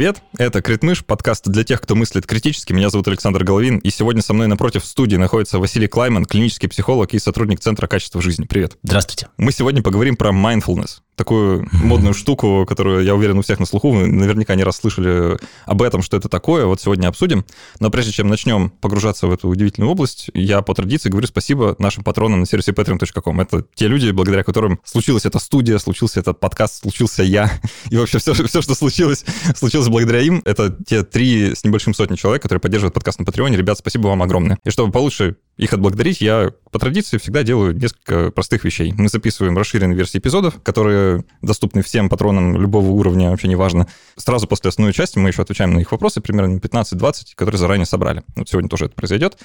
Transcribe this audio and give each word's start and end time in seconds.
Привет, 0.00 0.22
это 0.40 0.62
Критмыш, 0.62 1.04
подкаст 1.04 1.46
для 1.48 1.64
тех, 1.64 1.82
кто 1.82 1.94
мыслит 1.94 2.26
критически. 2.26 2.72
Меня 2.72 2.88
зовут 2.88 3.06
Александр 3.08 3.44
Головин, 3.44 3.76
и 3.76 3.90
сегодня 3.90 4.22
со 4.22 4.32
мной 4.32 4.46
напротив 4.46 4.84
в 4.84 4.86
студии 4.86 5.16
находится 5.16 5.58
Василий 5.58 5.86
Клайман, 5.86 6.24
клинический 6.24 6.66
психолог 6.66 7.12
и 7.12 7.18
сотрудник 7.18 7.60
Центра 7.60 7.86
качества 7.86 8.22
жизни. 8.22 8.46
Привет. 8.46 8.78
Здравствуйте. 8.82 9.28
Мы 9.36 9.52
сегодня 9.52 9.82
поговорим 9.82 10.16
про 10.16 10.30
mindfulness 10.30 11.02
такую 11.20 11.68
модную 11.70 12.14
штуку, 12.14 12.64
которую, 12.66 13.04
я 13.04 13.14
уверен, 13.14 13.36
у 13.38 13.42
всех 13.42 13.60
на 13.60 13.66
слуху. 13.66 13.90
Вы 13.90 14.06
наверняка 14.06 14.54
не 14.54 14.64
раз 14.64 14.76
слышали 14.78 15.38
об 15.66 15.82
этом, 15.82 16.00
что 16.00 16.16
это 16.16 16.30
такое. 16.30 16.64
Вот 16.64 16.80
сегодня 16.80 17.08
обсудим. 17.08 17.44
Но 17.78 17.90
прежде 17.90 18.10
чем 18.12 18.28
начнем 18.28 18.70
погружаться 18.70 19.26
в 19.26 19.32
эту 19.32 19.48
удивительную 19.48 19.92
область, 19.92 20.30
я 20.32 20.62
по 20.62 20.74
традиции 20.74 21.10
говорю 21.10 21.26
спасибо 21.26 21.76
нашим 21.78 22.04
патронам 22.04 22.40
на 22.40 22.46
сервисе 22.46 22.72
patreon.com. 22.72 23.38
Это 23.38 23.66
те 23.74 23.86
люди, 23.86 24.10
благодаря 24.12 24.42
которым 24.44 24.80
случилась 24.82 25.26
эта 25.26 25.38
студия, 25.38 25.76
случился 25.76 26.20
этот 26.20 26.40
подкаст, 26.40 26.80
случился 26.80 27.22
я. 27.22 27.50
И 27.90 27.98
вообще 27.98 28.18
все, 28.18 28.32
все 28.32 28.62
что 28.62 28.74
случилось, 28.74 29.26
случилось 29.54 29.88
благодаря 29.88 30.22
им. 30.22 30.29
Это 30.44 30.76
те 30.86 31.02
три 31.02 31.54
с 31.54 31.64
небольшим 31.64 31.94
сотни 31.94 32.16
человек, 32.16 32.42
которые 32.42 32.60
поддерживают 32.60 32.94
подкаст 32.94 33.18
на 33.18 33.24
Патреоне. 33.24 33.56
Ребят, 33.56 33.78
спасибо 33.78 34.08
вам 34.08 34.22
огромное. 34.22 34.58
И 34.64 34.70
чтобы 34.70 34.92
получше 34.92 35.36
их 35.56 35.72
отблагодарить, 35.72 36.20
я 36.20 36.52
по 36.70 36.78
традиции 36.78 37.18
всегда 37.18 37.42
делаю 37.42 37.76
несколько 37.76 38.30
простых 38.30 38.64
вещей. 38.64 38.92
Мы 38.96 39.08
записываем 39.08 39.56
расширенные 39.58 39.96
версии 39.96 40.18
эпизодов, 40.18 40.62
которые 40.62 41.24
доступны 41.42 41.82
всем 41.82 42.08
патронам 42.08 42.60
любого 42.60 42.90
уровня, 42.90 43.30
вообще 43.30 43.48
неважно. 43.48 43.86
Сразу 44.16 44.46
после 44.46 44.68
основной 44.68 44.92
части 44.92 45.18
мы 45.18 45.28
еще 45.28 45.42
отвечаем 45.42 45.74
на 45.74 45.80
их 45.80 45.92
вопросы, 45.92 46.20
примерно 46.20 46.56
15-20, 46.58 47.34
которые 47.34 47.58
заранее 47.58 47.86
собрали. 47.86 48.22
Вот 48.36 48.48
сегодня 48.48 48.68
тоже 48.68 48.86
это 48.86 48.94
произойдет. 48.94 49.36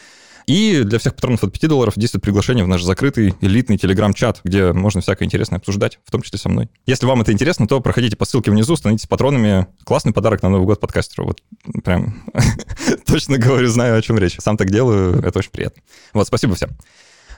И 0.47 0.83
для 0.83 0.99
всех 0.99 1.15
патронов 1.15 1.43
от 1.43 1.51
5 1.51 1.69
долларов 1.69 1.93
действует 1.95 2.23
приглашение 2.23 2.63
в 2.63 2.67
наш 2.67 2.83
закрытый 2.83 3.35
элитный 3.41 3.77
телеграм-чат, 3.77 4.41
где 4.43 4.73
можно 4.73 5.01
всякое 5.01 5.25
интересное 5.25 5.57
обсуждать, 5.57 5.99
в 6.05 6.11
том 6.11 6.21
числе 6.21 6.39
со 6.39 6.49
мной. 6.49 6.69
Если 6.85 7.05
вам 7.05 7.21
это 7.21 7.31
интересно, 7.31 7.67
то 7.67 7.79
проходите 7.81 8.15
по 8.15 8.25
ссылке 8.25 8.51
внизу, 8.51 8.75
становитесь 8.75 9.07
патронами. 9.07 9.67
Классный 9.83 10.13
подарок 10.13 10.43
на 10.43 10.49
Новый 10.49 10.66
год 10.66 10.79
подкастеру. 10.79 11.25
Вот 11.27 11.41
прям 11.83 12.23
точно 13.05 13.38
говорю, 13.38 13.67
знаю, 13.67 13.97
о 13.97 14.01
чем 14.01 14.17
речь. 14.17 14.35
Сам 14.39 14.57
так 14.57 14.69
делаю, 14.69 15.21
это 15.23 15.39
очень 15.39 15.51
приятно. 15.51 15.81
Вот, 16.13 16.27
спасибо 16.27 16.55
всем. 16.55 16.71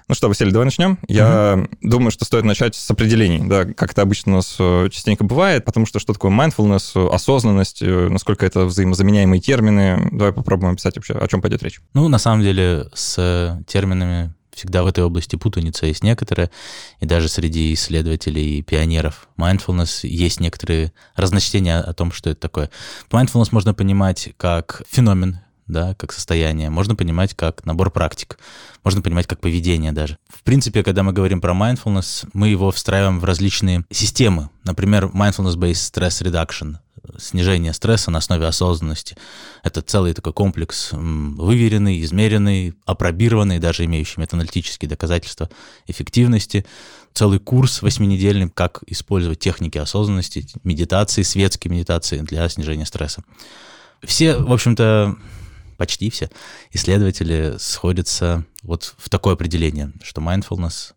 Ну 0.08 0.16
что, 0.16 0.30
Василий, 0.30 0.52
давай 0.52 0.66
начнем. 0.66 0.98
Я 1.10 1.58
угу. 1.58 1.68
думаю, 1.82 2.12
что 2.12 2.24
стоит 2.24 2.46
начать 2.46 2.76
с 2.76 2.90
определений, 2.90 3.42
да, 3.46 3.66
как 3.66 3.92
это 3.92 4.04
обычно 4.04 4.34
у 4.34 4.36
нас 4.36 4.56
э, 4.58 4.88
частенько 4.90 5.26
бывает, 5.26 5.66
потому 5.66 5.86
что 5.86 6.00
что 6.00 6.14
такое 6.14 6.32
mindfulness, 6.32 7.10
осознанность, 7.14 7.82
э, 7.82 8.08
насколько 8.08 8.46
это 8.46 8.66
взаимозаменяемые 8.66 9.42
термины. 9.42 10.10
Давай 10.14 10.32
попробуем 10.32 10.74
описать 10.74 10.96
вообще, 10.96 11.14
о 11.14 11.28
чем 11.28 11.42
пойдет 11.42 11.62
речь. 11.62 11.82
Ну, 11.94 12.08
на 12.08 12.20
самом 12.20 12.42
деле, 12.42 12.88
с 12.94 13.62
терминами 13.68 14.34
всегда 14.54 14.84
в 14.84 14.88
этой 14.88 15.04
области 15.04 15.36
путаница 15.36 15.86
есть 15.86 16.04
некоторые, 16.04 16.52
и 17.02 17.06
даже 17.06 17.28
среди 17.28 17.74
исследователей 17.74 18.60
и 18.60 18.62
пионеров 18.62 19.28
mindfulness 19.38 20.08
есть 20.08 20.40
некоторые 20.40 20.94
разночтения 21.16 21.80
о 21.80 21.94
том, 21.94 22.14
что 22.14 22.30
это 22.30 22.40
такое. 22.40 22.70
Mindfulness 23.12 23.50
можно 23.52 23.74
понимать 23.74 24.30
как 24.38 24.84
феномен, 24.90 25.40
да, 25.68 25.94
как 25.96 26.14
состояние, 26.14 26.70
можно 26.70 26.96
понимать 26.96 27.34
как 27.34 27.66
набор 27.66 27.92
практик, 27.92 28.38
можно 28.84 29.02
понимать 29.02 29.28
как 29.28 29.40
поведение 29.40 29.92
даже. 29.92 30.18
В 30.30 30.44
принципе, 30.44 30.84
когда 30.84 31.04
мы 31.04 31.14
говорим 31.14 31.42
про 31.42 31.54
mindfulness, 31.54 32.28
мы 32.34 32.50
его 32.50 32.72
встраиваем 32.72 33.20
в 33.20 33.26
различные 33.26 33.86
системы. 33.92 34.50
Например, 34.64 35.06
mindfulness-based 35.06 35.94
stress 35.94 36.24
reduction, 36.24 36.78
снижение 37.18 37.74
стресса 37.74 38.12
на 38.12 38.20
основе 38.20 38.46
осознанности. 38.46 39.18
Это 39.64 39.82
целый 39.82 40.14
такой 40.14 40.34
комплекс, 40.34 40.90
выверенный, 40.92 42.02
измеренный, 42.02 42.74
опробированный, 42.86 43.60
даже 43.60 43.86
имеющий 43.86 44.20
метааналитические 44.20 44.90
доказательства 44.90 45.50
эффективности. 45.88 46.66
Целый 47.14 47.40
курс 47.40 47.82
восьминедельный, 47.82 48.50
как 48.50 48.84
использовать 48.88 49.40
техники 49.40 49.78
осознанности, 49.78 50.48
медитации, 50.64 51.24
светские 51.24 51.74
медитации 51.74 52.20
для 52.20 52.48
снижения 52.50 52.86
стресса. 52.86 53.24
Все, 54.04 54.38
в 54.38 54.54
общем-то, 54.54 55.16
почти 55.78 56.10
все 56.10 56.30
исследователи 56.72 57.56
сходятся 57.60 58.46
вот 58.64 58.96
в 58.98 59.10
такое 59.10 59.34
определение, 59.34 59.94
что 60.04 60.22
mindfulness 60.22 60.94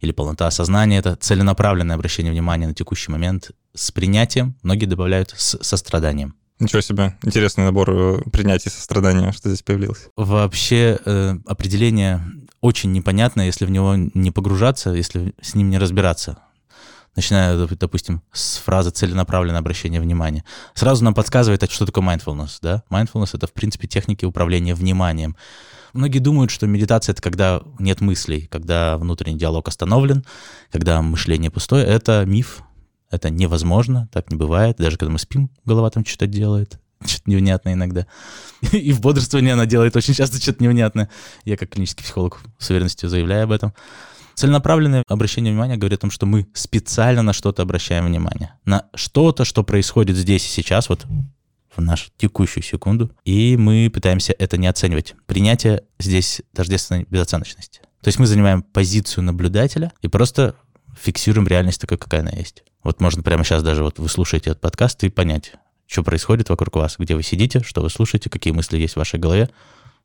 или 0.00 0.12
полнота 0.12 0.50
сознания— 0.50 0.98
это 0.98 1.16
целенаправленное 1.16 1.96
обращение 1.96 2.32
внимания 2.32 2.66
на 2.66 2.74
текущий 2.74 3.10
момент 3.10 3.52
с 3.74 3.90
принятием, 3.90 4.54
многие 4.62 4.86
добавляют 4.86 5.34
с 5.36 5.58
состраданием. 5.62 6.34
Ничего 6.58 6.80
себе, 6.80 7.16
интересный 7.22 7.64
набор 7.64 7.90
э, 7.90 8.22
принятия 8.30 8.70
сострадания, 8.70 9.32
что 9.32 9.50
здесь 9.50 9.62
появилось. 9.62 10.08
Вообще 10.16 10.98
э, 11.04 11.36
определение 11.46 12.24
очень 12.62 12.92
непонятно, 12.92 13.42
если 13.42 13.66
в 13.66 13.70
него 13.70 13.94
не 13.96 14.30
погружаться, 14.30 14.90
если 14.90 15.34
с 15.40 15.54
ним 15.54 15.68
не 15.68 15.78
разбираться 15.78 16.38
начиная, 17.16 17.66
допустим, 17.66 18.22
с 18.32 18.58
фразы 18.58 18.90
«целенаправленное 18.90 19.60
обращение 19.60 20.00
внимания», 20.00 20.44
сразу 20.74 21.04
нам 21.04 21.14
подсказывает, 21.14 21.68
что 21.70 21.86
такое 21.86 22.04
mindfulness, 22.04 22.58
да? 22.62 22.82
Mindfulness— 22.90 23.30
это, 23.32 23.46
в 23.46 23.52
принципе, 23.52 23.88
техники 23.88 24.24
управления 24.24 24.74
вниманием. 24.74 25.36
Многие 25.92 26.18
думают, 26.18 26.50
что 26.50 26.66
медитация— 26.66 27.12
это 27.14 27.22
когда 27.22 27.62
нет 27.78 28.00
мыслей, 28.02 28.46
когда 28.50 28.98
внутренний 28.98 29.38
диалог 29.38 29.66
остановлен, 29.66 30.24
когда 30.70 31.00
мышление 31.00 31.50
пустое. 31.50 31.86
Это 31.86 32.24
миф, 32.26 32.60
это 33.10 33.30
невозможно, 33.30 34.08
так 34.12 34.30
не 34.30 34.36
бывает. 34.36 34.76
Даже 34.76 34.98
когда 34.98 35.12
мы 35.12 35.18
спим, 35.18 35.50
голова 35.64 35.88
там 35.90 36.04
что-то 36.04 36.26
делает, 36.26 36.78
что-то 37.04 37.30
невнятное 37.30 37.72
иногда. 37.72 38.06
И 38.72 38.92
в 38.92 39.00
бодрствовании 39.00 39.52
она 39.52 39.64
делает 39.64 39.96
очень 39.96 40.12
часто 40.12 40.38
что-то 40.38 40.62
невнятное. 40.62 41.08
Я 41.44 41.56
как 41.56 41.70
клинический 41.70 42.04
психолог 42.04 42.40
с 42.58 42.68
уверенностью 42.68 43.08
заявляю 43.08 43.44
об 43.44 43.52
этом. 43.52 43.72
Целенаправленное 44.36 45.02
обращение 45.08 45.50
внимания 45.50 45.78
говорит 45.78 45.98
о 45.98 46.02
том, 46.02 46.10
что 46.10 46.26
мы 46.26 46.46
специально 46.52 47.22
на 47.22 47.32
что-то 47.32 47.62
обращаем 47.62 48.04
внимание. 48.04 48.52
На 48.66 48.84
что-то, 48.94 49.46
что 49.46 49.64
происходит 49.64 50.14
здесь 50.14 50.44
и 50.44 50.50
сейчас, 50.50 50.90
вот 50.90 51.06
в 51.74 51.80
нашу 51.80 52.10
текущую 52.18 52.62
секунду, 52.62 53.10
и 53.24 53.56
мы 53.56 53.90
пытаемся 53.92 54.34
это 54.38 54.58
не 54.58 54.66
оценивать. 54.66 55.14
Принятие 55.24 55.84
здесь 55.98 56.42
тождественно 56.54 57.04
безоценочности. 57.08 57.80
То 58.02 58.08
есть 58.08 58.18
мы 58.18 58.26
занимаем 58.26 58.62
позицию 58.62 59.24
наблюдателя 59.24 59.90
и 60.02 60.08
просто 60.08 60.54
фиксируем 61.00 61.48
реальность 61.48 61.80
такой, 61.80 61.96
какая 61.96 62.20
она 62.20 62.30
есть. 62.30 62.62
Вот 62.82 63.00
можно 63.00 63.22
прямо 63.22 63.42
сейчас 63.42 63.62
даже 63.62 63.82
вот 63.82 63.98
вы 63.98 64.08
слушаете 64.10 64.50
этот 64.50 64.60
подкаст 64.60 65.02
и 65.04 65.08
понять, 65.08 65.52
что 65.86 66.02
происходит 66.02 66.50
вокруг 66.50 66.76
вас, 66.76 66.96
где 66.98 67.14
вы 67.14 67.22
сидите, 67.22 67.62
что 67.62 67.80
вы 67.80 67.88
слушаете, 67.88 68.28
какие 68.28 68.52
мысли 68.52 68.76
есть 68.76 68.94
в 68.94 68.98
вашей 68.98 69.18
голове. 69.18 69.48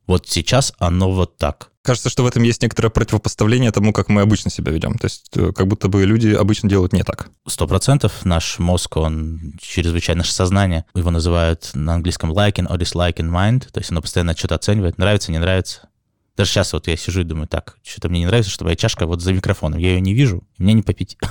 Вот 0.06 0.26
сейчас 0.26 0.72
оно 0.78 1.12
вот 1.12 1.36
так. 1.36 1.71
Кажется, 1.82 2.10
что 2.10 2.22
в 2.22 2.26
этом 2.26 2.44
есть 2.44 2.62
некоторое 2.62 2.90
противопоставление 2.90 3.72
тому, 3.72 3.92
как 3.92 4.08
мы 4.08 4.20
обычно 4.20 4.52
себя 4.52 4.70
ведем. 4.70 4.98
То 4.98 5.06
есть 5.06 5.26
э, 5.34 5.52
как 5.52 5.66
будто 5.66 5.88
бы 5.88 6.04
люди 6.04 6.28
обычно 6.28 6.68
делают 6.68 6.92
не 6.92 7.02
так. 7.02 7.30
Сто 7.48 7.66
процентов. 7.66 8.24
Наш 8.24 8.60
мозг, 8.60 8.96
он 8.96 9.54
чрезвычайно 9.60 10.20
наше 10.20 10.32
сознание. 10.32 10.84
Его 10.94 11.10
называют 11.10 11.70
на 11.74 11.94
английском 11.94 12.30
liking 12.32 12.68
or 12.68 12.78
disliking 12.78 13.28
mind. 13.28 13.68
То 13.72 13.80
есть 13.80 13.90
оно 13.90 14.00
постоянно 14.00 14.36
что-то 14.36 14.54
оценивает. 14.54 14.96
Нравится, 14.96 15.32
не 15.32 15.38
нравится. 15.38 15.88
Даже 16.36 16.50
сейчас 16.50 16.72
вот 16.72 16.86
я 16.86 16.96
сижу 16.96 17.22
и 17.22 17.24
думаю, 17.24 17.48
так, 17.48 17.76
что-то 17.82 18.08
мне 18.08 18.20
не 18.20 18.26
нравится, 18.26 18.50
что 18.50 18.64
моя 18.64 18.76
чашка 18.76 19.06
вот 19.06 19.20
за 19.20 19.32
микрофоном. 19.32 19.78
Я 19.78 19.94
ее 19.94 20.00
не 20.00 20.14
вижу, 20.14 20.44
мне 20.58 20.74
не 20.74 20.82
попить. 20.82 21.18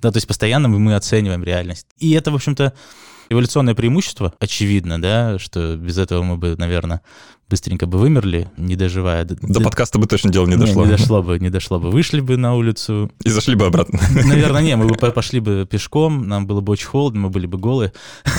Да, 0.00 0.10
то 0.10 0.16
есть 0.16 0.26
постоянно 0.26 0.68
мы 0.68 0.94
оцениваем 0.96 1.44
реальность. 1.44 1.86
И 1.98 2.10
это, 2.12 2.32
в 2.32 2.34
общем-то, 2.34 2.72
эволюционное 3.30 3.74
преимущество, 3.74 4.34
очевидно, 4.40 5.00
да, 5.00 5.38
что 5.38 5.76
без 5.76 5.98
этого 5.98 6.22
мы 6.22 6.36
бы, 6.36 6.56
наверное, 6.56 7.02
быстренько 7.52 7.84
бы 7.84 7.98
вымерли, 7.98 8.50
не 8.56 8.76
доживая. 8.76 9.26
До 9.26 9.60
подкаста 9.60 9.98
бы 9.98 10.06
точно 10.06 10.32
дело 10.32 10.46
не 10.46 10.56
дошло. 10.56 10.86
Не, 10.86 10.90
не 10.90 10.96
дошло 10.96 11.22
бы, 11.22 11.38
не 11.38 11.50
дошло 11.50 11.78
бы. 11.78 11.90
Вышли 11.90 12.20
бы 12.20 12.38
на 12.38 12.54
улицу. 12.54 13.12
И 13.24 13.28
зашли 13.28 13.56
бы 13.56 13.66
обратно. 13.66 14.00
Наверное, 14.10 14.62
не, 14.62 14.74
мы 14.74 14.86
бы 14.86 14.94
пошли 14.94 15.38
бы 15.38 15.68
пешком, 15.70 16.26
нам 16.26 16.46
было 16.46 16.62
бы 16.62 16.72
очень 16.72 16.86
холодно, 16.86 17.20
мы 17.20 17.28
были 17.28 17.44
бы 17.44 17.58
голые 17.58 17.92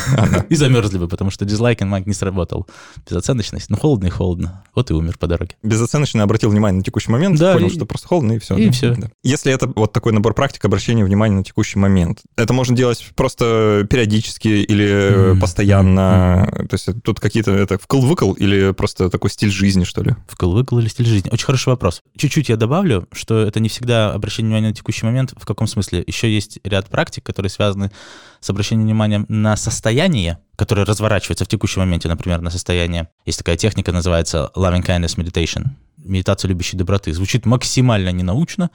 и 0.50 0.56
замерзли 0.56 0.98
бы, 0.98 1.08
потому 1.08 1.30
что 1.30 1.46
дизлайк 1.46 1.82
маг 1.82 2.08
не 2.08 2.16
сработал. 2.16 2.66
Безоценочность, 3.08 3.70
ну 3.70 3.78
холодно 3.78 4.08
и 4.08 4.10
холодно. 4.10 4.64
Вот 4.74 4.90
и 4.90 4.96
умер 4.96 5.20
по 5.20 5.28
дороге. 5.28 5.58
Безоценочно 5.62 6.24
обратил 6.24 6.50
внимание 6.50 6.80
на 6.80 6.84
текущий 6.84 7.12
момент, 7.12 7.38
да, 7.38 7.54
понял, 7.54 7.68
и... 7.68 7.70
что 7.70 7.86
просто 7.86 8.08
холодно, 8.08 8.32
и 8.32 8.40
все. 8.40 8.58
И 8.58 8.66
да, 8.66 8.72
все. 8.72 8.96
Да. 8.96 9.10
Если 9.22 9.54
это 9.54 9.72
вот 9.76 9.94
такой 9.94 10.12
набор 10.12 10.34
практик 10.34 10.66
обращения 10.66 11.06
внимания 11.06 11.36
на 11.36 11.44
текущий 11.44 11.78
момент, 11.78 12.22
это 12.36 12.52
можно 12.54 12.76
делать 12.76 13.12
просто 13.16 13.86
периодически 13.88 14.48
или 14.48 14.88
mm-hmm. 14.88 15.40
постоянно. 15.40 16.50
Mm-hmm. 16.50 16.68
То 16.68 16.74
есть 16.74 17.04
тут 17.04 17.20
какие-то 17.20 17.52
это 17.52 17.76
вкл-выкл 17.76 18.34
или 18.34 18.72
просто 18.72 19.03
такой 19.10 19.30
стиль 19.30 19.52
жизни 19.52 19.84
что 19.84 20.04
ли? 20.04 20.16
Вкл-выкл 20.28 20.80
или 20.80 20.88
стиль 20.88 21.06
жизни? 21.06 21.30
Очень 21.32 21.46
хороший 21.46 21.70
вопрос. 21.70 22.02
Чуть-чуть 22.18 22.50
я 22.50 22.58
добавлю, 22.58 23.08
что 23.12 23.42
это 23.42 23.60
не 23.60 23.70
всегда 23.70 24.14
обращение 24.14 24.50
внимания 24.50 24.70
на 24.70 24.76
текущий 24.76 25.06
момент. 25.06 25.34
В 25.36 25.46
каком 25.46 25.68
смысле? 25.68 26.04
Еще 26.06 26.34
есть 26.34 26.60
ряд 26.64 26.90
практик, 26.90 27.24
которые 27.24 27.50
связаны 27.50 27.92
с 28.40 28.50
обращением 28.50 28.88
внимания 28.88 29.26
на 29.28 29.56
состояние, 29.56 30.40
которое 30.56 30.86
разворачивается 30.86 31.46
в 31.46 31.48
текущем 31.48 31.82
моменте, 31.82 32.08
например, 32.08 32.42
на 32.42 32.50
состояние. 32.50 33.10
Есть 33.26 33.40
такая 33.40 33.58
техника, 33.58 33.92
называется 33.92 34.52
loving 34.56 34.86
kindness 34.86 35.18
meditation 35.18 35.72
медитация 36.04 36.50
любящей 36.50 36.78
доброты. 36.78 37.14
Звучит 37.14 37.46
максимально 37.46 38.10
ненаучно, 38.10 38.72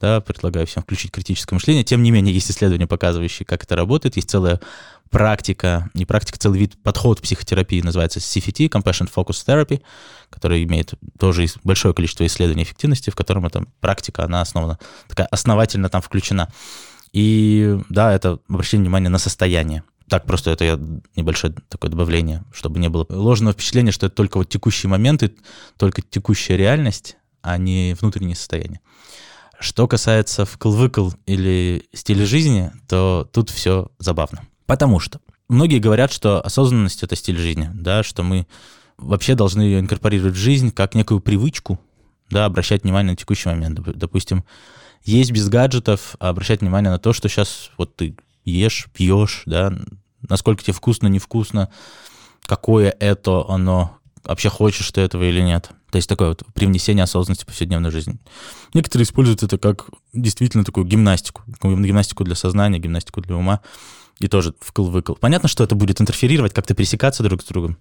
да, 0.00 0.20
предлагаю 0.20 0.66
всем 0.66 0.82
включить 0.82 1.10
критическое 1.10 1.54
мышление. 1.54 1.84
Тем 1.84 2.02
не 2.02 2.10
менее, 2.10 2.34
есть 2.34 2.50
исследования, 2.50 2.86
показывающие, 2.86 3.46
как 3.46 3.64
это 3.64 3.76
работает. 3.76 4.16
Есть 4.16 4.30
целая 4.30 4.60
практика, 5.10 5.90
не 5.94 6.04
практика, 6.04 6.38
целый 6.38 6.60
вид, 6.60 6.76
подход 6.82 7.20
психотерапии 7.20 7.80
называется 7.80 8.18
CFT, 8.18 8.68
Compassion 8.68 9.10
Focus 9.14 9.44
Therapy, 9.46 9.82
который 10.30 10.64
имеет 10.64 10.94
тоже 11.18 11.46
большое 11.64 11.94
количество 11.94 12.26
исследований 12.26 12.64
эффективности, 12.64 13.10
в 13.10 13.16
котором 13.16 13.46
эта 13.46 13.64
практика, 13.80 14.24
она 14.24 14.40
основана, 14.40 14.78
такая 15.08 15.26
основательно 15.26 15.88
там 15.88 16.02
включена. 16.02 16.52
И 17.12 17.78
да, 17.88 18.12
это 18.12 18.40
обращение 18.48 18.84
внимания 18.84 19.08
на 19.08 19.18
состояние. 19.18 19.82
Так, 20.08 20.24
просто 20.24 20.50
это 20.50 20.64
я 20.64 20.78
небольшое 21.16 21.54
такое 21.68 21.90
добавление, 21.90 22.44
чтобы 22.52 22.78
не 22.78 22.88
было 22.88 23.06
ложного 23.08 23.54
впечатления, 23.54 23.90
что 23.90 24.06
это 24.06 24.14
только 24.14 24.38
вот 24.38 24.48
текущие 24.48 24.88
моменты, 24.88 25.34
только 25.76 26.02
текущая 26.02 26.56
реальность, 26.56 27.16
а 27.42 27.58
не 27.58 27.96
внутреннее 28.00 28.36
состояние. 28.36 28.80
Что 29.58 29.88
касается 29.88 30.44
вкл-выкл 30.44 31.12
или 31.24 31.88
стиля 31.92 32.26
жизни, 32.26 32.70
то 32.88 33.28
тут 33.32 33.50
все 33.50 33.90
забавно. 33.98 34.42
Потому 34.66 35.00
что 35.00 35.20
многие 35.48 35.78
говорят, 35.78 36.12
что 36.12 36.40
осознанность— 36.40 37.02
это 37.04 37.16
стиль 37.16 37.38
жизни, 37.38 37.70
да, 37.72 38.02
что 38.02 38.22
мы 38.22 38.46
вообще 38.98 39.34
должны 39.34 39.62
ее 39.62 39.80
инкорпорировать 39.80 40.34
в 40.34 40.38
жизнь 40.38 40.70
как 40.70 40.94
некую 40.94 41.20
привычку, 41.20 41.80
да, 42.30 42.44
обращать 42.44 42.82
внимание 42.82 43.12
на 43.12 43.16
текущий 43.16 43.48
момент. 43.48 43.80
Допустим, 43.96 44.44
есть 45.04 45.30
без 45.30 45.48
гаджетов, 45.48 46.16
а 46.18 46.30
обращать 46.30 46.60
внимание 46.60 46.90
на 46.90 46.98
то, 46.98 47.12
что 47.12 47.28
сейчас 47.28 47.70
вот 47.78 47.94
ты 47.94 48.16
ешь, 48.44 48.88
пьешь, 48.92 49.42
да, 49.46 49.72
насколько 50.28 50.62
тебе 50.62 50.72
вкусно, 50.72 51.06
невкусно, 51.06 51.70
какое 52.46 52.94
это 52.98 53.44
оно, 53.48 53.96
вообще 54.24 54.48
хочешь 54.48 54.90
ты 54.90 55.00
этого 55.00 55.22
или 55.22 55.40
нет. 55.40 55.70
То 55.90 55.96
есть 55.96 56.08
такое 56.08 56.28
вот 56.28 56.42
привнесение 56.54 57.04
осознанности 57.04 57.44
в 57.44 57.46
повседневную 57.46 57.92
жизнь. 57.92 58.18
Некоторые 58.74 59.04
используют 59.04 59.42
это 59.42 59.56
как 59.58 59.86
действительно 60.12 60.64
такую 60.64 60.84
гимнастику, 60.84 61.42
гимнастику 61.62 62.24
для 62.24 62.34
сознания, 62.34 62.80
гимнастику 62.80 63.20
для 63.20 63.36
ума, 63.36 63.60
и 64.18 64.28
тоже 64.28 64.54
вкл-выкл. 64.60 65.14
Понятно, 65.14 65.48
что 65.48 65.64
это 65.64 65.74
будет 65.74 66.00
интерферировать, 66.00 66.54
как-то 66.54 66.74
пересекаться 66.74 67.22
друг 67.22 67.42
с 67.42 67.46
другом, 67.46 67.78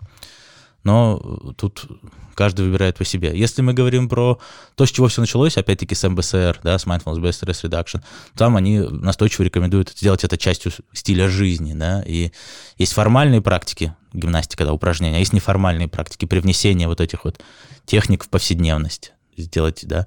но 0.83 1.53
тут 1.57 1.87
каждый 2.35 2.65
выбирает 2.65 2.97
по 2.97 3.05
себе. 3.05 3.31
Если 3.33 3.61
мы 3.61 3.73
говорим 3.73 4.07
про 4.07 4.39
то, 4.75 4.85
с 4.85 4.91
чего 4.91 5.07
все 5.07 5.21
началось, 5.21 5.57
опять-таки 5.57 5.95
с 5.95 6.07
МБСР, 6.07 6.59
да, 6.63 6.77
с 6.77 6.85
Mindfulness 6.85 7.21
Based 7.21 7.43
Stress 7.43 7.69
Reduction, 7.69 8.03
там 8.35 8.55
они 8.55 8.79
настойчиво 8.79 9.43
рекомендуют 9.43 9.89
сделать 9.95 10.23
это 10.23 10.37
частью 10.37 10.73
стиля 10.93 11.29
жизни, 11.29 11.73
да, 11.73 12.03
и 12.05 12.31
есть 12.77 12.93
формальные 12.93 13.41
практики, 13.41 13.95
гимнастика, 14.13 14.65
да, 14.65 14.73
упражнения, 14.73 15.15
а 15.15 15.19
есть 15.19 15.33
неформальные 15.33 15.87
практики 15.87 16.25
привнесения 16.25 16.87
вот 16.87 17.01
этих 17.01 17.23
вот 17.23 17.39
техник 17.85 18.25
в 18.25 18.29
повседневность, 18.29 19.13
сделать, 19.37 19.85
да, 19.87 20.05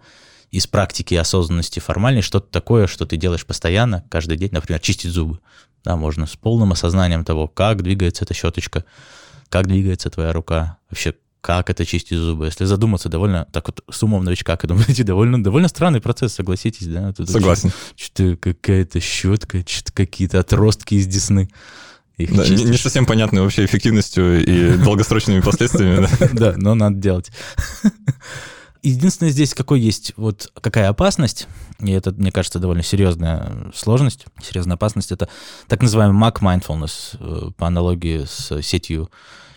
из 0.51 0.67
практики 0.67 1.15
осознанности 1.15 1.81
формальной 1.81 2.23
что-то 2.23 2.51
такое, 2.51 2.87
что 2.87 3.07
ты 3.07 3.17
делаешь 3.17 3.45
постоянно, 3.45 4.05
каждый 4.11 4.37
день, 4.37 4.51
например, 4.53 4.81
чистить 4.81 5.11
зубы. 5.11 5.41
Да, 5.85 5.97
можно 5.97 6.27
с 6.27 6.37
полным 6.37 6.73
осознанием 6.73 7.25
того, 7.25 7.49
как 7.49 7.83
двигается 7.83 8.25
эта 8.25 8.35
щеточка, 8.35 8.85
как 9.49 9.67
двигается 9.67 10.11
твоя 10.11 10.33
рука, 10.33 10.79
вообще 10.91 11.15
как 11.41 11.71
это 11.71 11.87
чистить 11.87 12.19
зубы. 12.19 12.47
Если 12.47 12.65
задуматься, 12.65 13.09
довольно, 13.09 13.47
так 13.53 13.69
вот 13.69 13.85
с 13.91 14.03
умом 14.03 14.25
новичка, 14.25 14.57
как 14.57 14.69
думаете, 14.69 15.03
довольно, 15.05 15.43
довольно 15.43 15.69
странный 15.69 16.01
процесс, 16.01 16.35
согласитесь, 16.35 16.87
да? 16.87 17.13
Тут 17.13 17.31
Согласен. 17.31 17.71
Что-то 17.97 18.37
какая-то 18.37 19.01
щетка, 19.01 19.63
что-то 19.67 19.93
какие-то 19.93 20.41
отростки 20.41 20.95
из 20.95 21.07
десны. 21.07 21.49
Их 22.17 22.35
да, 22.35 22.49
не, 22.49 22.65
не 22.65 22.77
совсем 22.77 23.07
понятны 23.07 23.43
вообще 23.43 23.65
эффективностью 23.65 24.45
и 24.45 24.77
долгосрочными 24.85 25.41
последствиями. 25.41 26.09
Да, 26.33 26.55
но 26.57 26.75
надо 26.75 26.97
делать. 26.97 27.31
Единственное 28.83 29.33
здесь 29.33 29.55
какой 29.55 29.81
есть, 29.81 30.13
вот 30.17 30.53
какая 30.61 30.89
опасность, 30.89 31.49
и 31.81 31.91
это, 31.91 32.13
мне 32.13 32.33
кажется, 32.33 32.59
довольно 32.59 32.83
серьезная 32.83 33.71
сложность, 33.75 34.27
серьезная 34.43 34.75
опасность, 34.75 35.13
это 35.13 35.29
так 35.67 35.83
называемый 35.83 36.21
Mac 36.21 36.41
Mindfulness, 36.41 37.17
э, 37.19 37.51
по 37.57 37.67
аналогии 37.67 38.25
с 38.25 38.63
сетью 38.63 39.11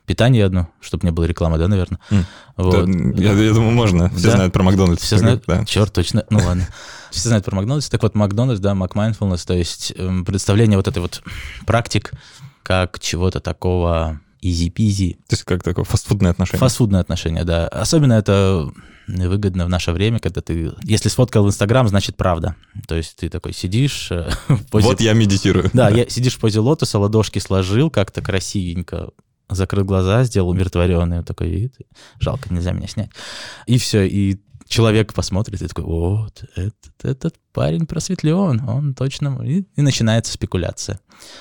питания 0.05 0.45
одну, 0.45 0.67
чтобы 0.81 1.05
не 1.05 1.11
было 1.11 1.25
рекламы, 1.25 1.57
да, 1.57 1.67
наверное? 1.67 1.99
Mm. 2.09 2.25
Вот. 2.57 2.85
Да, 3.15 3.21
я, 3.21 3.33
я 3.33 3.53
думаю, 3.53 3.71
можно. 3.71 4.09
Все 4.09 4.27
да? 4.27 4.35
знают 4.35 4.53
про 4.53 4.63
Макдональдс. 4.63 5.03
Все 5.03 5.17
знают? 5.17 5.43
Да. 5.47 5.63
Черт, 5.65 5.93
точно. 5.93 6.25
Ну 6.29 6.39
ладно. 6.39 6.67
Все 7.11 7.29
знают 7.29 7.45
про 7.45 7.55
Макдональдс. 7.55 7.89
Так 7.89 8.03
вот, 8.03 8.15
Макдональдс, 8.15 8.59
да, 8.59 8.71
Mindfulness, 8.73 9.45
то 9.45 9.53
есть 9.53 9.93
эм, 9.95 10.25
представление 10.25 10.77
вот 10.77 10.87
этой 10.87 10.99
вот 10.99 11.23
практик 11.65 12.11
как 12.63 12.99
чего-то 12.99 13.39
такого 13.39 14.19
изи-пизи. 14.41 15.13
То 15.27 15.33
есть 15.33 15.43
как 15.43 15.63
такое 15.63 15.85
фастфудное 15.85 16.31
отношение? 16.31 16.59
Фастфудное 16.59 17.01
отношение, 17.01 17.43
да. 17.43 17.67
Особенно 17.67 18.13
это 18.13 18.71
выгодно 19.11 19.65
в 19.65 19.69
наше 19.69 19.91
время, 19.91 20.19
когда 20.19 20.41
ты... 20.41 20.73
Если 20.83 21.09
сфоткал 21.09 21.43
в 21.43 21.47
Инстаграм, 21.47 21.87
значит 21.87 22.15
правда. 22.15 22.55
То 22.87 22.95
есть 22.95 23.17
ты 23.17 23.29
такой 23.29 23.53
сидишь... 23.53 24.11
Э, 24.11 24.29
в 24.47 24.65
позе... 24.69 24.87
Вот 24.87 25.01
я 25.01 25.13
медитирую. 25.13 25.69
Да, 25.73 25.89
я 25.89 26.05
сидишь 26.09 26.35
в 26.35 26.39
позе 26.39 26.59
лотоса, 26.59 26.99
ладошки 26.99 27.39
сложил 27.39 27.89
как-то 27.89 28.21
красивенько, 28.21 29.09
закрыл 29.49 29.85
глаза, 29.85 30.23
сделал 30.23 30.49
умиротворенный, 30.49 31.23
такой 31.23 31.49
вид. 31.49 31.75
Жалко, 32.19 32.53
нельзя 32.53 32.71
меня 32.71 32.87
снять. 32.87 33.09
И 33.65 33.77
все, 33.77 34.05
и 34.05 34.39
человек 34.67 35.13
посмотрит 35.13 35.61
и 35.61 35.67
такой, 35.67 35.83
вот, 35.83 36.43
этот, 36.55 36.93
этот 37.03 37.35
парень 37.53 37.85
просветлен, 37.85 38.67
он 38.67 38.93
точно... 38.93 39.41
И, 39.43 39.65
и 39.75 39.81
начинается 39.81 40.33
спекуляция. 40.33 40.99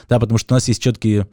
Да, 0.09 0.19
потому 0.19 0.39
что 0.39 0.55
у 0.55 0.57
нас 0.57 0.67
есть 0.69 0.83
четкие 0.83 1.29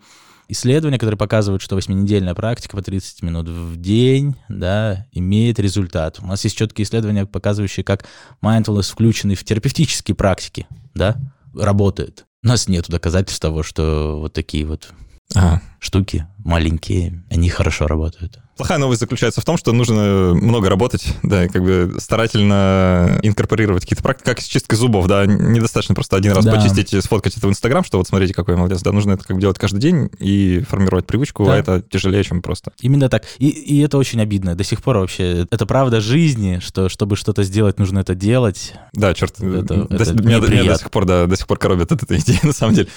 исследования, 0.47 0.97
которые 0.97 1.17
показывают, 1.17 1.61
что 1.61 1.75
восьминедельная 1.75 2.35
практика 2.35 2.75
по 2.75 2.81
30 2.81 3.21
минут 3.23 3.47
в 3.49 3.77
день 3.77 4.35
да, 4.49 5.05
имеет 5.11 5.59
результат. 5.59 6.19
У 6.21 6.25
нас 6.25 6.43
есть 6.43 6.57
четкие 6.57 6.85
исследования, 6.85 7.25
показывающие, 7.25 7.83
как 7.83 8.05
mindfulness, 8.41 8.91
включенный 8.91 9.35
в 9.35 9.43
терапевтические 9.43 10.15
практики, 10.15 10.67
да, 10.93 11.17
работает. 11.53 12.25
У 12.43 12.47
нас 12.47 12.67
нет 12.67 12.85
доказательств 12.87 13.41
того, 13.41 13.63
что 13.63 14.19
вот 14.19 14.33
такие 14.33 14.65
вот 14.65 14.89
ага. 15.33 15.61
штуки 15.79 16.27
маленькие, 16.37 17.23
они 17.29 17.49
хорошо 17.49 17.87
работают. 17.87 18.39
Плохая 18.57 18.79
новость 18.79 18.99
заключается 19.01 19.39
в 19.39 19.45
том, 19.45 19.57
что 19.57 19.71
нужно 19.71 20.33
много 20.33 20.69
работать, 20.69 21.13
да, 21.23 21.45
и 21.45 21.47
как 21.47 21.63
бы 21.63 21.95
старательно 21.99 23.19
инкорпорировать 23.21 23.83
какие-то 23.83 24.03
практики, 24.03 24.25
как 24.25 24.41
с 24.41 24.45
чисткой 24.45 24.77
зубов, 24.77 25.07
да, 25.07 25.25
недостаточно 25.25 25.93
просто 25.93 26.15
один 26.15 26.31
раз 26.33 26.43
да. 26.43 26.55
почистить 26.55 26.93
и 26.93 27.01
сфоткать 27.01 27.37
это 27.37 27.47
в 27.47 27.49
Инстаграм, 27.49 27.83
что 27.83 27.99
вот 27.99 28.07
смотрите, 28.07 28.33
какой 28.33 28.55
я 28.55 28.57
молодец, 28.57 28.81
да, 28.81 28.91
нужно 28.91 29.13
это 29.13 29.23
как 29.23 29.35
бы 29.35 29.41
делать 29.41 29.59
каждый 29.59 29.79
день 29.79 30.09
и 30.19 30.63
формировать 30.67 31.05
привычку, 31.05 31.43
а 31.43 31.47
да. 31.47 31.53
а 31.53 31.57
это 31.57 31.81
тяжелее, 31.81 32.23
чем 32.23 32.41
просто. 32.41 32.71
Именно 32.81 33.09
так. 33.09 33.23
И, 33.37 33.47
и 33.47 33.79
это 33.81 33.97
очень 33.97 34.19
обидно. 34.21 34.55
До 34.55 34.63
сих 34.63 34.81
пор 34.81 34.97
вообще, 34.97 35.45
это 35.49 35.65
правда 35.65 36.01
жизни, 36.01 36.59
что 36.59 36.89
чтобы 36.89 37.15
что-то 37.15 37.43
сделать, 37.43 37.77
нужно 37.77 37.99
это 37.99 38.15
делать. 38.15 38.73
Да, 38.93 39.13
черт, 39.13 39.39
это, 39.39 39.61
до, 39.61 39.87
это 39.95 40.13
меня, 40.13 40.39
меня 40.39 40.63
до 40.63 40.79
сих 40.79 40.89
пор, 40.89 41.05
да, 41.05 41.27
до 41.27 41.35
сих 41.35 41.45
пор 41.45 41.59
коробит 41.59 41.91
от 41.91 42.01
этой 42.01 42.17
идеи, 42.21 42.39
на 42.43 42.53
самом 42.53 42.73
деле. 42.73 42.87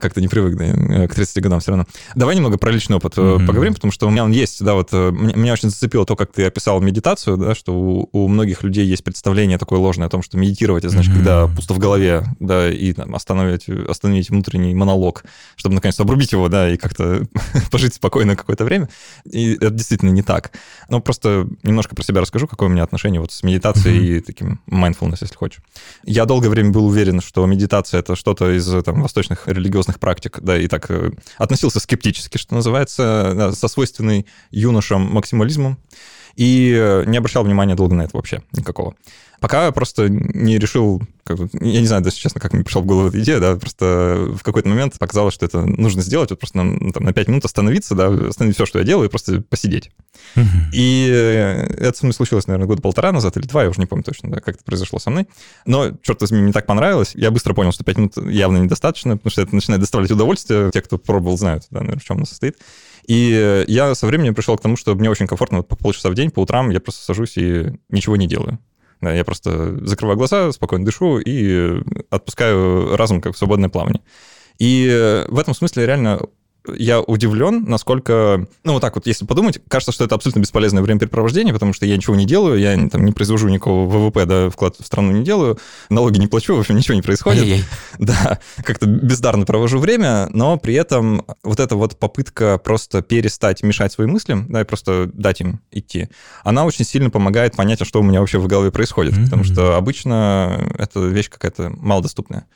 Как-то 0.00 0.20
не 0.20 0.28
привык, 0.28 0.56
да, 0.56 1.08
к 1.08 1.14
30 1.14 1.42
годам 1.42 1.60
все 1.60 1.72
равно. 1.72 1.86
Давай 2.14 2.36
немного 2.36 2.56
про 2.56 2.70
личный 2.70 2.96
опыт 2.96 3.14
mm-hmm. 3.14 3.46
поговорим, 3.46 3.74
потому 3.74 3.90
что 3.90 4.06
у 4.06 4.10
меня 4.10 4.22
он 4.22 4.30
есть, 4.30 4.62
да, 4.62 4.74
вот 4.74 4.90
э, 4.92 5.07
меня 5.10 5.52
очень 5.52 5.70
зацепило 5.70 6.04
то, 6.04 6.16
как 6.16 6.32
ты 6.32 6.44
описал 6.44 6.80
медитацию, 6.80 7.36
да, 7.36 7.54
что 7.54 7.72
у, 7.72 8.08
у 8.12 8.28
многих 8.28 8.62
людей 8.62 8.86
есть 8.86 9.04
представление 9.04 9.58
такое 9.58 9.78
ложное 9.78 10.06
о 10.06 10.10
том, 10.10 10.22
что 10.22 10.36
медитировать, 10.38 10.84
это 10.84 10.92
значит, 10.92 11.12
mm-hmm. 11.12 11.16
когда 11.16 11.46
пусто 11.48 11.74
в 11.74 11.78
голове, 11.78 12.24
да, 12.40 12.70
и 12.70 12.92
там, 12.92 13.14
остановить, 13.14 13.68
остановить 13.68 14.30
внутренний 14.30 14.74
монолог, 14.74 15.24
чтобы 15.56 15.74
наконец-то 15.76 16.02
обрубить 16.02 16.32
его, 16.32 16.48
да, 16.48 16.70
и 16.70 16.76
как-то 16.76 17.26
пожить 17.70 17.94
спокойно 17.94 18.36
какое-то 18.36 18.64
время. 18.64 18.88
И 19.24 19.54
это 19.54 19.70
действительно 19.70 20.10
не 20.10 20.22
так. 20.22 20.52
Но 20.88 21.00
просто 21.00 21.48
немножко 21.62 21.94
про 21.94 22.02
себя 22.02 22.20
расскажу, 22.20 22.46
какое 22.46 22.68
у 22.68 22.72
меня 22.72 22.82
отношение 22.82 23.20
вот 23.20 23.32
с 23.32 23.42
медитацией 23.42 23.98
mm-hmm. 23.98 24.18
и 24.18 24.20
таким 24.20 24.60
mindfulness, 24.70 25.18
если 25.20 25.34
хочешь. 25.34 25.62
Я 26.04 26.24
долгое 26.24 26.48
время 26.48 26.70
был 26.70 26.86
уверен, 26.86 27.20
что 27.20 27.46
медитация— 27.46 28.00
это 28.00 28.16
что-то 28.16 28.56
из 28.56 28.66
там, 28.84 29.02
восточных 29.02 29.46
религиозных 29.46 29.98
практик, 29.98 30.38
да, 30.40 30.58
и 30.58 30.68
так 30.68 30.90
э, 30.90 31.10
относился 31.36 31.80
скептически, 31.80 32.38
что 32.38 32.54
называется, 32.54 33.32
да, 33.34 33.52
со 33.52 33.68
свойственной 33.68 34.26
юношам 34.50 34.97
максимализмом, 34.98 35.78
и 36.36 36.72
э, 36.72 37.04
не 37.06 37.18
обращал 37.18 37.44
внимания 37.44 37.74
долго 37.74 37.94
на 37.94 38.02
это 38.02 38.16
вообще 38.16 38.42
никакого. 38.52 38.94
Пока 39.40 39.70
просто 39.70 40.08
не 40.08 40.58
решил, 40.58 41.00
как, 41.22 41.38
я 41.38 41.80
не 41.80 41.86
знаю 41.86 42.02
даже 42.02 42.16
честно, 42.16 42.40
как 42.40 42.52
мне 42.52 42.64
пришел 42.64 42.82
в 42.82 42.86
голову 42.86 43.08
эта 43.08 43.20
идея, 43.20 43.38
да, 43.38 43.56
просто 43.56 44.34
в 44.36 44.42
какой-то 44.42 44.68
момент 44.68 44.98
показалось, 44.98 45.34
что 45.34 45.46
это 45.46 45.60
нужно 45.60 46.02
сделать, 46.02 46.30
вот 46.30 46.40
просто 46.40 46.60
на, 46.60 46.92
там, 46.92 47.04
на 47.04 47.12
5 47.12 47.28
минут 47.28 47.44
остановиться, 47.44 47.94
да, 47.94 48.08
остановить 48.08 48.56
все, 48.56 48.66
что 48.66 48.80
я 48.80 48.84
делаю, 48.84 49.06
и 49.06 49.10
просто 49.10 49.40
посидеть. 49.42 49.92
Uh-huh. 50.34 50.44
И 50.72 51.08
э, 51.08 51.66
это 51.78 51.96
со 51.96 52.04
мной 52.04 52.14
случилось, 52.14 52.48
наверное, 52.48 52.66
года 52.66 52.82
полтора 52.82 53.12
назад 53.12 53.36
или 53.36 53.46
два, 53.46 53.62
я 53.62 53.70
уже 53.70 53.80
не 53.80 53.86
помню 53.86 54.02
точно, 54.02 54.28
да, 54.28 54.40
как 54.40 54.56
это 54.56 54.64
произошло 54.64 54.98
со 54.98 55.10
мной. 55.10 55.28
Но, 55.66 55.92
черт 56.02 56.20
возьми, 56.20 56.40
мне 56.40 56.52
так 56.52 56.66
понравилось. 56.66 57.12
Я 57.14 57.30
быстро 57.30 57.54
понял, 57.54 57.70
что 57.70 57.84
5 57.84 57.96
минут 57.96 58.16
явно 58.16 58.58
недостаточно, 58.58 59.16
потому 59.16 59.30
что 59.30 59.42
это 59.42 59.54
начинает 59.54 59.80
доставлять 59.80 60.10
удовольствие. 60.10 60.70
Те, 60.72 60.82
кто 60.82 60.98
пробовал, 60.98 61.38
знают, 61.38 61.64
да, 61.70 61.80
наверное, 61.80 62.00
в 62.00 62.04
чем 62.04 62.16
оно 62.16 62.26
состоит. 62.26 62.56
И 63.08 63.64
я 63.66 63.94
со 63.96 64.06
временем 64.06 64.34
пришел 64.34 64.56
к 64.56 64.60
тому, 64.60 64.76
что 64.76 64.94
мне 64.94 65.10
очень 65.10 65.26
комфортно 65.26 65.58
вот 65.58 65.68
по 65.68 65.74
полчаса 65.74 66.10
в 66.10 66.14
день, 66.14 66.30
по 66.30 66.40
утрам 66.40 66.70
я 66.70 66.78
просто 66.78 67.02
сажусь 67.02 67.36
и 67.36 67.72
ничего 67.88 68.16
не 68.16 68.28
делаю. 68.28 68.58
Да, 69.00 69.12
я 69.12 69.24
просто 69.24 69.84
закрываю 69.86 70.18
глаза, 70.18 70.52
спокойно 70.52 70.84
дышу 70.84 71.18
и 71.18 71.80
отпускаю 72.10 72.96
разум 72.96 73.20
как 73.20 73.34
в 73.34 73.38
свободное 73.38 73.70
плавание. 73.70 74.02
И 74.58 75.24
в 75.28 75.38
этом 75.38 75.54
смысле 75.54 75.86
реально 75.86 76.20
я 76.66 77.00
удивлен, 77.00 77.64
насколько, 77.64 78.46
ну 78.64 78.74
вот 78.74 78.80
так 78.80 78.94
вот, 78.96 79.06
если 79.06 79.24
подумать, 79.24 79.60
кажется, 79.68 79.92
что 79.92 80.04
это 80.04 80.14
абсолютно 80.14 80.40
бесполезное 80.40 80.82
времяпрепровождение, 80.82 81.52
потому 81.52 81.72
что 81.72 81.86
я 81.86 81.96
ничего 81.96 82.16
не 82.16 82.26
делаю, 82.26 82.58
я 82.58 82.76
там 82.88 83.04
не 83.04 83.12
произвожу 83.12 83.48
никакого 83.48 83.88
ВВП, 83.88 84.26
да, 84.26 84.50
вклад 84.50 84.76
в 84.78 84.84
страну 84.84 85.12
не 85.12 85.24
делаю, 85.24 85.58
налоги 85.88 86.18
не 86.18 86.26
плачу, 86.26 86.56
в 86.56 86.60
общем, 86.60 86.76
ничего 86.76 86.94
не 86.94 87.02
происходит. 87.02 87.42
Ай-яй. 87.42 87.64
Да, 87.98 88.38
как-то 88.62 88.86
бездарно 88.86 89.44
провожу 89.44 89.78
время, 89.78 90.28
но 90.32 90.56
при 90.56 90.74
этом 90.74 91.24
вот 91.42 91.60
эта 91.60 91.74
вот 91.74 91.98
попытка 91.98 92.58
просто 92.58 93.02
перестать 93.02 93.62
мешать 93.62 93.92
своим 93.92 94.10
мыслям, 94.10 94.46
да, 94.48 94.60
и 94.60 94.64
просто 94.64 95.10
дать 95.12 95.40
им 95.40 95.60
идти, 95.72 96.08
она 96.44 96.64
очень 96.64 96.84
сильно 96.84 97.10
помогает 97.10 97.56
понять, 97.56 97.82
а 97.82 97.84
что 97.84 98.00
у 98.00 98.02
меня 98.02 98.20
вообще 98.20 98.38
в 98.38 98.46
голове 98.46 98.70
происходит, 98.70 99.14
mm-hmm. 99.14 99.24
потому 99.24 99.44
что 99.44 99.76
обычно 99.76 100.72
эта 100.78 101.00
вещь 101.00 101.28
какая-то 101.28 101.70
малодоступная. 101.76 102.46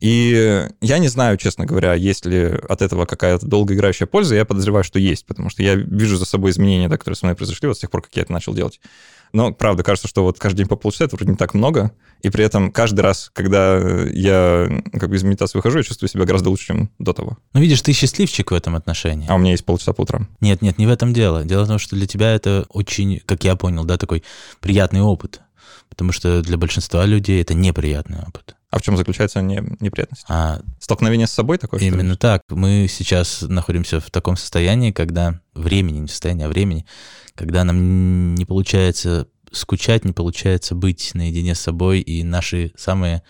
И 0.00 0.68
я 0.82 0.98
не 0.98 1.08
знаю, 1.08 1.38
честно 1.38 1.64
говоря, 1.64 1.94
есть 1.94 2.26
ли 2.26 2.52
от 2.68 2.82
этого 2.82 3.06
какая-то 3.06 3.46
долгоиграющая 3.46 4.06
польза. 4.06 4.34
Я 4.34 4.44
подозреваю, 4.44 4.84
что 4.84 4.98
есть, 4.98 5.24
потому 5.24 5.48
что 5.48 5.62
я 5.62 5.74
вижу 5.74 6.16
за 6.16 6.26
собой 6.26 6.50
изменения, 6.50 6.88
да, 6.88 6.98
которые 6.98 7.16
со 7.16 7.26
мной 7.26 7.34
произошли 7.34 7.68
вот 7.68 7.78
с 7.78 7.80
тех 7.80 7.90
пор, 7.90 8.02
как 8.02 8.14
я 8.14 8.22
это 8.22 8.32
начал 8.32 8.54
делать. 8.54 8.80
Но, 9.32 9.52
правда, 9.52 9.82
кажется, 9.82 10.08
что 10.08 10.22
вот 10.22 10.38
каждый 10.38 10.58
день 10.58 10.66
по 10.68 10.76
полчаса 10.76 11.04
это 11.04 11.16
вроде 11.16 11.32
не 11.32 11.36
так 11.36 11.54
много, 11.54 11.92
и 12.22 12.30
при 12.30 12.44
этом 12.44 12.70
каждый 12.70 13.00
раз, 13.00 13.30
когда 13.34 13.78
я 14.10 14.82
как 14.92 15.10
бы 15.10 15.16
из 15.16 15.22
медитации 15.22 15.58
выхожу, 15.58 15.78
я 15.78 15.84
чувствую 15.84 16.08
себя 16.08 16.24
гораздо 16.24 16.50
лучше, 16.50 16.66
чем 16.66 16.90
до 16.98 17.12
того. 17.12 17.38
Ну, 17.52 17.60
видишь, 17.60 17.82
ты 17.82 17.92
счастливчик 17.92 18.50
в 18.50 18.54
этом 18.54 18.76
отношении. 18.76 19.26
А 19.28 19.34
у 19.34 19.38
меня 19.38 19.52
есть 19.52 19.64
полчаса 19.64 19.92
по 19.92 20.02
утрам. 20.02 20.28
Нет, 20.40 20.62
нет, 20.62 20.78
не 20.78 20.86
в 20.86 20.90
этом 20.90 21.12
дело. 21.12 21.44
Дело 21.44 21.64
в 21.64 21.68
том, 21.68 21.78
что 21.78 21.96
для 21.96 22.06
тебя 22.06 22.32
это 22.34 22.66
очень, 22.68 23.20
как 23.26 23.44
я 23.44 23.56
понял, 23.56 23.84
да, 23.84 23.96
такой 23.96 24.22
приятный 24.60 25.00
опыт. 25.00 25.40
Потому 25.88 26.12
что 26.12 26.42
для 26.42 26.56
большинства 26.56 27.04
людей 27.06 27.40
это 27.40 27.54
неприятный 27.54 28.18
опыт. 28.26 28.55
А 28.70 28.78
в 28.78 28.82
чем 28.82 28.96
заключается 28.96 29.40
не, 29.42 29.62
неприятность? 29.80 30.24
А, 30.28 30.60
Столкновение 30.80 31.26
с 31.26 31.32
собой 31.32 31.58
такое? 31.58 31.80
Именно 31.80 32.16
так. 32.16 32.42
Мы 32.50 32.86
сейчас 32.88 33.42
находимся 33.42 34.00
в 34.00 34.10
таком 34.10 34.36
состоянии, 34.36 34.90
когда 34.90 35.40
времени, 35.54 35.98
не 35.98 36.08
состояние, 36.08 36.46
а 36.46 36.48
времени, 36.50 36.84
когда 37.34 37.64
нам 37.64 38.34
не 38.34 38.44
получается 38.44 39.28
скучать, 39.52 40.04
не 40.04 40.12
получается 40.12 40.74
быть 40.74 41.12
наедине 41.14 41.54
с 41.54 41.60
собой, 41.60 42.00
и 42.00 42.24
наши 42.24 42.72
самые 42.76 43.22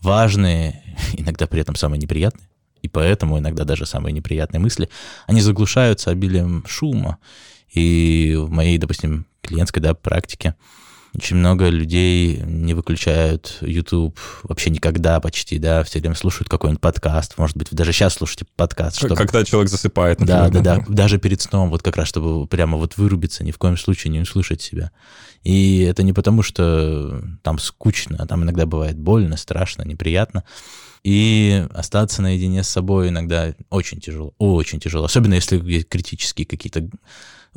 важные, 0.00 0.82
иногда 1.12 1.46
при 1.46 1.60
этом 1.60 1.76
самые 1.76 2.00
неприятные, 2.00 2.48
и 2.82 2.88
поэтому 2.88 3.38
иногда 3.38 3.64
даже 3.64 3.86
самые 3.86 4.12
неприятные 4.12 4.60
мысли, 4.60 4.88
они 5.26 5.40
заглушаются 5.40 6.10
обилием 6.10 6.64
шума. 6.66 7.18
И 7.72 8.34
в 8.38 8.50
моей, 8.50 8.78
допустим, 8.78 9.26
клиентской 9.42 9.82
да, 9.82 9.94
практике 9.94 10.54
очень 11.14 11.36
много 11.36 11.68
людей 11.68 12.38
не 12.44 12.74
выключают 12.74 13.58
YouTube 13.60 14.18
вообще 14.42 14.70
никогда 14.70 15.20
почти, 15.20 15.58
да, 15.58 15.84
все 15.84 16.00
время 16.00 16.16
слушают 16.16 16.48
какой-нибудь 16.48 16.80
подкаст, 16.80 17.38
может 17.38 17.56
быть, 17.56 17.68
даже 17.70 17.92
сейчас 17.92 18.14
слушаете 18.14 18.46
подкаст. 18.56 18.98
Чтобы... 18.98 19.14
Когда 19.14 19.44
человек 19.44 19.70
засыпает, 19.70 20.20
например. 20.20 20.50
Да, 20.50 20.60
да, 20.60 20.76
да, 20.78 20.84
даже 20.88 21.18
перед 21.18 21.40
сном, 21.40 21.70
вот 21.70 21.82
как 21.82 21.96
раз, 21.96 22.08
чтобы 22.08 22.46
прямо 22.46 22.76
вот 22.78 22.96
вырубиться, 22.96 23.44
ни 23.44 23.52
в 23.52 23.58
коем 23.58 23.76
случае 23.76 24.10
не 24.10 24.20
услышать 24.20 24.60
себя. 24.60 24.90
И 25.44 25.80
это 25.82 26.02
не 26.02 26.12
потому, 26.12 26.42
что 26.42 27.22
там 27.42 27.58
скучно, 27.58 28.16
а 28.18 28.26
там 28.26 28.42
иногда 28.42 28.66
бывает 28.66 28.98
больно, 28.98 29.36
страшно, 29.36 29.82
неприятно. 29.82 30.42
И 31.04 31.66
остаться 31.74 32.22
наедине 32.22 32.62
с 32.62 32.68
собой 32.68 33.10
иногда 33.10 33.54
очень 33.68 34.00
тяжело, 34.00 34.34
очень 34.38 34.80
тяжело. 34.80 35.04
Особенно 35.04 35.34
если 35.34 35.82
критические 35.82 36.46
какие-то 36.46 36.88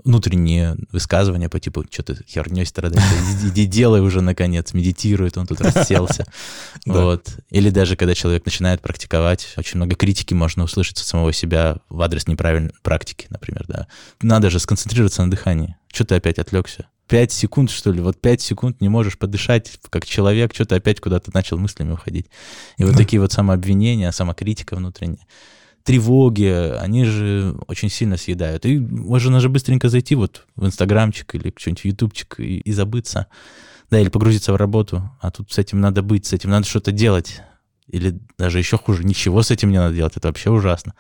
внутренние 0.04 0.77
высказывания 0.92 1.50
по 1.50 1.60
типу, 1.60 1.86
что 1.89 2.04
ты 2.04 2.18
херней 2.27 2.66
страдаешь, 2.66 3.04
иди 3.44 3.66
делай 3.66 4.01
уже 4.01 4.22
наконец, 4.22 4.74
медитирует, 4.74 5.38
он 5.38 5.48
тут 5.48 5.62
расселся. 5.62 6.25
Вот. 6.86 7.36
Или 7.50 7.70
даже 7.70 7.96
когда 7.96 8.13
человек 8.13 8.46
начинает 8.46 8.82
практиковать, 8.82 9.54
очень 9.58 9.77
много 9.77 9.96
критики 9.96 10.34
можно 10.34 10.63
услышать 10.63 11.00
от 11.00 11.06
самого 11.06 11.34
себя 11.34 11.77
в 11.89 12.01
адрес 12.01 12.27
неправильной 12.27 12.72
практики, 12.82 13.27
например, 13.30 13.66
да. 13.68 13.88
Надо 14.22 14.50
же 14.50 14.60
сконцентрироваться 14.60 15.24
на 15.24 15.32
дыхании. 15.32 15.75
Что 15.92 16.06
ты 16.06 16.16
опять 16.16 16.39
отвлекся? 16.39 16.88
Пять 17.08 17.32
секунд, 17.32 17.72
что 17.72 17.92
ли, 17.92 18.01
вот 18.01 18.20
пять 18.20 18.42
секунд 18.42 18.82
не 18.82 18.89
можешь 18.89 19.18
подышать, 19.18 19.80
как 19.89 20.06
человек, 20.06 20.54
что-то 20.54 20.75
опять 20.75 21.00
куда-то 21.00 21.32
начал 21.34 21.58
мыслями 21.58 21.94
уходить. 21.94 22.27
И 22.77 22.84
вот 22.84 22.96
такие 22.96 23.22
вот 23.22 23.32
самообвинения, 23.32 24.12
самокритика 24.12 24.75
внутренняя 24.75 25.25
тревоги, 25.88 26.75
они 26.82 27.06
же 27.06 27.56
очень 27.67 27.89
сильно 27.89 28.17
съедают. 28.17 28.65
И 28.65 28.77
можно 28.77 29.39
же 29.39 29.48
быстренько 29.48 29.88
зайти 29.88 30.15
вот 30.15 30.46
в 30.58 30.65
Инстаграмчик 30.65 31.34
или 31.34 31.53
что-нибудь 31.56 31.82
в 31.82 31.86
Ютубчик 31.86 32.36
и, 32.39 32.58
и 32.58 32.74
забыться. 32.74 33.27
Да, 33.89 33.98
или 33.98 34.10
погрузиться 34.10 34.51
в 34.51 34.58
работу. 34.58 35.10
А 35.22 35.32
тут 35.32 35.50
с 35.50 35.58
этим 35.58 35.79
надо 35.79 36.01
быть, 36.01 36.25
с 36.25 36.34
этим 36.34 36.50
надо 36.50 36.67
что-то 36.67 36.91
делать. 36.91 37.41
Или 37.88 38.20
даже 38.38 38.58
еще 38.58 38.77
хуже, 38.77 39.06
ничего 39.06 39.41
с 39.44 39.50
этим 39.50 39.72
не 39.72 39.77
надо 39.77 39.96
делать. 39.96 40.17
Это 40.17 40.27
вообще 40.27 40.50
ужасно. 40.50 40.94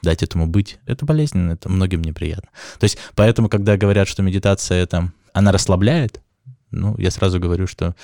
Дать 0.00 0.22
этому 0.22 0.46
быть. 0.46 0.78
Это 0.86 1.04
болезненно, 1.04 1.52
это 1.52 1.68
многим 1.68 2.00
неприятно. 2.00 2.48
То 2.78 2.84
есть 2.84 2.96
поэтому, 3.14 3.50
когда 3.50 3.76
говорят, 3.76 4.08
что 4.08 4.22
медитация 4.22 4.82
это, 4.82 5.12
она 5.34 5.52
расслабляет, 5.52 6.22
ну, 6.70 6.96
я 6.96 7.10
сразу 7.10 7.40
говорю, 7.40 7.66
что 7.66 7.94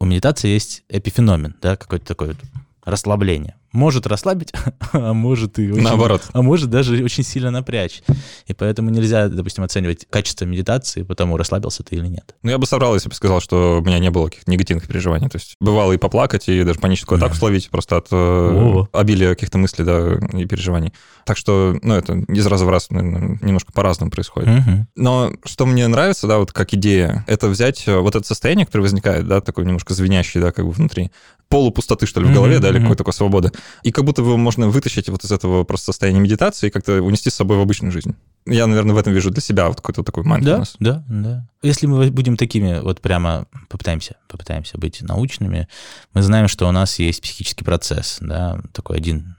у 0.00 0.06
медитации 0.06 0.48
есть 0.48 0.82
эпифеномен, 0.88 1.54
да, 1.62 1.76
какой-то 1.76 2.04
такой 2.04 2.28
вот 2.28 2.38
расслабление 2.84 3.54
может 3.74 4.06
расслабить, 4.06 4.52
а 4.92 5.12
может 5.12 5.58
и 5.58 5.70
очень, 5.70 5.82
наоборот, 5.82 6.22
а 6.32 6.42
может 6.42 6.70
даже 6.70 7.02
очень 7.04 7.24
сильно 7.24 7.50
напрячь. 7.50 8.02
И 8.46 8.54
поэтому 8.54 8.90
нельзя, 8.90 9.28
допустим, 9.28 9.64
оценивать 9.64 10.06
качество 10.08 10.44
медитации, 10.44 11.02
потому 11.02 11.36
расслабился 11.36 11.82
ты 11.82 11.96
или 11.96 12.06
нет. 12.06 12.34
Ну 12.42 12.50
я 12.50 12.58
бы 12.58 12.66
соврал, 12.66 12.94
если 12.94 13.08
бы 13.08 13.14
сказал, 13.14 13.40
что 13.40 13.80
у 13.80 13.84
меня 13.84 13.98
не 13.98 14.10
было 14.10 14.26
каких-то 14.26 14.50
негативных 14.50 14.86
переживаний. 14.86 15.28
То 15.28 15.36
есть 15.36 15.56
бывало 15.60 15.92
и 15.92 15.98
поплакать, 15.98 16.48
и 16.48 16.62
даже 16.62 16.78
паническую 16.78 17.18
атаку 17.18 17.34
словить 17.34 17.68
просто 17.68 17.96
от 17.96 18.12
О. 18.12 18.88
обилия 18.92 19.30
каких-то 19.30 19.58
мыслей, 19.58 19.84
да, 19.84 20.14
и 20.38 20.46
переживаний. 20.46 20.92
Так 21.26 21.36
что, 21.36 21.76
ну 21.82 21.94
это 21.94 22.14
из 22.14 22.46
раза 22.46 22.64
в 22.64 22.68
раз 22.68 22.90
наверное, 22.90 23.38
немножко 23.42 23.72
по-разному 23.72 24.10
происходит. 24.10 24.48
Угу. 24.48 24.86
Но 24.96 25.32
что 25.44 25.66
мне 25.66 25.88
нравится, 25.88 26.28
да, 26.28 26.38
вот 26.38 26.52
как 26.52 26.72
идея, 26.74 27.24
это 27.26 27.48
взять 27.48 27.86
вот 27.86 28.14
это 28.14 28.26
состояние, 28.26 28.66
которое 28.66 28.82
возникает, 28.82 29.26
да, 29.26 29.40
такое 29.40 29.64
немножко 29.64 29.94
звенящее, 29.94 30.42
да, 30.42 30.52
как 30.52 30.64
бы 30.64 30.70
внутри, 30.70 31.10
полупустоты, 31.48 32.06
что 32.06 32.20
ли, 32.20 32.26
в 32.26 32.34
голове, 32.34 32.56
mm-hmm. 32.56 32.60
да, 32.60 32.68
или 32.70 32.78
какой-то 32.78 32.98
такой 32.98 33.12
свободы. 33.12 33.52
И 33.82 33.92
как 33.92 34.04
будто 34.04 34.22
бы 34.22 34.36
можно 34.36 34.68
вытащить 34.68 35.08
вот 35.08 35.24
из 35.24 35.32
этого 35.32 35.64
просто 35.64 35.86
состояния 35.86 36.20
медитации 36.20 36.68
и 36.68 36.70
как-то 36.70 37.02
унести 37.02 37.30
с 37.30 37.34
собой 37.34 37.58
в 37.58 37.60
обычную 37.60 37.92
жизнь. 37.92 38.14
Я, 38.46 38.66
наверное, 38.66 38.94
в 38.94 38.98
этом 38.98 39.12
вижу 39.12 39.30
для 39.30 39.40
себя 39.40 39.68
вот 39.68 39.76
какой-то 39.76 40.02
такой 40.02 40.24
mindfulness. 40.24 40.76
Да, 40.78 41.04
да, 41.08 41.22
да. 41.22 41.48
Если 41.62 41.86
мы 41.86 42.10
будем 42.10 42.36
такими, 42.36 42.80
вот 42.80 43.00
прямо 43.00 43.46
попытаемся, 43.68 44.16
попытаемся 44.28 44.78
быть 44.78 45.02
научными, 45.02 45.68
мы 46.12 46.22
знаем, 46.22 46.48
что 46.48 46.68
у 46.68 46.72
нас 46.72 46.98
есть 46.98 47.22
психический 47.22 47.64
процесс, 47.64 48.18
да, 48.20 48.60
такой 48.72 48.98
один 48.98 49.36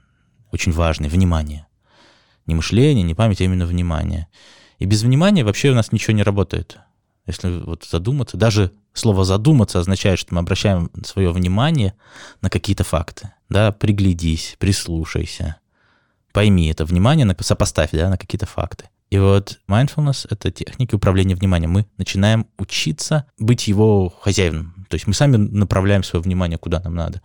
очень 0.52 0.72
важный, 0.72 1.08
внимание. 1.08 1.66
Не 2.46 2.54
мышление, 2.54 3.02
не 3.02 3.14
память, 3.14 3.40
а 3.40 3.44
именно 3.44 3.66
внимание. 3.66 4.28
И 4.78 4.84
без 4.84 5.02
внимания 5.02 5.44
вообще 5.44 5.70
у 5.70 5.74
нас 5.74 5.92
ничего 5.92 6.14
не 6.14 6.22
работает. 6.22 6.78
Если 7.26 7.60
вот 7.60 7.84
задуматься, 7.84 8.36
даже 8.36 8.72
слово 8.92 9.24
«задуматься» 9.24 9.80
означает, 9.80 10.18
что 10.18 10.34
мы 10.34 10.40
обращаем 10.40 10.90
свое 11.04 11.32
внимание 11.32 11.94
на 12.40 12.50
какие-то 12.50 12.84
факты. 12.84 13.32
Да, 13.48 13.72
приглядись, 13.72 14.56
прислушайся, 14.58 15.56
пойми 16.32 16.68
это 16.68 16.84
внимание, 16.84 17.36
сопоставь 17.40 17.90
да, 17.92 18.08
на 18.08 18.18
какие-то 18.18 18.46
факты. 18.46 18.88
И 19.10 19.18
вот 19.18 19.60
mindfulness— 19.68 20.26
это 20.30 20.50
техники 20.50 20.94
управления 20.94 21.34
вниманием. 21.34 21.70
Мы 21.70 21.86
начинаем 21.96 22.46
учиться 22.58 23.26
быть 23.38 23.68
его 23.68 24.08
хозяином. 24.20 24.86
То 24.88 24.94
есть 24.94 25.06
мы 25.06 25.14
сами 25.14 25.36
направляем 25.36 26.02
свое 26.02 26.22
внимание 26.22 26.58
куда 26.58 26.80
нам 26.80 26.94
надо. 26.94 27.22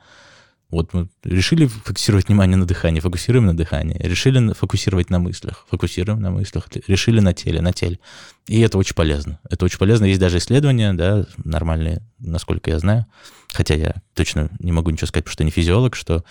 Вот 0.72 0.94
мы 0.94 1.10
решили 1.24 1.66
фокусировать 1.66 2.30
внимание 2.30 2.56
на 2.56 2.66
дыхании, 2.66 3.02
фокусируем 3.02 3.46
на 3.46 3.56
дыхании. 3.56 3.98
Решили 4.00 4.54
фокусировать 4.54 5.10
на 5.10 5.20
мыслях, 5.20 5.66
фокусируем 5.70 6.22
на 6.22 6.32
мыслях. 6.32 6.70
Решили 6.88 7.20
на 7.20 7.34
теле, 7.34 7.62
на 7.62 7.74
теле. 7.74 8.00
И 8.48 8.62
это 8.62 8.78
очень 8.78 8.96
полезно. 8.96 9.40
Это 9.50 9.66
очень 9.66 9.78
полезно. 9.78 10.06
Есть 10.06 10.22
даже 10.22 10.38
исследования, 10.38 10.94
да, 10.94 11.26
нормальные, 11.44 12.02
насколько 12.20 12.72
я 12.72 12.80
знаю. 12.80 13.06
Хотя 13.52 13.76
я 13.76 13.96
точно 14.16 14.50
не 14.60 14.72
могу 14.72 14.90
ничего 14.92 15.08
сказать, 15.08 15.26
потому 15.26 15.34
что 15.34 15.44
не 15.44 15.52
физиолог, 15.52 15.94
что 15.94 16.24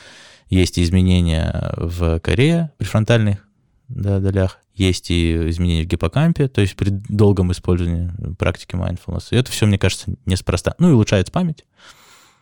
есть 0.49 0.79
изменения 0.79 1.75
в 1.77 2.19
коре 2.21 2.71
префронтальных 2.79 3.47
да, 3.89 4.21
долях, 4.21 4.59
есть 4.75 5.11
и 5.11 5.51
изменения 5.51 5.85
в 5.85 5.87
гиппокампе, 5.87 6.49
то 6.49 6.63
есть 6.63 6.77
при 6.77 6.89
долгом 6.89 7.53
использовании 7.53 8.11
практики 8.37 8.75
mindfulness. 8.75 9.27
И 9.33 9.37
это 9.37 9.53
все, 9.53 9.67
мне 9.67 9.79
кажется, 9.79 10.15
неспроста. 10.25 10.75
Ну 10.79 10.89
и 10.89 10.93
улучшается 10.93 11.31
память 11.31 11.67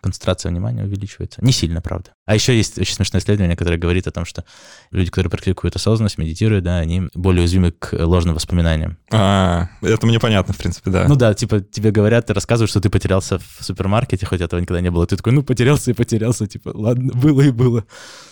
концентрация 0.00 0.50
внимания 0.50 0.84
увеличивается. 0.84 1.44
Не 1.44 1.52
сильно, 1.52 1.80
правда. 1.80 2.10
А 2.26 2.34
еще 2.34 2.56
есть 2.56 2.78
очень 2.78 2.94
смешное 2.94 3.20
исследование, 3.20 3.56
которое 3.56 3.78
говорит 3.78 4.06
о 4.06 4.10
том, 4.10 4.24
что 4.24 4.44
люди, 4.90 5.10
которые 5.10 5.30
практикуют 5.30 5.76
осознанность, 5.76 6.18
медитируют, 6.18 6.64
да, 6.64 6.78
они 6.78 7.08
более 7.14 7.40
уязвимы 7.40 7.72
к 7.72 7.92
ложным 7.92 8.34
воспоминаниям. 8.34 8.98
А, 9.10 9.68
это 9.82 10.06
мне 10.06 10.20
понятно, 10.20 10.54
в 10.54 10.58
принципе, 10.58 10.90
да. 10.90 11.06
Ну 11.08 11.16
да, 11.16 11.34
типа 11.34 11.60
тебе 11.60 11.90
говорят, 11.90 12.26
ты 12.26 12.34
рассказываешь, 12.34 12.70
что 12.70 12.80
ты 12.80 12.90
потерялся 12.90 13.38
в 13.38 13.64
супермаркете, 13.64 14.26
хоть 14.26 14.40
этого 14.40 14.60
никогда 14.60 14.80
не 14.80 14.90
было. 14.90 15.06
Ты 15.06 15.16
такой, 15.16 15.32
ну, 15.32 15.42
потерялся 15.42 15.90
и 15.90 15.94
потерялся, 15.94 16.46
типа, 16.46 16.72
ладно, 16.74 17.12
было 17.14 17.40
и 17.40 17.50
было. 17.50 17.84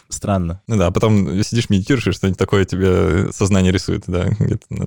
Странно. 0.09 0.63
Ну 0.67 0.77
да, 0.77 0.87
а 0.89 0.91
потом 0.91 1.43
сидишь, 1.43 1.71
медитируешь, 1.71 2.07
и 2.07 2.13
что-нибудь 2.13 2.39
такое 2.39 2.65
тебе 2.65 3.33
сознание 3.33 3.73
рисует, 3.73 4.05
да, 4.07 4.29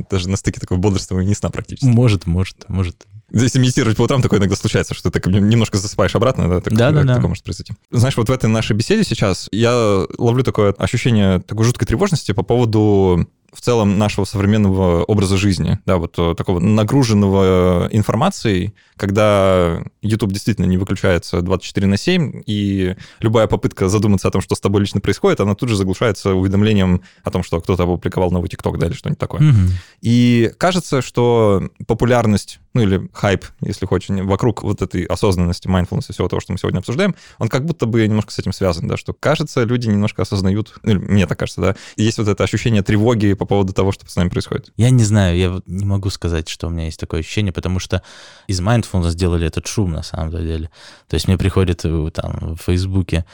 даже 0.09 0.29
на 0.29 0.38
стыке 0.38 0.59
такого 0.59 0.79
бодрствования 0.79 1.27
не 1.27 1.36
сна 1.36 1.50
практически. 1.50 1.86
Может, 1.86 2.25
может, 2.25 2.65
может. 2.69 3.05
Если 3.31 3.59
медитировать 3.59 3.98
по 3.98 4.03
утрам, 4.03 4.21
такое 4.21 4.39
иногда 4.39 4.55
случается, 4.55 4.93
что 4.93 5.12
ты 5.12 5.29
немножко 5.29 5.77
засыпаешь 5.77 6.15
обратно, 6.15 6.48
да, 6.48 6.62
так, 6.62 6.74
да, 6.74 6.91
да, 6.91 7.03
да. 7.03 7.15
такое 7.15 7.29
может 7.29 7.43
произойти. 7.43 7.74
Знаешь, 7.91 8.17
вот 8.17 8.29
в 8.29 8.31
этой 8.31 8.50
нашей 8.50 8.75
беседе 8.75 9.03
сейчас 9.03 9.48
я 9.51 10.05
ловлю 10.17 10.43
такое 10.43 10.74
ощущение 10.74 11.39
такой 11.39 11.65
жуткой 11.65 11.88
тревожности 11.88 12.31
по 12.31 12.43
поводу 12.43 13.27
в 13.53 13.62
целом 13.62 13.98
нашего 13.98 14.25
современного 14.25 15.03
образа 15.03 15.38
жизни, 15.38 15.79
да, 15.86 15.98
вот 15.98 16.15
э, 16.17 16.36
такого 16.38 16.59
нагруженного 16.59 17.88
информацией, 17.91 18.74
когда 18.95 19.81
YouTube 20.01 20.31
действительно 20.31 20.65
не 20.65 20.77
выключается 20.77 21.41
24 21.41 21.88
на 21.88 21.98
7, 21.98 22.43
и 22.45 22.95
любая 23.19 23.48
попытка 23.48 23.89
задуматься 23.89 24.27
о 24.27 24.31
том, 24.31 24.41
что 24.41 24.55
с 24.55 24.59
тобой 24.59 24.81
лично 24.81 25.01
происходит, 25.01 25.39
она 25.39 25.55
тут 25.55 25.69
же 25.69 25.75
заглушается 25.75 26.33
уведомлением 26.33 27.01
о 27.24 27.31
том, 27.31 27.43
что 27.43 27.59
кто-то 27.59 27.83
опубликовал 27.83 28.31
новый 28.31 28.50
ТикТок, 28.50 28.77
да, 28.77 28.88
или 28.88 28.93
что-нибудь 28.93 29.19
такое. 29.19 29.41
Угу. 29.41 29.57
И 30.01 30.51
кажется, 30.57 31.01
что 31.01 31.69
популярность 31.88 32.59
ну 32.74 32.82
или 32.82 33.10
хайп, 33.14 33.46
если 33.62 33.86
хочешь, 33.86 34.10
вокруг 34.10 34.64
вот 34.64 34.82
этой 34.82 35.04
осознанности, 35.06 35.68
mindfulness 35.68 36.06
и 36.10 36.14
всего 36.14 36.28
того, 36.28 36.40
что 36.40 36.52
мы 36.52 36.58
сегодня 36.58 36.80
обсуждаем, 36.80 37.16
он 37.38 37.50
как 37.50 37.66
будто 37.66 37.86
бы 37.86 38.06
немножко 38.08 38.32
с 38.32 38.40
этим 38.40 38.54
связан, 38.54 38.88
да, 38.88 38.98
что 38.98 39.14
кажется, 39.14 39.64
люди 39.64 39.88
немножко 39.88 40.22
осознают, 40.22 40.76
ну, 40.84 40.96
мне 41.00 41.26
так 41.26 41.40
кажется, 41.40 41.62
да, 41.62 41.76
есть 41.96 42.18
вот 42.18 42.28
это 42.28 42.44
ощущение 42.44 42.84
тревоги 42.84 43.34
по 43.34 43.46
поводу 43.46 43.74
того, 43.74 43.92
что 43.92 44.10
с 44.10 44.16
нами 44.16 44.30
происходит. 44.30 44.72
Я 44.78 44.90
не 44.92 45.04
знаю, 45.04 45.38
я 45.38 45.52
вот 45.52 45.68
не 45.68 45.86
могу 45.86 46.10
сказать, 46.10 46.48
что 46.50 46.68
у 46.68 46.70
меня 46.70 46.86
есть 46.86 47.00
такое 47.00 47.22
ощущение, 47.22 47.52
потому 47.52 47.80
что 47.80 48.04
из 48.48 48.62
mindfulness 48.62 49.10
сделали 49.10 49.48
этот 49.48 49.68
шум 49.68 49.92
на 49.92 50.04
самом 50.04 50.32
деле. 50.32 50.70
То 51.08 51.16
есть 51.16 51.28
мне 51.28 51.38
приходит 51.38 51.86
э, 51.86 52.12
там 52.14 52.56
в 52.56 52.62
Фейсбуке 52.62 53.26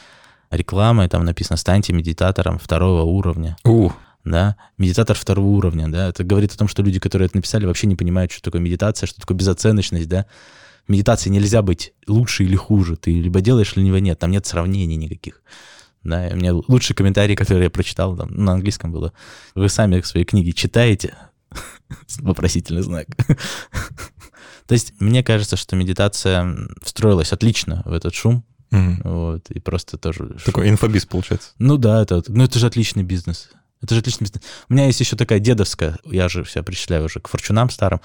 реклама, 0.52 1.06
и 1.06 1.08
там 1.08 1.26
написано 1.26 1.58
«Станьте 1.58 1.94
медитатором 1.94 2.60
второго 2.60 3.02
уровня». 3.02 3.58
У 3.64 3.92
да, 4.26 4.58
медитатор 4.78 5.16
второго 5.16 5.48
уровня, 5.48 5.88
да, 5.88 6.10
это 6.10 6.24
говорит 6.24 6.52
о 6.52 6.58
том, 6.58 6.68
что 6.68 6.82
люди, 6.82 7.00
которые 7.00 7.28
это 7.28 7.38
написали, 7.38 7.66
вообще 7.66 7.88
не 7.88 7.96
понимают, 7.96 8.32
что 8.32 8.42
такое 8.42 8.60
медитация, 8.60 9.08
что 9.08 9.22
такое 9.22 9.38
безоценочность, 9.38 10.10
да. 10.10 10.26
В 10.88 10.92
медитации 10.92 11.30
нельзя 11.30 11.62
быть 11.62 11.94
лучше 12.08 12.44
или 12.44 12.56
хуже, 12.56 12.98
ты 12.98 13.12
либо 13.12 13.42
делаешь, 13.42 13.76
либо 13.76 14.00
нет, 14.00 14.20
там 14.20 14.32
нет 14.32 14.46
сравнений 14.46 14.96
никаких. 14.96 15.42
Да, 16.04 16.30
у 16.32 16.36
меня 16.36 16.54
лучший 16.54 16.96
комментарий, 16.96 17.36
который 17.36 17.64
я 17.64 17.70
прочитал, 17.70 18.16
там, 18.16 18.30
на 18.32 18.54
английском 18.54 18.92
было, 18.92 19.14
вы 19.54 19.70
сами 19.70 20.02
свои 20.02 20.26
книги 20.26 20.52
читаете, 20.52 21.16
вопросительный 22.20 22.82
знак. 22.82 23.08
То 24.68 24.74
есть 24.74 25.00
мне 25.00 25.24
кажется, 25.24 25.56
что 25.56 25.76
медитация 25.76 26.58
встроилась 26.82 27.32
отлично 27.32 27.84
в 27.86 27.94
этот 27.94 28.16
шум, 28.16 28.44
вот, 28.72 29.50
и 29.52 29.60
просто 29.60 29.98
тоже... 29.98 30.36
Такой 30.44 30.70
инфобиз 30.70 31.06
получается. 31.06 31.52
Ну 31.60 31.78
да, 31.78 32.02
это, 32.02 32.24
ну 32.28 32.44
это 32.44 32.60
же 32.60 32.66
отличный 32.66 33.04
бизнес. 33.04 33.50
Это 33.82 33.96
же 33.96 34.02
бизнес. 34.02 34.32
У 34.70 34.74
меня 34.74 34.86
есть 34.86 35.00
еще 35.00 35.16
такая 35.16 35.40
дедовская, 35.40 35.98
я 36.06 36.30
же 36.30 36.46
себя 36.46 36.64
причисляю 36.64 37.06
уже 37.06 37.20
к 37.20 37.28
форчунам 37.28 37.70
старым, 37.70 38.02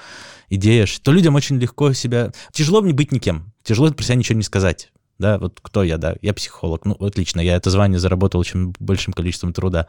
идея, 0.49 0.87
что 0.87 1.13
людям 1.13 1.35
очень 1.35 1.59
легко 1.59 1.93
себя... 1.93 2.33
Тяжело 2.53 2.83
мне 2.83 2.93
быть 2.93 3.13
никем, 3.13 3.53
тяжело 3.63 3.91
про 3.91 4.05
себя 4.05 4.17
ничего 4.17 4.37
не 4.37 4.45
сказать. 4.45 4.91
Да, 5.19 5.39
вот 5.39 5.61
кто 5.61 5.83
я, 5.83 5.99
да, 5.99 6.17
я 6.23 6.33
психолог, 6.33 6.87
ну, 6.87 6.95
отлично, 6.95 7.41
я 7.41 7.57
это 7.57 7.69
звание 7.69 7.99
заработал 7.99 8.41
очень 8.41 8.75
большим 8.79 9.13
количеством 9.13 9.53
труда. 9.53 9.87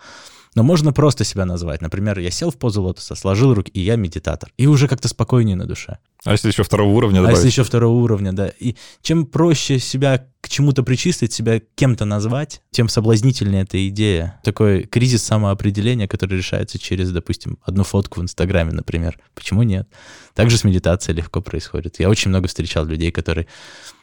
Но 0.53 0.63
можно 0.63 0.91
просто 0.91 1.23
себя 1.23 1.45
назвать. 1.45 1.81
Например, 1.81 2.19
я 2.19 2.29
сел 2.29 2.51
в 2.51 2.57
позу 2.57 2.81
лотоса, 2.81 3.15
сложил 3.15 3.53
руки, 3.53 3.71
и 3.71 3.79
я 3.79 3.95
медитатор. 3.95 4.51
И 4.57 4.67
уже 4.67 4.87
как-то 4.89 5.07
спокойнее 5.07 5.55
на 5.55 5.65
душе. 5.65 5.97
А 6.25 6.33
если 6.33 6.49
еще 6.49 6.63
второго 6.63 6.89
уровня 6.89 7.21
добавить? 7.21 7.35
А 7.35 7.37
если 7.37 7.47
еще 7.47 7.63
второго 7.63 7.97
уровня, 8.03 8.33
да. 8.33 8.51
И 8.59 8.75
чем 9.01 9.25
проще 9.25 9.79
себя 9.79 10.27
к 10.41 10.49
чему-то 10.49 10.83
причислить, 10.83 11.31
себя 11.31 11.61
кем-то 11.75 12.03
назвать, 12.03 12.61
тем 12.71 12.89
соблазнительнее 12.89 13.63
эта 13.63 13.87
идея. 13.87 14.39
Такой 14.43 14.83
кризис 14.83 15.23
самоопределения, 15.23 16.07
который 16.07 16.37
решается 16.37 16.77
через, 16.77 17.11
допустим, 17.11 17.57
одну 17.63 17.83
фотку 17.83 18.19
в 18.19 18.23
Инстаграме, 18.23 18.71
например. 18.71 19.19
Почему 19.33 19.63
нет? 19.63 19.87
Также 20.33 20.57
с 20.57 20.63
медитацией 20.63 21.15
легко 21.17 21.41
происходит. 21.41 21.99
Я 21.99 22.09
очень 22.09 22.29
много 22.29 22.47
встречал 22.47 22.85
людей, 22.85 23.11
которые 23.11 23.47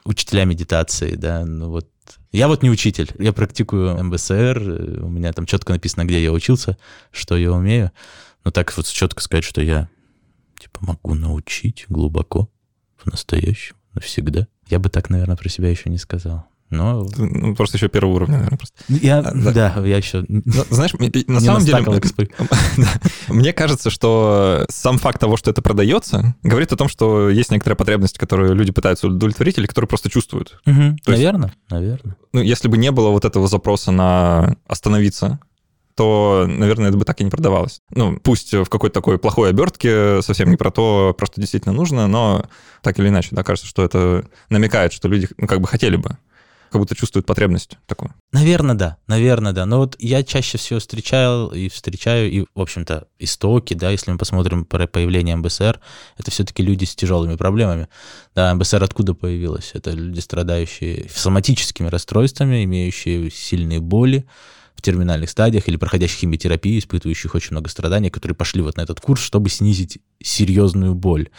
учителя 0.05 0.45
медитации, 0.45 1.15
да, 1.17 1.45
ну 1.45 1.69
вот 1.69 1.89
я 2.33 2.49
вот 2.49 2.63
не 2.63 2.71
учитель, 2.71 3.11
я 3.19 3.33
практикую 3.33 4.03
МБСР, 4.05 5.01
у 5.03 5.09
меня 5.09 5.33
там 5.33 5.47
четко 5.47 5.73
написано, 5.73 6.05
где 6.05 6.23
я 6.23 6.33
учился, 6.33 6.77
что 7.11 7.37
я 7.37 7.53
умею. 7.53 7.91
Но 8.45 8.51
так 8.51 8.75
вот 8.77 8.87
четко 8.87 9.23
сказать, 9.23 9.45
что 9.45 9.61
я 9.61 9.89
типа 10.59 10.81
могу 10.81 11.15
научить 11.15 11.87
глубоко, 11.89 12.51
по-настоящему, 13.03 13.79
навсегда. 13.95 14.47
Я 14.67 14.79
бы 14.79 14.89
так, 14.89 15.11
наверное, 15.11 15.37
про 15.37 15.49
себя 15.49 15.71
еще 15.71 15.91
не 15.91 15.99
сказал. 15.99 16.47
Но... 16.71 17.09
Ну, 17.17 17.55
просто 17.55 17.79
еще 17.79 17.89
первого 17.89 18.15
уровня, 18.15 18.37
наверное, 18.37 18.59
просто. 18.59 18.77
Я, 18.89 19.21
а, 19.21 19.33
да. 19.35 19.53
да, 19.75 19.87
я 19.87 19.97
еще... 19.97 20.25
Но, 20.29 20.65
знаешь, 20.71 20.93
на 21.27 21.41
самом 21.41 21.65
деле... 21.65 21.85
Мне 23.29 23.53
кажется, 23.53 23.91
что 23.91 24.67
сам 24.69 24.99
факт 24.99 25.21
того, 25.21 25.37
что 25.37 25.51
это 25.51 25.63
продается, 25.63 26.35
говорит 26.43 26.73
о 26.73 26.77
том, 26.77 26.89
что 26.89 27.31
есть 27.31 27.51
некоторая 27.51 27.77
потребность, 27.77 28.19
которую 28.19 28.55
люди 28.55 28.73
пытаются 28.73 29.07
удовлетворить 29.07 29.59
или 29.59 29.67
которую 29.67 29.89
просто 29.89 30.11
чувствуют. 30.11 30.61
Наверное, 31.07 31.55
наверное. 31.71 32.17
Ну, 32.33 32.43
если 32.43 32.69
бы 32.69 32.77
не 32.77 32.91
было 32.91 33.11
вот 33.11 33.25
этого 33.25 33.49
запроса 33.49 33.91
на 33.91 34.57
остановиться, 34.67 35.41
то, 35.99 36.45
наверное, 36.47 36.91
это 36.91 36.97
бы 36.97 37.05
так 37.05 37.21
и 37.21 37.25
не 37.25 37.31
продавалось. 37.31 37.81
Ну, 37.91 38.21
пусть 38.21 38.55
в 38.55 38.67
какой-то 38.67 38.95
такой 38.95 39.19
плохой 39.19 39.51
обертке, 39.51 40.23
совсем 40.23 40.49
не 40.49 40.57
про 40.57 40.71
то, 40.71 41.13
просто 41.19 41.41
действительно 41.41 41.75
нужно, 41.75 42.07
но 42.07 42.45
так 42.83 43.01
или 43.01 43.09
иначе, 43.09 43.31
да, 43.33 43.43
кажется, 43.43 43.69
что 43.69 43.83
это 43.83 44.25
намекает, 44.49 44.93
что 44.93 45.09
люди, 45.09 45.29
ну, 45.39 45.49
как 45.49 45.61
бы 45.61 45.67
хотели 45.67 45.97
бы 45.97 46.17
как 46.71 46.81
будто 46.81 46.95
чувствуют 46.95 47.27
потребность 47.27 47.79
такую. 47.87 48.15
Наверное, 48.33 48.75
да, 48.75 48.97
наверное, 49.07 49.53
да. 49.53 49.67
Но 49.67 49.79
вот 49.79 49.97
я 49.99 50.23
чаще 50.23 50.59
всего 50.59 50.81
встречал 50.81 51.49
и 51.49 51.69
встречаю, 51.69 52.31
и, 52.31 52.45
в 52.55 52.61
общем-то, 52.61 53.07
истоки, 53.19 53.75
да, 53.75 53.91
если 53.91 54.11
мы 54.11 54.19
посмотрим 54.19 54.65
про 54.65 54.87
появление 54.87 55.37
МБСР, 55.37 55.81
это 56.19 56.31
все-таки 56.31 56.63
люди 56.63 56.85
с 56.85 56.95
тяжелыми 56.95 57.37
проблемами. 57.37 57.89
Да, 58.35 58.55
МБСР 58.55 58.83
откуда 58.83 59.15
появилась? 59.15 59.71
Это 59.75 59.91
люди, 59.91 60.21
страдающие 60.21 61.09
соматическими 61.09 61.89
расстройствами, 61.89 62.65
имеющие 62.65 63.31
сильные 63.31 63.81
боли, 63.81 64.27
в 64.79 64.83
терминальных 64.83 65.29
стадиях 65.29 65.67
или 65.67 65.77
проходящих 65.77 66.21
химиотерапию, 66.21 66.79
испытывающих 66.79 67.35
очень 67.35 67.51
много 67.51 67.69
страданий, 67.69 68.11
которые 68.11 68.37
пошли 68.37 68.63
вот 68.63 68.77
на 68.77 68.83
этот 68.83 69.01
курс, 69.01 69.21
чтобы 69.21 69.51
снизить 69.51 69.99
серьезную 70.23 70.95
боль. 70.95 71.31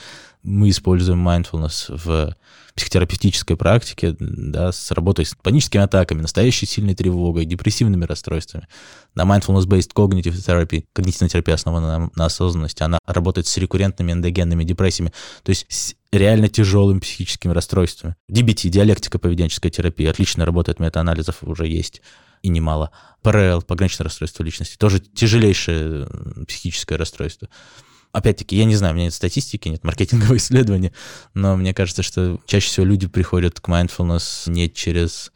Мы 0.43 0.69
используем 0.69 1.27
mindfulness 1.27 1.85
в 1.89 2.35
психотерапевтической 2.75 3.57
практике, 3.57 4.15
да, 4.19 4.71
с 4.71 4.91
работой 4.91 5.25
с 5.25 5.35
паническими 5.35 5.83
атаками, 5.83 6.21
настоящей 6.21 6.65
сильной 6.65 6.95
тревогой, 6.95 7.45
депрессивными 7.45 8.05
расстройствами. 8.05 8.67
На 9.15 9.23
mindfulness-based 9.23 9.91
cognitive 9.93 10.33
therapy, 10.35 10.85
когнитивная 10.93 11.29
терапия 11.29 11.55
основана 11.55 11.99
на, 11.99 12.11
на 12.15 12.25
осознанности, 12.25 12.81
она 12.83 12.99
работает 13.05 13.47
с 13.47 13.57
рекуррентными 13.57 14.13
эндогенными 14.13 14.63
депрессиями, 14.63 15.11
то 15.43 15.49
есть 15.49 15.65
с 15.67 15.95
реально 16.13 16.47
тяжелыми 16.47 16.99
психическими 16.99 17.51
расстройствами. 17.51 18.15
DBT, 18.31 18.69
диалектика 18.69 19.19
поведенческая 19.19 19.71
терапия, 19.71 20.09
отлично 20.09 20.45
работает, 20.45 20.79
метаанализов 20.79 21.43
уже 21.43 21.67
есть 21.67 22.01
и 22.41 22.47
немало. 22.47 22.91
ПРЛ, 23.23 23.61
пограничное 23.63 24.05
расстройство 24.05 24.43
личности, 24.43 24.77
тоже 24.77 25.01
тяжелейшее 25.01 26.07
психическое 26.47 26.95
расстройство 26.95 27.49
опять-таки, 28.11 28.55
я 28.55 28.65
не 28.65 28.75
знаю, 28.75 28.93
у 28.93 28.95
меня 28.95 29.05
нет 29.05 29.13
статистики, 29.13 29.69
нет 29.69 29.83
маркетингового 29.83 30.35
исследования, 30.37 30.91
но 31.33 31.55
мне 31.55 31.73
кажется, 31.73 32.03
что 32.03 32.39
чаще 32.45 32.67
всего 32.67 32.85
люди 32.85 33.07
приходят 33.07 33.59
к 33.59 33.67
mindfulness 33.69 34.49
не 34.49 34.69
через... 34.69 35.31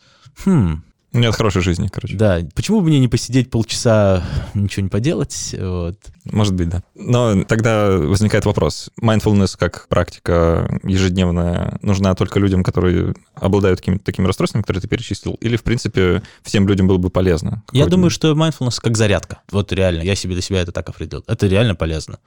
Хм, 0.46 0.84
нет 1.14 1.36
хорошей 1.36 1.62
жизни, 1.62 1.88
короче. 1.90 2.18
Да. 2.18 2.40
Почему 2.56 2.82
бы 2.82 2.88
мне 2.88 3.00
не 3.00 3.08
посидеть 3.08 3.52
полчаса, 3.52 4.24
ничего 4.56 4.82
не 4.82 4.90
поделать? 4.90 5.56
Вот. 5.60 5.96
Может 6.26 6.56
быть, 6.56 6.70
да. 6.70 6.82
Но 6.96 7.44
тогда 7.44 7.92
возникает 7.92 8.46
вопрос. 8.46 8.90
Mindfulness 9.00 9.56
как 9.56 9.88
практика 9.90 10.80
ежедневная 10.84 11.78
нужна 11.84 12.16
только 12.16 12.40
людям, 12.40 12.64
которые 12.64 13.14
обладают 13.36 13.80
какими-то 13.80 14.04
такими 14.04 14.26
расстройствами, 14.26 14.64
которые 14.64 14.82
ты 14.82 14.88
перечислил? 14.88 15.36
Или, 15.36 15.56
в 15.56 15.62
принципе, 15.62 16.24
всем 16.42 16.68
людям 16.68 16.88
было 16.88 16.98
бы 16.98 17.12
полезно? 17.12 17.62
Я 17.72 17.86
думаю, 17.86 18.10
что 18.10 18.32
mindfulness 18.32 18.80
как 18.82 18.98
зарядка. 18.98 19.42
Вот 19.52 19.72
реально, 19.72 20.02
я 20.02 20.16
себе 20.16 20.34
для 20.34 20.42
себя 20.42 20.62
это 20.62 20.72
так 20.72 20.90
определил. 20.90 21.24
Это 21.28 21.46
реально 21.46 21.76
полезно. 21.76 22.18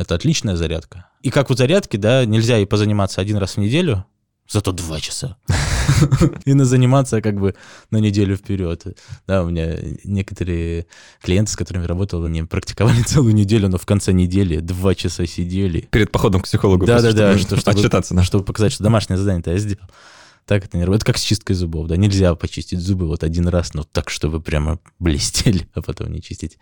Это 0.00 0.14
отличная 0.14 0.56
зарядка. 0.56 1.08
И 1.20 1.28
как 1.28 1.50
в 1.50 1.54
зарядке, 1.54 1.98
да, 1.98 2.24
нельзя 2.24 2.56
и 2.56 2.64
позаниматься 2.64 3.20
один 3.20 3.36
раз 3.36 3.56
в 3.56 3.60
неделю, 3.60 4.06
зато 4.48 4.72
два 4.72 4.98
часа. 4.98 5.36
И 6.46 6.54
на 6.54 6.64
заниматься 6.64 7.20
как 7.20 7.38
бы 7.38 7.54
на 7.90 7.98
неделю 7.98 8.36
вперед. 8.36 8.82
Да, 9.26 9.42
у 9.42 9.50
меня 9.50 9.76
некоторые 10.04 10.86
клиенты, 11.22 11.52
с 11.52 11.56
которыми 11.56 11.84
работал, 11.84 12.24
они 12.24 12.42
практиковали 12.44 13.02
целую 13.06 13.34
неделю, 13.34 13.68
но 13.68 13.76
в 13.76 13.84
конце 13.84 14.12
недели 14.12 14.60
два 14.60 14.94
часа 14.94 15.26
сидели. 15.26 15.80
Перед 15.90 16.10
походом 16.10 16.40
к 16.40 16.44
психологу. 16.44 16.86
Да-да-да, 16.86 17.36
чтобы, 17.36 17.60
чтобы 17.60 18.44
показать, 18.44 18.72
что 18.72 18.82
домашнее 18.82 19.18
задание-то 19.18 19.50
я 19.50 19.58
сделал. 19.58 19.84
Так 20.50 20.64
это 20.64 20.76
не 20.76 20.82
работает. 20.82 21.04
Это 21.04 21.12
как 21.12 21.18
с 21.18 21.22
чисткой 21.22 21.54
зубов, 21.54 21.86
да. 21.86 21.96
Нельзя 21.96 22.34
почистить 22.34 22.80
зубы 22.80 23.06
вот 23.06 23.22
один 23.22 23.46
раз, 23.46 23.72
но 23.72 23.84
так, 23.84 24.10
чтобы 24.10 24.40
прямо 24.40 24.80
блестели, 24.98 25.68
а 25.74 25.80
потом 25.80 26.10
не 26.10 26.20
чистить. 26.20 26.58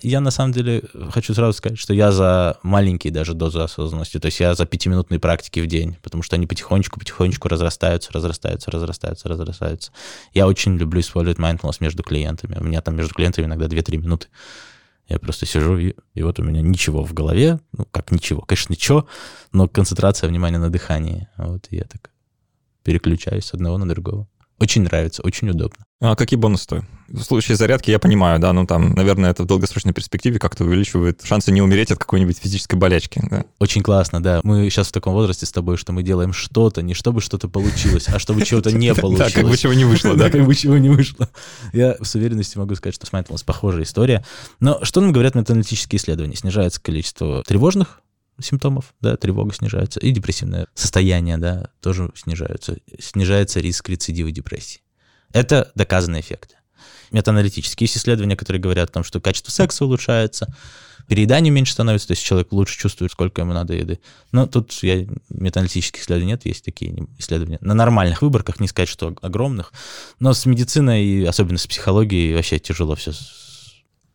Я 0.00 0.22
на 0.22 0.30
самом 0.30 0.52
деле 0.52 0.82
хочу 1.10 1.34
сразу 1.34 1.52
сказать, 1.52 1.78
что 1.78 1.92
я 1.92 2.10
за 2.10 2.58
маленькие 2.62 3.12
даже 3.12 3.34
дозы 3.34 3.58
осознанности, 3.58 4.18
то 4.18 4.24
есть 4.28 4.40
я 4.40 4.54
за 4.54 4.64
пятиминутные 4.64 5.20
практики 5.20 5.60
в 5.60 5.66
день, 5.66 5.98
потому 6.02 6.22
что 6.22 6.36
они 6.36 6.46
потихонечку-потихонечку 6.46 7.48
разрастаются, 7.48 8.14
разрастаются, 8.14 8.70
разрастаются, 8.70 9.28
разрастаются. 9.28 9.92
Я 10.32 10.46
очень 10.46 10.78
люблю 10.78 11.02
использовать 11.02 11.38
mindfulness 11.38 11.76
между 11.80 12.02
клиентами. 12.02 12.56
У 12.58 12.64
меня 12.64 12.80
там 12.80 12.96
между 12.96 13.12
клиентами 13.12 13.44
иногда 13.44 13.66
2-3 13.66 13.98
минуты. 13.98 14.28
Я 15.06 15.18
просто 15.18 15.44
сижу, 15.44 15.76
и, 15.76 15.94
и 16.14 16.22
вот 16.22 16.40
у 16.40 16.42
меня 16.42 16.62
ничего 16.62 17.04
в 17.04 17.12
голове, 17.12 17.60
ну, 17.76 17.84
как 17.90 18.10
ничего, 18.10 18.40
конечно, 18.40 18.72
ничего, 18.72 19.06
но 19.52 19.68
концентрация 19.68 20.30
внимания 20.30 20.58
на 20.58 20.70
дыхании. 20.70 21.28
Вот 21.36 21.66
и 21.68 21.76
я 21.76 21.84
так 21.84 22.10
переключаюсь 22.88 23.44
с 23.44 23.52
одного 23.52 23.76
на 23.76 23.86
другого. 23.86 24.26
Очень 24.58 24.82
нравится, 24.82 25.22
очень 25.22 25.50
удобно. 25.50 25.84
А 26.00 26.16
какие 26.16 26.38
бонусы? 26.38 26.86
В 27.08 27.22
случае 27.22 27.56
зарядки 27.56 27.90
я 27.90 27.98
понимаю, 27.98 28.40
да, 28.40 28.54
ну 28.54 28.66
там, 28.66 28.92
наверное, 28.94 29.30
это 29.30 29.42
в 29.42 29.46
долгосрочной 29.46 29.92
перспективе 29.92 30.38
как-то 30.38 30.64
увеличивает 30.64 31.20
шансы 31.22 31.52
не 31.52 31.60
умереть 31.60 31.90
от 31.90 31.98
какой-нибудь 31.98 32.38
физической 32.38 32.76
болячки. 32.76 33.20
Да. 33.30 33.44
Очень 33.58 33.82
классно, 33.82 34.22
да. 34.22 34.40
Мы 34.42 34.70
сейчас 34.70 34.88
в 34.88 34.92
таком 34.92 35.12
возрасте 35.12 35.44
с 35.44 35.52
тобой, 35.52 35.76
что 35.76 35.92
мы 35.92 36.02
делаем 36.02 36.32
что-то, 36.32 36.80
не 36.80 36.94
чтобы 36.94 37.20
что-то 37.20 37.48
получилось, 37.48 38.08
а 38.08 38.18
чтобы 38.18 38.42
чего-то 38.42 38.72
не 38.72 38.94
получилось. 38.94 39.34
Да, 39.34 39.40
как 39.42 39.50
бы 39.50 39.56
чего 39.58 39.74
не 39.74 39.84
вышло, 39.84 40.16
да. 40.16 40.30
как 40.30 40.46
бы 40.46 40.54
чего 40.54 40.78
не 40.78 40.88
вышло. 40.88 41.28
Я 41.74 41.96
с 42.02 42.14
уверенностью 42.14 42.62
могу 42.62 42.74
сказать, 42.74 42.94
что 42.94 43.04
с 43.04 43.10
Mindfulness 43.10 43.44
похожая 43.44 43.82
история. 43.82 44.24
Но 44.60 44.82
что 44.82 45.02
нам 45.02 45.12
говорят 45.12 45.34
метааналитические 45.34 45.98
исследования? 45.98 46.36
Снижается 46.36 46.80
количество 46.80 47.44
тревожных 47.44 48.00
симптомов, 48.40 48.94
да, 49.00 49.16
тревога 49.16 49.54
снижается, 49.54 50.00
и 50.00 50.10
депрессивное 50.10 50.68
состояние, 50.74 51.38
да, 51.38 51.70
тоже 51.80 52.10
снижаются. 52.14 52.76
Снижается 52.98 53.60
риск 53.60 53.88
рецидива 53.88 54.30
депрессии. 54.30 54.80
Это 55.32 55.70
доказанный 55.74 56.20
эффект. 56.20 56.56
Метааналитические 57.10 57.86
есть 57.86 57.96
исследования, 57.96 58.36
которые 58.36 58.60
говорят 58.60 58.90
о 58.90 58.92
том, 58.92 59.04
что 59.04 59.20
качество 59.20 59.50
секса 59.50 59.84
улучшается, 59.84 60.54
переедание 61.06 61.50
меньше 61.50 61.72
становится, 61.72 62.08
то 62.08 62.12
есть 62.12 62.22
человек 62.22 62.52
лучше 62.52 62.78
чувствует, 62.78 63.12
сколько 63.12 63.40
ему 63.40 63.52
надо 63.54 63.74
еды. 63.74 63.98
Но 64.30 64.46
тут 64.46 64.72
я, 64.82 65.06
метааналитических 65.30 66.02
исследований 66.02 66.32
нет, 66.32 66.44
есть 66.44 66.64
такие 66.64 66.94
исследования. 67.18 67.58
На 67.62 67.74
нормальных 67.74 68.20
выборках, 68.20 68.60
не 68.60 68.68
сказать, 68.68 68.90
что 68.90 69.14
огромных, 69.22 69.72
но 70.20 70.34
с 70.34 70.44
медициной 70.44 71.24
особенно 71.26 71.58
с 71.58 71.66
психологией 71.66 72.34
вообще 72.34 72.58
тяжело 72.58 72.94
все. 72.94 73.12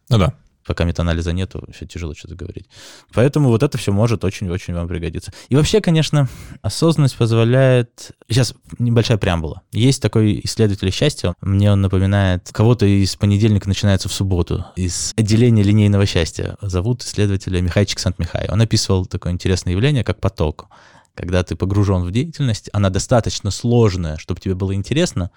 Ну 0.09 0.19
да 0.19 0.36
пока 0.65 0.84
метаанализа 0.84 1.34
нету, 1.34 1.65
все 1.73 1.86
тяжело 1.86 2.13
что-то 2.13 2.36
говорить. 2.36 2.67
Поэтому 3.13 3.49
вот 3.49 3.63
это 3.63 3.78
все 3.78 3.91
может 3.91 4.23
очень-очень 4.23 4.73
вам 4.73 4.88
пригодиться. 4.88 5.32
И 5.49 5.56
вообще, 5.56 5.82
конечно, 5.82 6.28
осознанность 6.62 7.17
позволяет... 7.17 8.12
Сейчас 8.30 8.54
небольшая 8.80 9.17
преамбула. 9.17 9.62
Есть 9.71 10.02
такой 10.02 10.41
исследователь 10.43 10.91
счастья, 10.91 11.36
мне 11.41 11.71
он 11.71 11.82
напоминает, 11.82 12.49
кого-то 12.52 12.86
из 12.86 13.15
понедельника 13.15 13.67
начинается 13.67 14.10
в 14.10 14.13
субботу, 14.13 14.65
из 14.76 15.13
отделения 15.15 15.63
линейного 15.63 16.06
счастья. 16.06 16.58
Зовут 16.62 17.04
исследователя 17.04 17.62
Михайчик 17.62 17.99
Сант-Михай. 17.99 18.47
Он 18.49 18.62
описывал 18.62 19.06
такое 19.06 19.34
интересное 19.34 19.73
явление, 19.73 20.04
как 20.04 20.19
поток 20.19 20.67
когда 21.15 21.43
ты 21.43 21.56
погружен 21.56 22.04
в 22.04 22.12
деятельность, 22.12 22.69
она 22.73 22.89
достаточно 22.89 23.52
сложная, 23.52 24.17
чтобы 24.17 24.41
тебе 24.41 24.56
было 24.56 24.73
интересно, 24.73 25.32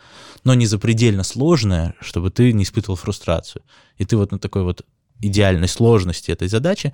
но 0.45 0.55
не 0.55 0.67
запредельно 0.67 1.23
сложная, 1.23 1.95
чтобы 2.01 2.31
ты 2.31 2.53
не 2.53 2.65
испытывал 2.65 2.97
фрустрацию. 2.97 3.62
И 3.99 4.05
ты 4.05 4.17
вот 4.17 4.33
на 4.33 4.39
такой 4.39 4.62
вот 4.62 4.87
идеальной 5.21 5.69
сложности 5.69 6.31
этой 6.31 6.49
задачи, 6.49 6.93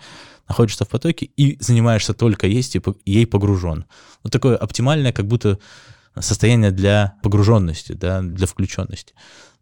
находишься 0.48 0.84
в 0.84 0.88
потоке 0.88 1.30
и 1.36 1.56
занимаешься 1.60 2.14
только 2.14 2.46
есть 2.46 2.76
и 2.76 2.82
ей 3.04 3.26
погружен. 3.26 3.84
Вот 4.22 4.32
такое 4.32 4.56
оптимальное, 4.56 5.12
как 5.12 5.26
будто 5.26 5.58
состояние 6.20 6.70
для 6.70 7.14
погруженности, 7.22 7.92
да, 7.92 8.20
для 8.22 8.46
включенности. 8.46 9.14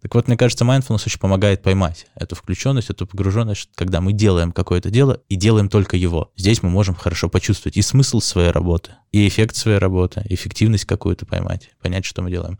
Так 0.02 0.14
вот, 0.14 0.28
мне 0.28 0.36
кажется, 0.36 0.64
mindfulness 0.64 1.02
очень 1.06 1.20
помогает 1.20 1.62
поймать 1.62 2.06
эту 2.14 2.34
включенность, 2.34 2.88
эту 2.88 3.06
погруженность, 3.06 3.68
когда 3.74 4.00
мы 4.00 4.14
делаем 4.14 4.50
какое-то 4.50 4.90
дело 4.90 5.20
и 5.28 5.36
делаем 5.36 5.68
только 5.68 5.96
его. 5.96 6.32
Здесь 6.36 6.62
мы 6.62 6.70
можем 6.70 6.94
хорошо 6.94 7.28
почувствовать 7.28 7.76
и 7.76 7.82
смысл 7.82 8.20
своей 8.20 8.50
работы, 8.50 8.92
и 9.12 9.28
эффект 9.28 9.56
своей 9.56 9.78
работы, 9.78 10.24
эффективность 10.30 10.86
какую-то 10.86 11.26
поймать, 11.26 11.70
понять, 11.82 12.06
что 12.06 12.22
мы 12.22 12.30
делаем. 12.30 12.58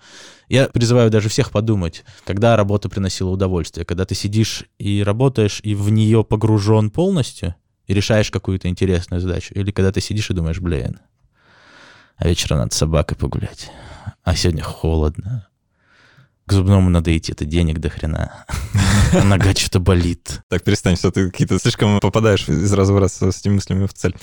Я 0.49 0.69
призываю 0.69 1.11
даже 1.11 1.31
всех 1.31 1.51
подумать, 1.51 2.05
когда 2.27 2.57
работа 2.57 2.91
приносила 2.91 3.31
удовольствие, 3.31 3.87
когда 3.87 4.05
ты 4.05 4.15
сидишь 4.15 4.65
и 4.79 5.03
работаешь, 5.03 5.61
и 5.63 5.75
в 5.75 5.89
нее 5.89 6.25
погружен 6.25 6.91
полностью, 6.91 7.55
и 7.87 7.95
решаешь 7.95 8.31
какую-то 8.31 8.69
интересную 8.69 9.21
задачу, 9.21 9.55
или 9.55 9.71
когда 9.73 9.91
ты 9.91 10.01
сидишь 10.01 10.31
и 10.31 10.35
думаешь, 10.35 10.61
блин, 10.61 11.01
а 12.21 12.29
вечером 12.29 12.59
надо 12.59 12.75
с 12.75 12.79
собакой 12.79 13.17
погулять, 13.17 13.71
а 14.23 14.37
сегодня 14.37 14.63
холодно, 14.63 15.49
к 16.47 16.53
зубному 16.53 16.91
надо 16.91 17.17
идти, 17.17 17.33
это 17.33 17.45
денег 17.45 17.79
до 17.79 17.89
хрена. 17.89 18.45
Нога 19.25 19.55
что-то 19.55 19.81
болит. 19.81 20.43
Так, 20.49 20.63
перестань, 20.65 20.97
что 20.97 21.11
ты 21.11 21.31
какие-то 21.31 21.59
слишком 21.59 21.99
попадаешь 22.01 22.49
из 22.49 22.73
раза 22.73 22.93
в 22.93 22.99
раз 22.99 23.23
с 23.23 23.41
этими 23.41 23.55
мыслями 23.55 23.87
в 23.87 23.95
цель. 23.95 24.15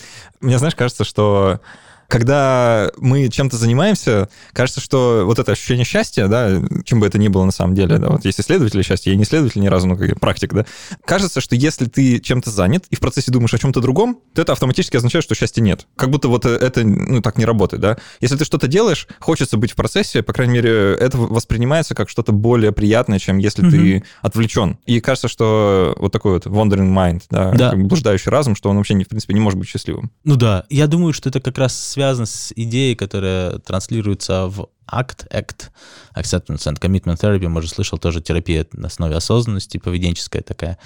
Мне, 0.41 0.59
знаешь, 0.59 0.75
кажется, 0.75 1.05
что 1.05 1.61
когда 2.07 2.89
мы 2.97 3.27
чем-то 3.29 3.57
занимаемся, 3.57 4.29
кажется, 4.53 4.81
что 4.81 5.23
вот 5.25 5.39
это 5.39 5.51
ощущение 5.51 5.85
счастья, 5.85 6.27
да, 6.27 6.61
чем 6.85 6.99
бы 6.99 7.07
это 7.07 7.17
ни 7.17 7.27
было 7.27 7.45
на 7.45 7.51
самом 7.51 7.75
деле, 7.75 7.97
да, 7.97 8.09
вот 8.09 8.25
есть 8.25 8.39
исследователи 8.39 8.81
счастья, 8.81 9.11
я 9.11 9.17
не 9.17 9.23
исследователь 9.23 9.61
ни 9.61 9.67
разу, 9.67 9.87
но 9.87 9.95
как 9.97 10.19
практик, 10.19 10.53
да, 10.53 10.65
кажется, 11.05 11.41
что 11.41 11.55
если 11.55 11.85
ты 11.85 12.19
чем-то 12.19 12.49
занят 12.49 12.85
и 12.89 12.95
в 12.95 12.99
процессе 12.99 13.31
думаешь 13.31 13.53
о 13.53 13.57
чем-то 13.57 13.81
другом, 13.81 14.19
то 14.33 14.41
это 14.41 14.53
автоматически 14.53 14.97
означает, 14.97 15.23
что 15.23 15.35
счастья 15.35 15.61
нет. 15.61 15.87
Как 15.95 16.09
будто 16.09 16.27
вот 16.27 16.45
это, 16.45 16.83
ну, 16.83 17.21
так 17.21 17.37
не 17.37 17.45
работает, 17.45 17.81
да. 17.81 17.97
Если 18.21 18.37
ты 18.37 18.45
что-то 18.45 18.67
делаешь, 18.67 19.07
хочется 19.19 19.57
быть 19.57 19.71
в 19.71 19.75
процессе, 19.75 20.23
по 20.23 20.33
крайней 20.33 20.53
мере, 20.53 20.95
это 20.95 21.17
воспринимается 21.17 21.95
как 21.95 22.09
что-то 22.09 22.31
более 22.31 22.71
приятное, 22.71 23.19
чем 23.19 23.37
если 23.37 23.65
mm-hmm. 23.65 23.99
ты 23.99 24.03
отвлечен. 24.21 24.77
И 24.85 24.99
кажется, 24.99 25.27
что 25.27 25.95
вот 25.97 26.11
такой 26.11 26.33
вот 26.33 26.45
wandering 26.45 26.93
mind, 26.93 27.23
да, 27.29 27.51
да. 27.51 27.73
блуждающий 27.75 28.31
разум, 28.31 28.55
что 28.55 28.69
он 28.69 28.77
вообще, 28.77 28.93
не, 28.93 29.03
в 29.03 29.09
принципе, 29.09 29.33
не 29.33 29.39
может 29.39 29.59
быть 29.59 29.67
счастливым. 29.67 30.11
Ну 30.23 30.35
да, 30.35 30.65
я 30.69 30.87
думаю, 30.87 31.13
что 31.13 31.29
это 31.29 31.39
как 31.39 31.57
раз 31.57 31.96
связано 31.97 32.27
с 32.27 32.53
идеей, 32.55 32.93
которая 32.93 33.57
транслируется 33.57 34.45
в 34.45 34.69
ACT, 34.87 35.27
ACT, 35.31 35.71
Acceptance 36.15 36.67
and 36.67 36.79
Commitment 36.79 37.19
Therapy, 37.19 37.47
может, 37.47 37.71
слышал, 37.71 37.97
тоже 37.97 38.21
терапия 38.21 38.67
на 38.73 38.85
основе 38.85 39.15
осознанности, 39.15 39.79
поведенческая 39.79 40.43
такая, 40.43 40.77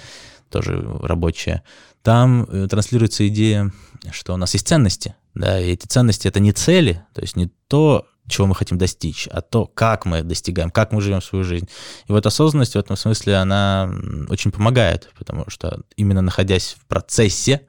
тоже 0.48 0.82
рабочая. 1.02 1.64
Там 2.02 2.44
э, 2.44 2.66
транслируется 2.66 3.28
идея, 3.28 3.70
что 4.10 4.32
у 4.32 4.38
нас 4.38 4.54
есть 4.54 4.66
ценности, 4.66 5.14
да, 5.34 5.60
и 5.60 5.72
эти 5.72 5.86
ценности— 5.86 6.28
это 6.28 6.40
не 6.40 6.52
цели, 6.52 7.04
то 7.12 7.20
есть 7.20 7.36
не 7.36 7.50
то, 7.68 8.06
чего 8.26 8.46
мы 8.46 8.54
хотим 8.54 8.78
достичь, 8.78 9.28
а 9.30 9.42
то, 9.42 9.66
как 9.66 10.06
мы 10.06 10.22
достигаем, 10.22 10.70
как 10.70 10.92
мы 10.92 11.02
живем 11.02 11.20
свою 11.20 11.44
жизнь. 11.44 11.68
И 12.08 12.12
вот 12.12 12.24
осознанность 12.24 12.72
в 12.72 12.78
этом 12.78 12.96
смысле, 12.96 13.36
она 13.36 13.92
очень 14.30 14.50
помогает, 14.50 15.10
потому 15.18 15.44
что 15.48 15.82
именно 15.96 16.22
находясь 16.22 16.74
в 16.80 16.86
процессе, 16.86 17.66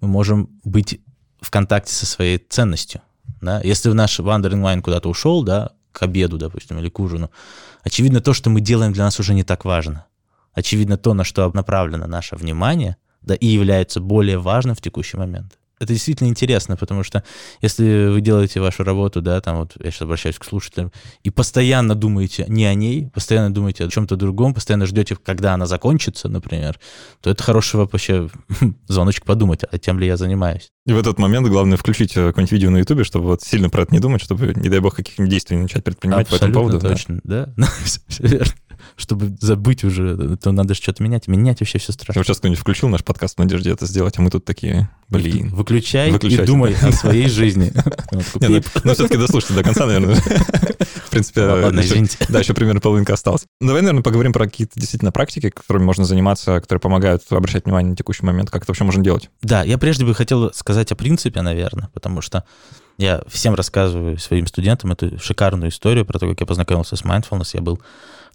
мы 0.00 0.08
можем 0.08 0.48
быть 0.64 1.00
в 1.50 1.52
контакте 1.52 1.92
со 1.92 2.06
своей 2.06 2.38
ценностью. 2.38 3.00
Да? 3.40 3.60
Если 3.62 3.90
наш 3.90 4.20
wandering 4.20 4.62
mind 4.62 4.82
куда-то 4.82 5.08
ушел, 5.08 5.42
да, 5.42 5.72
к 5.90 6.00
обеду, 6.00 6.38
допустим, 6.38 6.78
или 6.78 6.88
к 6.88 7.00
ужину, 7.00 7.32
очевидно, 7.82 8.20
то, 8.20 8.32
что 8.32 8.50
мы 8.50 8.60
делаем, 8.60 8.92
для 8.92 9.02
нас 9.02 9.18
уже 9.18 9.34
не 9.34 9.42
так 9.42 9.64
важно. 9.64 10.06
Очевидно, 10.54 10.96
то, 10.96 11.12
на 11.12 11.24
что 11.24 11.50
направлено 11.52 12.06
наше 12.06 12.36
внимание, 12.36 12.98
да, 13.22 13.34
и 13.34 13.46
является 13.46 14.00
более 14.00 14.38
важным 14.38 14.76
в 14.76 14.80
текущий 14.80 15.16
момент 15.16 15.58
это 15.80 15.94
действительно 15.94 16.28
интересно, 16.28 16.76
потому 16.76 17.02
что 17.02 17.24
если 17.62 18.08
вы 18.08 18.20
делаете 18.20 18.60
вашу 18.60 18.84
работу, 18.84 19.22
да, 19.22 19.40
там 19.40 19.60
вот 19.60 19.72
я 19.82 19.90
сейчас 19.90 20.02
обращаюсь 20.02 20.38
к 20.38 20.44
слушателям, 20.44 20.92
и 21.24 21.30
постоянно 21.30 21.94
думаете 21.94 22.44
не 22.48 22.66
о 22.66 22.74
ней, 22.74 23.08
постоянно 23.08 23.52
думаете 23.52 23.86
о 23.86 23.88
чем-то 23.88 24.16
другом, 24.16 24.52
постоянно 24.52 24.84
ждете, 24.84 25.16
когда 25.16 25.54
она 25.54 25.64
закончится, 25.64 26.28
например, 26.28 26.78
то 27.22 27.30
это 27.30 27.42
хороший 27.42 27.76
вообще 27.76 28.28
звоночек 28.88 29.24
подумать, 29.24 29.62
а 29.70 29.78
тем 29.78 29.98
ли 29.98 30.06
я 30.06 30.18
занимаюсь. 30.18 30.70
И 30.84 30.92
в 30.92 30.98
этот 30.98 31.18
момент 31.18 31.48
главное 31.48 31.78
включить 31.78 32.14
э, 32.16 32.26
какое-нибудь 32.26 32.52
видео 32.52 32.70
на 32.70 32.78
Ютубе, 32.78 33.04
чтобы 33.04 33.26
вот 33.26 33.42
сильно 33.42 33.70
про 33.70 33.82
это 33.82 33.94
не 33.94 34.00
думать, 34.00 34.22
чтобы, 34.22 34.52
не 34.54 34.68
дай 34.68 34.80
бог, 34.80 34.94
каких-нибудь 34.94 35.30
действий 35.30 35.56
начать 35.56 35.82
предпринимать 35.82 36.26
Абсолютно 36.26 36.46
по 36.46 36.50
этому 36.50 36.68
поводу. 36.68 36.88
точно, 36.88 37.20
да, 37.24 37.54
да? 37.56 38.44
Чтобы 39.00 39.36
забыть 39.40 39.82
уже, 39.84 40.36
то 40.36 40.52
надо 40.52 40.74
что-то 40.74 41.02
менять. 41.02 41.26
Менять 41.26 41.60
вообще 41.60 41.78
все 41.78 41.92
страшно. 41.92 42.20
Вот 42.20 42.26
сейчас 42.26 42.38
кто-нибудь 42.38 42.60
включил 42.60 42.88
наш 42.88 43.02
подкаст 43.02 43.36
в 43.36 43.38
надежде 43.38 43.70
это 43.70 43.86
сделать, 43.86 44.18
а 44.18 44.22
мы 44.22 44.30
тут 44.30 44.44
такие, 44.44 44.90
блин. 45.08 45.48
Выключай 45.48 46.10
и 46.10 46.36
думай 46.44 46.76
о 46.80 46.92
своей 46.92 47.28
жизни. 47.28 47.72
Ну, 48.12 48.62
но 48.84 48.94
все-таки 48.94 49.16
дослушайте 49.16 49.54
до 49.54 49.62
конца, 49.64 49.86
наверное. 49.86 50.16
В 51.10 51.10
принципе, 51.10 51.40
да, 52.28 52.38
еще 52.38 52.54
примерно 52.54 52.80
половинка 52.80 53.14
осталась. 53.14 53.44
Давай, 53.60 53.82
наверное, 53.82 54.02
поговорим 54.02 54.32
про 54.32 54.44
какие-то 54.44 54.78
действительно 54.78 55.10
практики, 55.10 55.50
которыми 55.50 55.82
можно 55.82 56.04
заниматься, 56.04 56.60
которые 56.60 56.80
помогают 56.80 57.22
обращать 57.30 57.64
внимание 57.64 57.90
на 57.90 57.96
текущий 57.96 58.24
момент, 58.24 58.50
как 58.50 58.62
это 58.62 58.70
вообще 58.70 58.84
можно 58.84 59.02
делать. 59.02 59.28
Да, 59.42 59.64
я 59.64 59.76
прежде 59.76 60.04
бы 60.04 60.14
хотел 60.14 60.52
сказать 60.52 60.92
о 60.92 60.94
принципе, 60.94 61.42
наверное, 61.42 61.88
потому 61.92 62.20
что 62.20 62.44
я 63.00 63.22
всем 63.28 63.54
рассказываю 63.54 64.18
своим 64.18 64.46
студентам 64.46 64.92
эту 64.92 65.18
шикарную 65.18 65.70
историю 65.70 66.04
про 66.04 66.18
то, 66.18 66.28
как 66.28 66.40
я 66.40 66.46
познакомился 66.46 66.96
с 66.96 67.02
mindfulness. 67.02 67.50
Я 67.54 67.62
был 67.62 67.80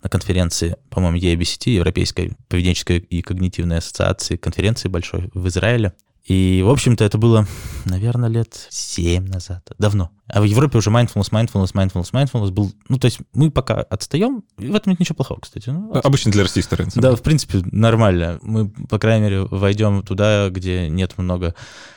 на 0.04 0.10
конференции, 0.10 0.78
по-моему, 0.90 1.18
EABCT, 1.18 1.70
Европейской 1.72 2.34
поведенческой 2.48 3.00
и 3.00 3.22
когнитивной 3.22 3.78
ассоциации, 3.78 4.38
конференции 4.38 4.88
большой 4.88 5.30
в 5.34 5.48
Израиле. 5.48 5.94
И, 6.26 6.64
в 6.66 6.70
общем-то, 6.72 7.04
это 7.04 7.20
было, 7.20 7.46
наверное, 7.86 8.30
лет 8.30 8.68
7 8.72 9.28
назад, 9.28 9.64
давно. 9.78 10.10
А 10.28 10.42
в 10.42 10.44
Европе 10.44 10.80
уже 10.80 10.90
mindfulness, 10.90 11.32
mindfulness, 11.32 11.72
mindfulness, 11.74 12.12
mindfulness 12.12 12.50
был... 12.50 12.72
Ну, 12.90 12.98
то 12.98 13.06
есть 13.06 13.20
мы 13.34 13.52
пока 13.52 13.76
отстаем, 13.76 14.44
и 14.58 14.66
в 14.66 14.76
этом 14.76 14.92
нет 14.92 15.00
ничего 15.00 15.18
плохого, 15.18 15.40
кстати. 15.40 15.70
Ну, 15.70 15.94
Обычно 15.94 16.32
для 16.32 16.42
российской 16.42 16.76
рынка. 16.76 17.00
Да, 17.00 17.16
в 17.16 17.22
принципе, 17.22 17.60
нормально. 17.72 18.40
Мы, 18.42 18.70
по 18.70 18.98
крайней 18.98 19.26
мере, 19.26 19.42
войдем 19.44 20.02
туда, 20.02 20.50
где 20.50 20.90
нет 20.90 21.16
много 21.18 21.54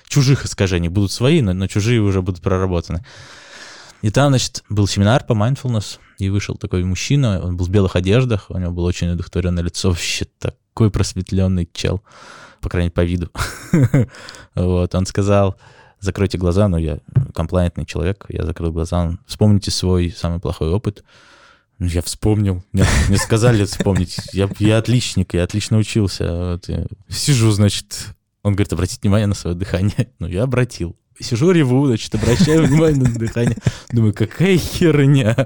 чужих 0.09 0.45
искажений. 0.45 0.89
Будут 0.89 1.11
свои, 1.11 1.41
но, 1.41 1.55
но 1.55 1.67
чужие 1.67 2.03
уже 2.03 2.21
будут 2.21 2.43
проработаны. 2.43 3.07
И 4.03 4.11
там, 4.11 4.31
значит, 4.31 4.65
был 4.69 4.87
семинар 4.87 5.25
по 5.25 5.33
mindfulness, 5.33 5.99
и 6.19 6.29
вышел 6.29 6.57
такой 6.57 6.85
мужчина, 6.85 7.41
он 7.43 7.57
был 7.57 7.67
в 7.67 7.71
белых 7.71 7.97
одеждах, 7.97 8.47
у 8.51 8.59
него 8.59 8.73
было 8.73 8.87
очень 8.87 9.09
одухотворенное 9.09 9.63
лицо, 9.63 9.91
вообще 9.91 10.27
такой 10.39 10.91
просветленный 10.91 11.69
чел, 11.73 12.03
по 12.61 12.69
крайней 12.69 12.87
мере, 12.87 12.95
по 12.95 13.05
виду. 13.05 13.31
вот, 14.55 14.95
он 14.95 15.07
сказал, 15.07 15.57
закройте 16.01 16.39
глаза, 16.39 16.69
ну, 16.69 16.77
я 16.77 16.99
комплайентный 17.35 17.87
человек, 17.87 18.27
я 18.29 18.45
закрыл 18.45 18.73
глаза, 18.73 19.19
вспомните 19.27 19.71
свой 19.71 20.15
самый 20.17 20.41
плохой 20.41 20.71
опыт, 20.71 21.05
ну, 21.79 21.87
я 21.87 22.03
вспомнил. 22.03 22.65
Мне, 22.73 22.85
мне 23.09 23.19
сказали 23.19 23.65
вспомнить. 23.65 24.19
Я, 24.33 24.79
отличник, 24.79 25.35
я 25.35 25.45
отлично 25.45 25.79
учился. 25.79 26.61
Сижу, 27.09 27.51
значит. 27.53 28.17
Он 28.43 28.55
говорит, 28.55 28.73
обратите 28.73 29.01
внимание 29.03 29.27
на 29.27 29.35
свое 29.35 29.55
дыхание. 29.57 30.09
Ну, 30.19 30.27
я 30.27 30.43
обратил. 30.43 30.97
Сижу, 31.21 31.51
реву, 31.51 31.87
значит, 31.87 32.15
обращаю 32.15 32.67
внимание 32.67 33.03
на 33.03 33.19
дыхание. 33.19 33.57
Думаю, 33.91 34.15
какая 34.15 34.57
херня. 34.57 35.37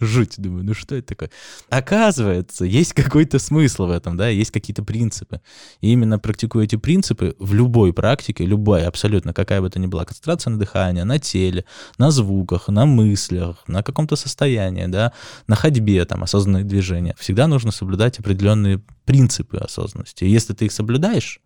Жуть, 0.00 0.34
думаю, 0.38 0.64
ну 0.64 0.74
что 0.74 0.94
это 0.94 1.08
такое? 1.08 1.30
Оказывается, 1.70 2.64
есть 2.64 2.92
какой-то 2.92 3.38
смысл 3.38 3.86
в 3.86 3.90
этом, 3.90 4.16
да, 4.16 4.28
есть 4.28 4.50
какие-то 4.50 4.82
принципы. 4.82 5.40
И 5.80 5.92
именно 5.92 6.18
практикуя 6.18 6.64
эти 6.64 6.76
принципы 6.76 7.34
в 7.38 7.54
любой 7.54 7.92
практике, 7.92 8.44
любая 8.44 8.88
абсолютно, 8.88 9.32
какая 9.32 9.60
бы 9.60 9.70
то 9.70 9.78
ни 9.78 9.86
была 9.86 10.04
концентрация 10.04 10.50
на 10.50 10.58
дыхании, 10.58 11.02
на 11.02 11.18
теле, 11.18 11.64
на 11.98 12.10
звуках, 12.10 12.68
на 12.68 12.86
мыслях, 12.86 13.64
на 13.66 13.82
каком-то 13.82 14.16
состоянии, 14.16 14.86
да, 14.86 15.12
на 15.46 15.56
ходьбе, 15.56 16.04
там, 16.04 16.22
осознанные 16.22 16.64
движения, 16.64 17.14
всегда 17.18 17.46
нужно 17.46 17.72
соблюдать 17.72 18.18
определенные 18.18 18.82
принципы 19.04 19.56
осознанности. 19.58 20.24
И 20.24 20.28
если 20.30 20.54
ты 20.54 20.66
их 20.66 20.72
соблюдаешь, 20.72 21.40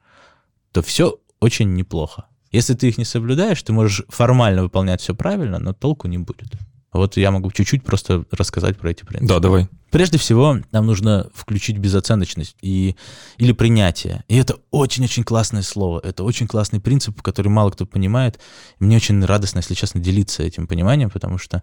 то 0.73 0.83
все 0.83 1.19
очень 1.41 1.75
неплохо. 1.75 2.27
Если 2.53 2.75
ты 2.75 2.89
их 2.89 2.99
не 2.99 3.05
соблюдаешь, 3.05 3.63
ты 3.63 3.73
можешь 3.73 4.03
формально 4.09 4.63
выполнять 4.63 5.01
все 5.01 5.15
правильно, 5.15 5.59
но 5.59 5.73
толку 5.73 6.09
не 6.09 6.19
будет. 6.19 6.53
Вот 6.93 7.17
я 7.17 7.31
могу 7.31 7.51
чуть-чуть 7.51 7.85
просто 7.85 8.25
рассказать 8.31 8.79
про 8.79 8.91
эти 8.91 9.05
принципы. 9.05 9.29
Да, 9.29 9.39
давай. 9.39 9.69
Прежде 9.91 10.19
всего, 10.19 10.59
нам 10.73 10.87
нужно 10.87 11.31
включить 11.35 11.79
безоценочность 11.79 12.57
и, 12.61 12.97
или 13.39 13.53
принятие. 13.53 14.25
И 14.29 14.37
это 14.37 14.57
очень-очень 14.71 15.25
классное 15.25 15.63
слово. 15.63 16.01
Это 16.03 16.25
очень 16.25 16.47
классный 16.47 16.81
принцип, 16.81 17.23
который 17.23 17.49
мало 17.49 17.71
кто 17.71 17.87
понимает. 17.87 18.41
И 18.81 18.85
мне 18.85 18.97
очень 18.97 19.25
радостно, 19.25 19.59
если 19.59 19.75
честно, 19.75 20.01
делиться 20.01 20.43
этим 20.43 20.67
пониманием, 20.67 21.11
потому 21.11 21.39
что 21.39 21.63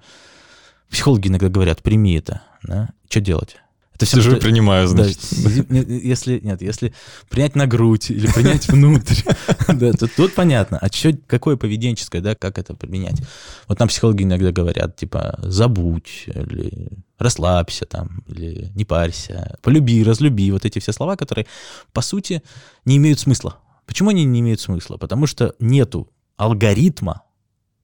психологи 0.89 1.27
иногда 1.27 1.49
говорят, 1.49 1.81
прими 1.81 2.15
это. 2.15 2.41
Да? 2.63 2.89
Что 3.09 3.19
делать? 3.21 3.57
Это 3.95 4.05
все, 4.05 4.17
Сижу 4.17 4.31
что... 4.31 4.39
принимаю, 4.39 4.87
значит. 4.87 5.19
Да, 5.69 5.79
если, 5.79 6.39
нет, 6.39 6.61
если 6.61 6.93
принять 7.29 7.55
на 7.55 7.67
грудь 7.67 8.09
или 8.09 8.27
принять 8.27 8.67
внутрь, 8.67 9.21
да, 9.67 9.93
то 9.93 10.07
тут 10.07 10.33
понятно. 10.33 10.79
А 10.79 10.87
что, 10.91 11.13
какое 11.27 11.57
поведенческое, 11.57 12.21
да, 12.21 12.35
как 12.35 12.57
это 12.57 12.73
применять? 12.73 13.21
Вот 13.67 13.79
нам 13.79 13.87
психологи 13.87 14.23
иногда 14.23 14.51
говорят, 14.51 14.95
типа, 14.95 15.39
забудь, 15.43 16.25
или 16.27 16.89
расслабься 17.19 17.85
там, 17.85 18.23
или 18.27 18.71
не 18.75 18.85
парься, 18.85 19.57
полюби, 19.61 20.03
разлюби, 20.03 20.51
вот 20.51 20.65
эти 20.65 20.79
все 20.79 20.91
слова, 20.91 21.15
которые, 21.15 21.45
по 21.93 22.01
сути, 22.01 22.41
не 22.85 22.97
имеют 22.97 23.19
смысла. 23.19 23.57
Почему 23.85 24.09
они 24.09 24.25
не 24.25 24.39
имеют 24.39 24.59
смысла? 24.59 24.97
Потому 24.97 25.27
что 25.27 25.55
нету 25.59 26.09
алгоритма 26.35 27.23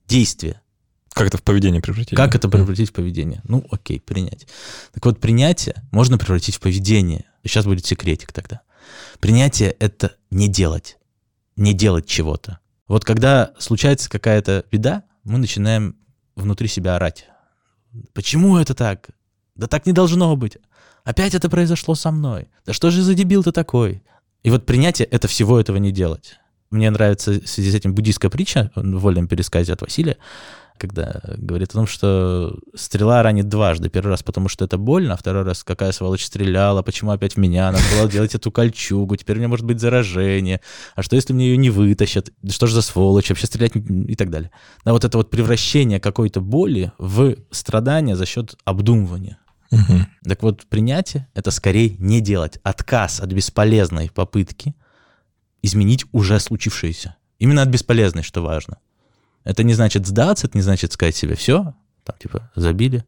действия 0.08 0.62
как 1.20 1.28
это 1.28 1.38
в 1.38 1.44
поведение 1.44 1.82
превратить? 1.82 2.16
Как 2.16 2.34
это 2.34 2.48
превратить 2.48 2.90
в 2.90 2.94
поведение? 2.94 3.42
Ну, 3.44 3.66
окей, 3.70 4.00
принять. 4.00 4.48
Так 4.94 5.06
вот, 5.06 5.20
принятие 5.20 5.76
можно 5.92 6.18
превратить 6.18 6.56
в 6.56 6.62
поведение. 6.62 7.26
Сейчас 7.44 7.66
будет 7.66 7.86
секретик 7.86 8.32
тогда. 8.32 8.62
Принятие— 9.20 9.72
это 9.80 10.16
не 10.32 10.48
делать. 10.48 10.98
Не 11.58 11.74
делать 11.74 12.08
чего-то. 12.08 12.60
Вот 12.88 13.04
когда 13.04 13.52
случается 13.60 14.10
какая-то 14.10 14.64
беда, 14.72 15.04
мы 15.26 15.40
начинаем 15.40 15.98
внутри 16.38 16.70
себя 16.70 16.96
орать. 16.96 17.26
Почему 18.14 18.58
это 18.58 18.74
так? 18.74 19.10
Да 19.56 19.68
так 19.68 19.86
не 19.86 19.92
должно 19.92 20.34
быть. 20.38 20.58
Опять 21.04 21.36
это 21.36 21.50
произошло 21.50 21.96
со 21.96 22.12
мной. 22.12 22.48
Да 22.66 22.72
что 22.72 22.92
же 22.92 23.02
за 23.02 23.14
дебил 23.14 23.44
ты 23.44 23.52
такой? 23.52 24.04
И 24.44 24.50
вот 24.50 24.66
принятие— 24.66 25.06
это 25.12 25.28
всего 25.28 25.60
этого 25.60 25.76
не 25.76 25.92
делать. 25.92 26.40
Мне 26.72 26.90
нравится 26.92 27.32
в 27.42 27.48
связи 27.48 27.72
с 27.72 27.76
этим 27.76 27.94
буддийская 27.94 28.30
притча 28.32 28.72
в 28.76 29.00
вольном 29.00 29.28
пересказе 29.28 29.74
от 29.74 29.82
Василия, 29.82 30.18
когда 30.80 31.22
говорит 31.38 31.70
о 31.72 31.74
том, 31.74 31.88
что 31.88 32.58
стрела 32.74 33.22
ранит 33.22 33.48
дважды. 33.48 33.90
Первый 33.90 34.10
раз, 34.10 34.24
потому 34.24 34.50
что 34.50 34.66
это 34.66 34.78
больно, 34.78 35.14
а 35.14 35.18
второй 35.18 35.44
раз, 35.44 35.64
какая 35.64 35.92
сволочь 35.92 36.26
стреляла, 36.26 36.82
почему 36.82 37.12
опять 37.12 37.34
в 37.34 37.38
меня, 37.38 37.72
надо 37.72 37.84
было 37.96 38.10
делать 38.10 38.34
эту 38.34 38.52
кольчугу, 38.52 39.16
теперь 39.16 39.36
у 39.36 39.40
меня 39.40 39.50
может 39.50 39.66
быть 39.66 39.80
заражение, 39.80 40.62
а 40.96 41.04
что, 41.04 41.16
если 41.16 41.34
мне 41.34 41.50
ее 41.50 41.58
не 41.58 41.70
вытащат, 41.70 42.32
что 42.50 42.68
же 42.68 42.74
за 42.74 42.82
сволочь, 42.82 43.30
вообще 43.30 43.46
стрелять 43.46 43.76
и 43.76 44.16
так 44.16 44.30
далее. 44.30 44.52
Да, 44.86 44.94
вот 44.94 45.06
это 45.06 45.18
вот 45.18 45.30
превращение 45.30 46.00
какой-то 46.00 46.42
боли 46.42 46.92
в 46.98 47.36
страдание 47.52 48.16
за 48.16 48.26
счет 48.26 48.56
обдумывания. 48.66 49.38
Угу. 49.72 50.06
Так 50.24 50.42
вот, 50.42 50.66
принятие— 50.68 51.28
это 51.36 51.52
скорее 51.52 51.96
не 52.00 52.22
делать, 52.22 52.60
отказ 52.64 53.20
от 53.20 53.32
бесполезной 53.32 54.10
попытки 54.10 54.74
изменить 55.62 56.06
уже 56.12 56.40
случившееся. 56.40 57.18
Именно 57.38 57.62
от 57.62 57.70
бесполезной, 57.70 58.24
что 58.24 58.42
важно. 58.42 58.80
Это 59.44 59.64
не 59.64 59.74
значит 59.74 60.06
сдаться, 60.06 60.48
это 60.48 60.58
не 60.58 60.62
значит 60.62 60.92
сказать 60.94 61.16
себе 61.16 61.36
все, 61.36 61.74
там 62.04 62.16
типа 62.20 62.52
забили, 62.56 63.06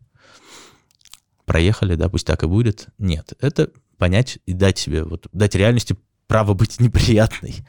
проехали, 1.46 1.96
да, 1.96 2.10
пусть 2.10 2.26
так 2.26 2.44
и 2.44 2.48
будет. 2.48 2.88
Нет, 2.98 3.34
это 3.40 3.70
понять 3.98 4.40
и 4.46 4.54
дать 4.54 4.78
себе, 4.78 5.04
вот 5.04 5.28
дать 5.32 5.56
реальности 5.56 5.96
право 6.28 6.54
быть 6.54 6.80
неприятной. 6.80 7.66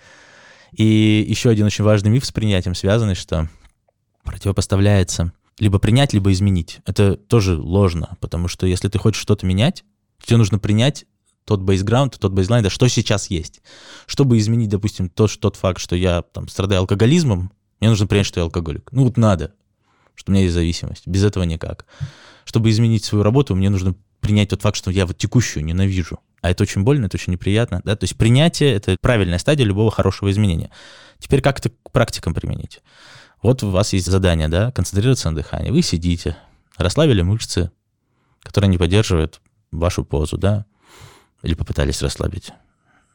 И 0.73 1.27
еще 1.29 1.51
один 1.51 1.67
очень 1.67 1.85
важный 1.85 2.11
миф 2.11 2.25
с 2.25 2.33
принятием 2.33 2.75
связанный, 2.75 3.15
что 3.15 3.49
противопоставляется 4.25 5.33
либо 5.59 5.79
принять, 5.79 6.13
либо 6.13 6.33
изменить. 6.33 6.81
Это 6.87 7.17
тоже 7.17 7.57
ложно, 7.57 8.17
потому 8.21 8.49
что 8.49 8.67
если 8.67 8.89
ты 8.89 8.99
хочешь 8.99 9.21
что-то 9.21 9.45
менять, 9.45 9.85
тебе 10.25 10.39
нужно 10.39 10.59
принять 10.59 11.05
тот 11.45 11.61
бейсграунд, 11.61 12.19
тот 12.19 12.33
бейслайн, 12.33 12.63
да, 12.63 12.71
что 12.71 12.89
сейчас 12.89 13.29
есть. 13.29 13.63
Чтобы 14.07 14.39
изменить, 14.39 14.71
допустим, 14.71 15.09
тот, 15.09 15.39
тот 15.39 15.57
факт, 15.57 15.81
что 15.81 15.97
я 15.97 16.23
там 16.23 16.49
страдаю 16.49 16.81
алкоголизмом, 16.81 17.53
мне 17.83 17.91
нужно 17.91 18.07
принять, 18.07 18.27
что 18.27 18.39
я 18.39 18.45
алкоголик. 18.45 18.91
Ну 18.93 19.03
вот 19.03 19.17
надо, 19.17 19.55
что 20.15 20.31
у 20.31 20.33
меня 20.33 20.45
есть 20.45 20.55
зависимость. 20.55 21.05
Без 21.09 21.25
этого 21.25 21.43
никак. 21.43 21.85
Чтобы 22.45 22.71
изменить 22.71 23.05
свою 23.05 23.25
работу, 23.25 23.57
мне 23.57 23.71
нужно 23.71 23.97
принять 24.21 24.51
тот 24.51 24.63
факт, 24.63 24.77
что 24.77 24.93
я 24.93 25.05
вот 25.05 25.19
текущую 25.19 25.65
ненавижу. 25.65 26.21
А 26.43 26.51
это 26.53 26.63
очень 26.63 26.85
больно, 26.85 27.07
это 27.07 27.17
очень 27.17 27.33
неприятно. 27.33 27.83
Да? 27.85 27.97
То 27.97 28.05
есть 28.05 28.17
принятие— 28.17 28.73
это 28.75 28.97
правильная 29.01 29.39
стадия 29.39 29.67
любого 29.67 29.91
хорошего 29.91 30.31
изменения. 30.31 30.71
Теперь 31.19 31.41
как 31.41 31.59
это 31.59 31.71
к 31.71 31.91
практикам 31.91 32.35
применить? 32.35 32.79
Вот 33.43 33.65
у 33.65 33.71
вас 33.71 33.93
есть 33.95 34.07
задание, 34.07 34.47
да, 34.47 34.71
концентрироваться 34.71 35.29
на 35.31 35.35
дыхании. 35.35 35.73
Вы 35.73 35.83
сидите, 35.83 36.37
расслабили 36.77 37.23
мышцы, 37.23 37.73
которые 38.45 38.69
не 38.69 38.79
поддерживают 38.79 39.41
вашу 39.73 40.05
позу, 40.05 40.39
да, 40.39 40.67
или 41.43 41.55
попытались 41.55 42.01
расслабить. 42.01 42.53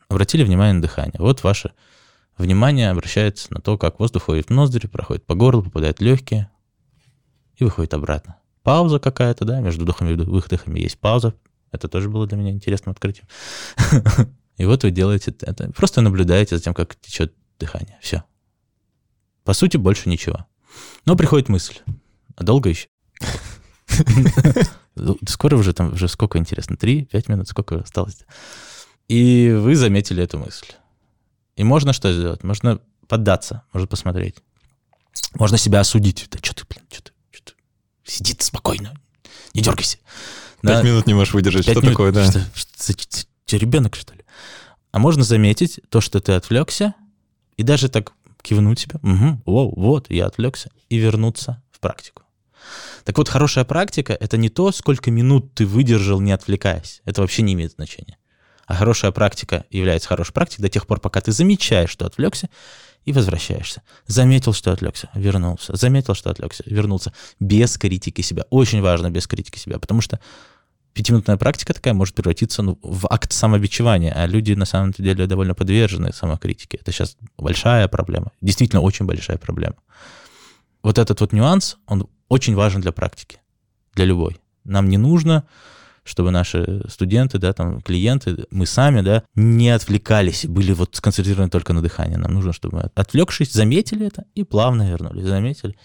Обратили 0.10 0.44
внимание 0.44 0.74
на 0.74 0.82
дыхание. 0.82 1.16
Вот 1.20 1.44
ваше 1.44 1.72
внимание 2.38 2.90
обращается 2.90 3.54
на 3.54 3.62
то, 3.62 3.78
как 3.78 4.00
воздух 4.00 4.24
входит 4.24 4.48
в 4.48 4.54
ноздри, 4.54 4.88
проходит 4.88 5.26
по 5.26 5.36
горлу, 5.36 5.64
попадает 5.64 6.00
в 6.00 6.02
легкие 6.02 6.50
и 7.56 7.64
выходит 7.64 7.94
обратно. 7.94 8.38
Пауза 8.64 9.00
какая-то, 9.00 9.46
да, 9.46 9.60
между 9.60 9.84
вдохами 9.84 10.12
и 10.12 10.16
выдохами 10.16 10.80
есть 10.80 11.00
пауза. 11.00 11.34
Это 11.72 11.88
тоже 11.88 12.10
было 12.10 12.28
для 12.28 12.38
меня 12.38 12.52
интересным 12.52 12.92
открытием. 12.92 13.28
И 14.58 14.66
вот 14.66 14.84
вы 14.84 14.92
делаете 14.92 15.36
это. 15.42 15.72
Просто 15.72 16.02
наблюдаете 16.02 16.58
за 16.58 16.64
тем, 16.64 16.74
как 16.74 16.96
течет 16.96 17.34
дыхание. 17.60 17.98
Все. 18.02 18.24
По 19.44 19.54
сути, 19.54 19.78
больше 19.78 20.10
ничего. 20.10 20.48
Но 21.06 21.16
приходит 21.16 21.48
мысль. 21.50 21.78
А 22.36 22.44
долго 22.44 22.70
еще? 22.70 22.88
Скоро 25.28 25.56
уже 25.56 25.74
там, 25.74 25.94
уже 25.94 26.08
сколько 26.08 26.38
интересно? 26.38 26.76
Три, 26.76 27.06
пять 27.06 27.30
минут, 27.30 27.48
сколько 27.48 27.80
осталось? 27.80 28.26
И 29.08 29.56
вы 29.58 29.76
заметили 29.76 30.24
эту 30.24 30.38
мысль. 30.40 30.68
И 31.58 31.64
можно 31.64 31.92
что 31.92 32.14
сделать? 32.14 32.44
Можно 32.44 32.80
поддаться, 33.08 33.64
можно 33.74 33.88
посмотреть. 33.88 34.36
Можно 35.34 35.58
себя 35.58 35.82
осудить. 35.82 36.28
Да 36.32 36.40
что 36.42 36.54
ты, 36.54 36.64
блин, 36.70 36.86
что 36.90 37.04
ты, 37.04 37.12
что 37.32 37.54
ты? 37.54 37.54
Сиди 38.06 38.34
ты 38.34 38.46
спокойно, 38.46 38.94
не 39.54 39.62
дергайся. 39.62 39.98
Пять 40.62 40.82
да? 40.82 40.84
минут 40.84 41.08
не 41.08 41.14
можешь 41.14 41.34
выдержать. 41.34 41.64
Что 41.64 41.74
минут, 41.74 41.90
такое, 41.90 42.12
да? 42.12 42.30
Что, 42.30 42.40
что, 42.54 42.94
что, 42.94 43.26
что, 43.46 43.58
ребенок, 43.58 43.96
что 43.96 44.14
ли? 44.14 44.22
А 44.92 45.00
можно 45.00 45.24
заметить 45.24 45.80
то, 45.90 46.00
что 46.00 46.20
ты 46.20 46.34
отвлекся, 46.34 46.94
и 47.58 47.64
даже 47.64 47.90
так 47.90 48.14
кивнуть 48.42 48.80
себе. 48.80 49.00
Угу, 49.02 49.42
воу, 49.46 49.74
вот, 49.76 50.10
я 50.10 50.28
отвлекся, 50.28 50.70
и 50.90 50.98
вернуться 50.98 51.62
в 51.72 51.80
практику. 51.80 52.24
Так 53.04 53.18
вот, 53.18 53.30
хорошая 53.30 53.66
практика— 53.66 54.14
это 54.20 54.38
не 54.38 54.50
то, 54.50 54.72
сколько 54.72 55.10
минут 55.12 55.54
ты 55.54 55.66
выдержал, 55.66 56.22
не 56.22 56.32
отвлекаясь. 56.32 57.02
Это 57.06 57.22
вообще 57.22 57.42
не 57.42 57.54
имеет 57.54 57.74
значения. 57.74 58.18
А 58.68 58.76
хорошая 58.76 59.12
практика 59.12 59.66
является 59.72 60.10
хорошей 60.10 60.34
практикой 60.34 60.64
до 60.64 60.70
тех 60.70 60.86
пор, 60.86 61.00
пока 61.00 61.22
ты 61.22 61.32
замечаешь, 61.32 61.90
что 61.90 62.06
отвлекся, 62.06 62.50
и 63.06 63.14
возвращаешься. 63.14 63.82
Заметил, 64.06 64.52
что 64.52 64.74
отвлекся, 64.74 65.10
вернулся. 65.14 65.74
Заметил, 65.78 66.14
что 66.14 66.30
отвлекся, 66.30 66.64
вернулся. 66.66 67.14
Без 67.40 67.78
критики 67.78 68.22
себя. 68.22 68.46
Очень 68.50 68.82
важно 68.82 69.10
без 69.10 69.26
критики 69.26 69.58
себя, 69.58 69.80
потому 69.80 70.02
что 70.02 70.20
пятиминутная 70.92 71.38
практика 71.38 71.74
такая 71.74 71.94
может 71.94 72.16
превратиться 72.16 72.62
ну, 72.62 72.78
в 72.82 73.08
акт 73.10 73.32
самобичевания, 73.32 74.12
а 74.12 74.28
люди 74.28 74.52
на 74.52 74.66
самом 74.66 74.92
деле 74.92 75.26
довольно 75.26 75.54
подвержены 75.54 76.12
самокритике. 76.12 76.80
Это 76.82 76.92
сейчас 76.92 77.16
большая 77.38 77.88
проблема, 77.88 78.34
действительно 78.42 78.82
очень 78.82 79.06
большая 79.06 79.38
проблема. 79.38 79.76
Вот 80.84 80.98
этот 80.98 81.22
вот 81.22 81.32
нюанс, 81.32 81.78
он 81.86 82.10
очень 82.28 82.56
важен 82.56 82.82
для 82.82 82.92
практики, 82.92 83.40
для 83.94 84.04
любой. 84.04 84.38
Нам 84.66 84.90
не 84.90 84.98
нужно 84.98 85.48
чтобы 86.08 86.32
наши 86.32 86.84
студенты, 86.90 87.38
да, 87.38 87.54
там, 87.54 87.82
клиенты, 87.82 88.46
мы 88.50 88.66
сами, 88.66 89.02
да, 89.02 89.24
не 89.36 89.70
отвлекались, 89.70 90.46
были 90.46 90.74
вот 90.74 90.96
сконцентрированы 90.96 91.50
только 91.50 91.74
на 91.74 91.82
дыхании. 91.82 92.16
Нам 92.16 92.34
нужно, 92.34 92.54
чтобы 92.54 92.78
мы, 92.78 92.90
отвлекшись, 92.96 93.52
заметили 93.52 94.08
это 94.08 94.24
и 94.34 94.44
плавно 94.44 94.90
вернулись, 94.90 95.26
заметили. 95.26 95.76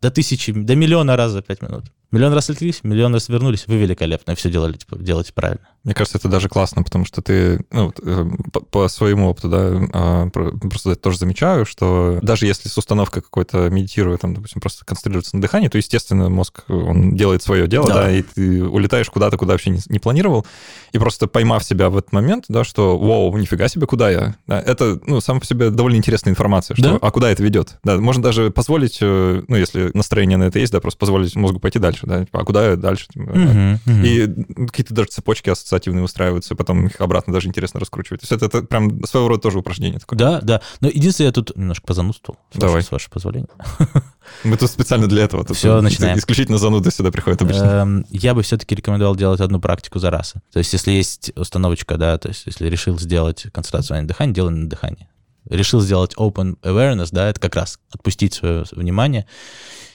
До 0.00 0.10
тысячи, 0.10 0.52
до 0.52 0.76
миллиона 0.76 1.16
раз 1.16 1.32
за 1.32 1.42
пять 1.42 1.62
минут. 1.62 1.84
Миллион 2.12 2.34
раз 2.34 2.50
отвлеклись, 2.50 2.80
миллион 2.84 3.14
раз 3.14 3.28
вернулись, 3.28 3.66
вы 3.66 3.76
великолепно, 3.76 4.34
все 4.34 4.50
делали, 4.50 4.74
типа, 4.74 4.98
делаете 4.98 5.32
правильно. 5.34 5.66
Мне 5.82 5.94
кажется, 5.94 6.18
это 6.18 6.28
даже 6.28 6.48
классно, 6.48 6.84
потому 6.84 7.04
что 7.04 7.22
ты, 7.22 7.64
ну, 7.72 7.92
э, 8.02 8.24
по, 8.52 8.60
по 8.60 8.88
своему 8.88 9.28
опыту, 9.28 9.48
да, 9.48 9.80
а, 9.92 10.28
просто 10.28 10.94
тоже 10.94 11.18
замечаю, 11.18 11.66
что 11.66 12.20
даже 12.22 12.46
если 12.46 12.68
с 12.68 12.78
установкой 12.78 13.22
какой-то 13.22 13.68
медитируя, 13.68 14.16
там, 14.16 14.34
допустим, 14.34 14.60
просто 14.60 14.84
концентрируется 14.84 15.34
на 15.34 15.42
дыхании, 15.42 15.68
то, 15.68 15.78
естественно, 15.78 16.28
мозг, 16.28 16.64
он 16.68 17.16
делает 17.16 17.42
свое 17.42 17.66
дело, 17.66 17.88
да, 17.88 17.94
да 17.94 18.10
и 18.12 18.22
ты 18.22 18.62
улетаешь 18.62 19.10
куда-то, 19.10 19.36
куда 19.36 19.54
вообще 19.54 19.70
не, 19.70 19.80
не 19.88 19.98
планировал, 19.98 20.46
и 20.92 20.98
просто 20.98 21.26
поймав 21.26 21.64
себя 21.64 21.90
в 21.90 21.96
этот 21.96 22.12
момент, 22.12 22.44
да, 22.48 22.62
что, 22.62 22.96
вау, 22.96 23.36
нифига 23.36 23.66
себе, 23.66 23.86
куда 23.86 24.10
я? 24.10 24.36
Да, 24.46 24.60
это, 24.60 25.00
ну, 25.06 25.20
сам 25.20 25.40
по 25.40 25.46
себе 25.46 25.70
довольно 25.70 25.96
интересная 25.96 26.30
информация, 26.30 26.76
что, 26.76 26.90
да? 26.92 26.98
а 27.00 27.10
куда 27.10 27.30
это 27.30 27.42
ведет? 27.42 27.78
Да, 27.82 27.98
можно 27.98 28.22
даже 28.22 28.50
позволить, 28.50 28.98
э, 29.00 29.42
ну, 29.48 29.56
если 29.56 29.90
настроение 29.94 30.36
на 30.36 30.44
это 30.44 30.60
есть, 30.60 30.72
да, 30.72 30.80
просто 30.80 30.98
позволить 30.98 31.34
мозгу 31.34 31.58
пойти 31.58 31.80
дальше, 31.80 32.01
да, 32.06 32.24
типа, 32.24 32.40
а 32.40 32.44
куда 32.44 32.76
дальше? 32.76 33.06
Да? 33.14 33.22
угу. 33.32 33.92
И 34.04 34.26
какие-то 34.66 34.94
даже 34.94 35.08
цепочки 35.08 35.50
ассоциативные 35.50 36.04
устраиваются, 36.04 36.54
потом 36.54 36.86
их 36.86 37.00
обратно 37.00 37.32
даже 37.32 37.48
интересно 37.48 37.80
раскручивать. 37.80 38.20
То 38.20 38.24
есть 38.24 38.32
это, 38.32 38.46
это 38.46 38.66
прям 38.66 39.04
своего 39.04 39.28
рода 39.28 39.42
тоже 39.42 39.58
упражнение 39.58 39.98
такое. 39.98 40.18
Да, 40.18 40.40
да. 40.40 40.60
Но 40.80 40.88
единственное, 40.88 41.28
я 41.28 41.32
тут 41.32 41.56
немножко 41.56 41.86
позанудствовал. 41.86 42.38
Давай. 42.54 42.82
С 42.82 42.90
вашего 42.90 43.10
позволения. 43.10 43.48
Мы 44.44 44.56
тут 44.56 44.70
специально 44.70 45.06
для 45.06 45.24
этого. 45.24 45.44
Тут 45.44 45.56
Все, 45.56 45.80
начинаем. 45.80 46.18
Исключительно 46.18 46.58
зануды 46.58 46.90
сюда 46.90 47.10
приходят 47.10 47.42
обычно. 47.42 47.64
Эм, 47.64 48.06
я 48.10 48.34
бы 48.34 48.42
все-таки 48.42 48.74
рекомендовал 48.74 49.16
делать 49.16 49.40
одну 49.40 49.60
практику 49.60 49.98
за 49.98 50.10
раз. 50.10 50.34
То 50.52 50.58
есть 50.58 50.72
если 50.72 50.92
есть 50.92 51.32
установочка, 51.36 51.96
да, 51.96 52.18
то 52.18 52.28
есть 52.28 52.44
если 52.46 52.68
решил 52.68 52.98
сделать 52.98 53.46
концентрацию 53.52 54.00
на 54.00 54.08
дыхании, 54.08 54.34
делай 54.34 54.50
на 54.50 54.68
дыхании. 54.68 55.08
Решил 55.48 55.80
сделать 55.80 56.14
open 56.16 56.58
awareness, 56.62 57.08
да, 57.10 57.28
это 57.28 57.40
как 57.40 57.56
раз 57.56 57.78
отпустить 57.92 58.34
свое 58.34 58.64
внимание 58.72 59.26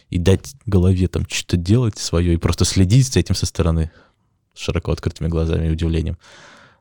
и 0.09 0.17
дать 0.17 0.53
голове 0.65 1.07
там 1.07 1.25
что-то 1.29 1.57
делать 1.57 1.97
свое 1.97 2.33
и 2.33 2.37
просто 2.37 2.65
следить 2.65 3.11
за 3.11 3.19
этим 3.19 3.35
со 3.35 3.45
стороны 3.45 3.91
широко 4.55 4.91
открытыми 4.91 5.27
глазами 5.27 5.67
и 5.67 5.71
удивлением, 5.71 6.17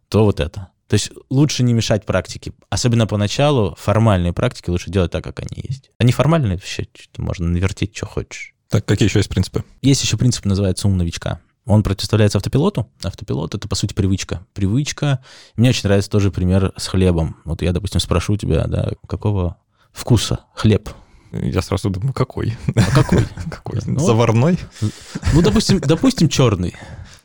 то 0.08 0.24
вот 0.24 0.40
это. 0.40 0.68
То 0.88 0.94
есть 0.94 1.10
лучше 1.30 1.62
не 1.64 1.72
мешать 1.72 2.06
практике. 2.06 2.52
Особенно 2.70 3.06
поначалу 3.06 3.74
формальные 3.78 4.32
практики 4.32 4.70
лучше 4.70 4.90
делать 4.90 5.10
так, 5.10 5.24
как 5.24 5.40
они 5.40 5.62
есть. 5.68 5.90
А 5.98 6.04
неформальные 6.04 6.56
вообще 6.56 6.86
можно 7.18 7.48
навертеть, 7.48 7.96
что 7.96 8.06
хочешь. 8.06 8.54
Так, 8.68 8.84
какие 8.84 9.08
еще 9.08 9.18
есть 9.18 9.28
принципы? 9.28 9.64
Есть 9.82 10.02
еще 10.02 10.16
принцип, 10.16 10.44
называется 10.44 10.86
ум 10.86 10.96
новичка. 10.96 11.40
Он 11.64 11.82
противоставляется 11.82 12.38
автопилоту. 12.38 12.88
Автопилот— 13.02 13.54
это, 13.56 13.66
по 13.66 13.74
сути, 13.74 13.92
привычка. 13.94 14.46
Привычка. 14.54 15.24
Мне 15.56 15.70
очень 15.70 15.82
нравится 15.84 16.10
тоже 16.10 16.30
пример 16.30 16.72
с 16.76 16.86
хлебом. 16.86 17.36
Вот 17.44 17.62
я, 17.62 17.72
допустим, 17.72 17.98
спрошу 17.98 18.36
тебя, 18.36 18.66
да, 18.66 18.92
какого 19.08 19.56
вкуса 19.92 20.40
хлеб? 20.54 20.88
Я 21.42 21.62
сразу 21.62 21.90
думаю, 21.90 22.12
какой? 22.12 22.56
А 22.74 22.90
какой? 22.94 23.26
какой? 23.50 23.80
Ну, 23.86 24.00
Заварной? 24.00 24.58
Ну, 25.32 25.42
допустим, 25.42 25.80
допустим, 25.80 26.28
черный. 26.28 26.74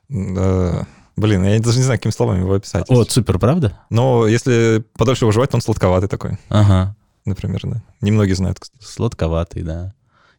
Блин, 0.10 1.44
я 1.44 1.60
даже 1.60 1.78
не 1.78 1.84
знаю, 1.84 2.00
какими 2.00 2.12
словами 2.12 2.40
его 2.40 2.54
описать. 2.54 2.86
О, 2.90 3.04
супер, 3.06 3.38
правда? 3.38 3.78
Но 3.90 4.28
если 4.28 4.84
подольше 4.98 5.26
выживать, 5.26 5.52
то 5.52 5.58
он 5.58 5.62
сладковатый 5.62 6.10
такой. 6.10 6.38
Ага. 6.50 6.96
Например, 7.26 7.60
да. 7.64 7.84
Немногие 8.02 8.36
знают, 8.36 8.60
кстати. 8.60 8.84
Сладковатый, 8.84 9.62
да. 9.62 9.94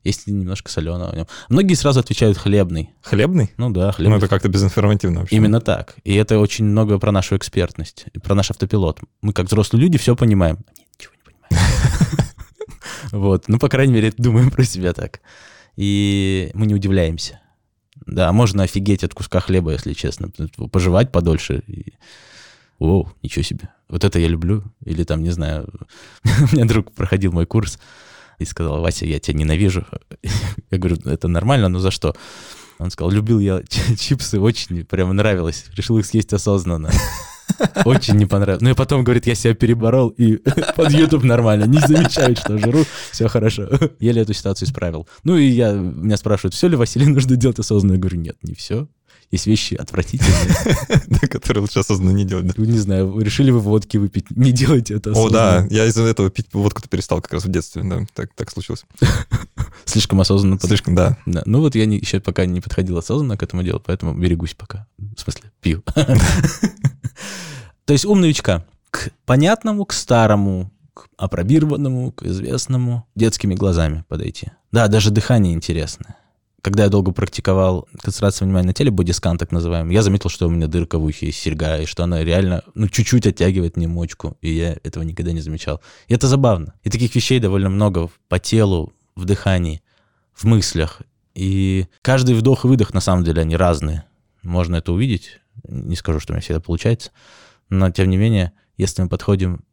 Есть 0.05 0.27
немножко 0.27 0.71
соленого 0.71 1.13
в 1.13 1.15
нем. 1.15 1.27
Многие 1.49 1.75
сразу 1.75 2.01
отвечают 2.01 2.37
хлебный. 2.37 2.91
Хлебный? 3.03 3.53
Ну 3.57 3.71
да, 3.71 3.93
хлебный. 3.93 4.11
Ну 4.11 4.19
это 4.19 4.27
как-то 4.29 4.49
безинформативно 4.49 5.21
вообще. 5.21 5.37
Именно 5.37 5.61
так. 5.61 5.95
И 6.03 6.15
это 6.15 6.41
очень 6.41 6.65
много 6.65 6.99
про 6.99 7.13
нашу 7.13 7.37
экспертность, 7.37 8.07
про 8.25 8.35
наш 8.35 8.51
автопилот. 8.51 8.99
Мы 9.21 9.33
как 9.33 9.47
взрослые 9.47 9.83
люди 9.83 9.99
все 9.99 10.17
понимаем. 10.17 10.59
Они 10.67 10.87
ничего 10.99 11.13
не 11.15 11.23
понимаем. 11.23 12.29
Вот. 13.13 13.47
Ну, 13.47 13.59
по 13.59 13.69
крайней 13.69 13.93
мере, 13.93 14.13
думаем 14.17 14.51
про 14.51 14.65
себя 14.65 14.93
так. 14.93 15.21
И 15.77 16.51
мы 16.55 16.67
не 16.67 16.75
удивляемся. 16.75 17.41
Да, 18.07 18.33
можно 18.33 18.65
офигеть 18.65 19.05
от 19.05 19.15
куска 19.15 19.39
хлеба, 19.41 19.73
если 19.73 19.93
честно. 19.93 20.31
Пожевать 20.73 21.13
подольше. 21.13 21.63
И... 21.69 21.93
О, 22.79 23.09
ничего 23.23 23.43
себе. 23.43 23.69
Вот 23.89 24.03
это 24.03 24.19
я 24.19 24.29
люблю. 24.29 24.65
Или 24.85 25.05
там, 25.05 25.23
не 25.23 25.31
знаю, 25.31 25.69
у 26.25 26.55
меня 26.55 26.65
друг 26.65 26.93
проходил 26.93 27.33
мой 27.33 27.47
курс 27.47 27.79
и 28.39 28.45
сказал, 28.45 28.81
Вася, 28.81 29.07
я 29.07 29.21
тебя 29.21 29.39
ненавижу. 29.39 29.87
Я 30.71 30.79
говорю, 30.79 30.97
это 31.05 31.29
нормально, 31.29 31.69
но 31.69 31.79
за 31.79 31.91
что? 31.91 32.17
Он 32.79 32.91
сказал, 32.91 33.11
любил 33.11 33.39
я 33.39 33.63
чипсы, 33.99 34.41
очень 34.41 34.85
прям 34.85 35.15
нравилось. 35.15 35.67
Решил 35.75 35.99
их 35.99 36.07
съесть 36.07 36.33
осознанно. 36.33 36.91
Очень 37.85 38.15
не 38.15 38.27
понравилось. 38.27 38.63
Ну 38.63 38.71
и 38.71 38.75
потом, 38.75 39.05
говорит, 39.05 39.27
я 39.27 39.35
себя 39.35 39.55
переборол 39.55 40.09
и 40.09 40.37
под 40.77 40.91
YouTube 40.91 41.25
нормально. 41.25 41.65
Не 41.65 41.81
замечает, 41.81 42.39
что 42.39 42.59
жру, 42.59 42.85
все 43.11 43.29
хорошо. 43.29 43.69
Еле 43.99 44.23
эту 44.23 44.33
ситуацию 44.33 44.69
исправил. 44.69 45.09
Ну 45.25 45.37
и 45.37 45.47
я, 45.47 45.73
меня 45.73 46.17
спрашивают, 46.17 46.55
все 46.55 46.69
ли 46.69 46.77
Василий 46.77 47.07
нужно 47.07 47.37
делать 47.37 47.59
осознанно? 47.59 47.95
Я 47.95 47.99
говорю, 47.99 48.19
нет, 48.19 48.37
не 48.43 48.55
все. 48.55 48.89
Есть 49.33 49.47
вещи 49.47 49.75
отвратительные. 49.75 51.19
Которые 51.31 51.63
лучше 51.63 51.79
осознанно 51.79 52.15
не 52.15 52.27
делать. 52.27 52.57
Не 52.59 52.79
знаю, 52.79 53.19
решили 53.19 53.51
вы 53.51 53.61
водки 53.61 53.97
выпить, 53.97 54.31
не 54.31 54.53
делайте 54.53 54.95
это. 54.95 55.13
О, 55.13 55.31
да, 55.31 55.67
я 55.71 55.87
из-за 55.87 56.03
этого 56.03 56.29
пить 56.29 56.49
водку-то 56.53 56.87
перестал 56.87 57.23
как 57.23 57.33
раз 57.33 57.47
в 57.47 57.51
детстве, 57.51 57.83
да, 57.83 58.07
так, 58.15 58.31
так 58.35 58.51
случилось. 58.51 58.85
Слишком 59.87 60.21
осознанно. 60.21 60.61
Слишком, 60.61 60.95
да. 60.95 61.17
да. 61.25 61.43
Ну 61.47 61.61
вот 61.61 61.75
я 61.75 61.87
не, 61.87 61.97
еще 61.97 62.21
пока 62.21 62.45
не 62.45 62.61
подходил 62.61 62.99
осознанно 62.99 63.39
к 63.39 63.43
этому 63.43 63.63
делу, 63.63 63.81
поэтому 63.85 64.13
берегусь 64.13 64.53
пока. 64.53 64.87
В 64.99 65.19
смысле, 65.19 65.51
пью. 65.63 65.83
То 67.85 67.93
есть 67.93 68.05
ум 68.05 68.21
новичка 68.21 68.65
к 68.91 69.11
понятному, 69.25 69.85
к 69.85 69.93
старому, 69.93 70.71
к 70.95 71.09
апробированному, 71.17 72.13
к 72.13 72.23
известному 72.25 73.07
детскими 73.15 73.55
глазами 73.55 74.05
подойти. 74.09 74.53
Да, 74.71 74.89
даже 74.89 75.11
дыхание 75.11 75.55
интересное. 75.55 76.17
Когда 76.61 76.85
я 76.85 76.89
долго 76.91 77.11
практиковал 77.11 77.89
концентрацию 78.01 78.47
внимания 78.47 78.69
на 78.69 78.73
теле, 78.73 78.93
бодискан 78.93 79.37
так 79.37 79.51
называемый, 79.51 79.95
я 79.95 80.03
заметил, 80.03 80.31
что 80.31 80.47
у 80.47 80.51
меня 80.51 80.69
дырка 80.69 80.99
в 80.99 81.05
ухе, 81.05 81.33
серьга, 81.33 81.79
и 81.79 81.87
что 81.87 82.05
она 82.05 82.23
реально, 82.23 82.63
ну, 82.75 82.87
чуть-чуть 82.87 83.27
оттягивает 83.27 83.77
мне 83.77 83.89
мочку, 83.89 84.37
и 84.41 84.53
я 84.53 84.77
этого 84.85 85.03
никогда 85.03 85.33
не 85.33 85.41
замечал. 85.41 85.81
И 86.07 86.15
это 86.15 86.29
забавно. 86.29 86.75
И 86.85 86.91
таких 86.91 87.13
вещей 87.17 87.41
довольно 87.41 87.69
много 87.69 88.11
по 88.29 88.39
телу, 88.39 88.93
в 89.17 89.25
дыхании, 89.25 89.83
в 90.35 90.45
мыслях. 90.45 91.03
И 91.35 91.87
каждый 92.01 92.35
вдох 92.35 92.65
и 92.65 92.69
выдох, 92.69 92.95
на 92.95 93.01
самом 93.01 93.25
деле, 93.25 93.43
они 93.43 93.57
разные. 93.57 94.05
Можно 94.43 94.77
это 94.77 94.93
увидеть. 94.93 95.41
Не 95.69 95.97
скажу, 95.97 96.21
что 96.21 96.33
у 96.33 96.35
меня 96.35 96.43
всегда 96.43 96.61
получается. 96.61 97.11
Но, 97.69 97.91
тем 97.91 98.11
не 98.11 98.17
менее, 98.17 98.53
если 98.77 99.03
мы 99.03 99.09
подходим 99.09 99.65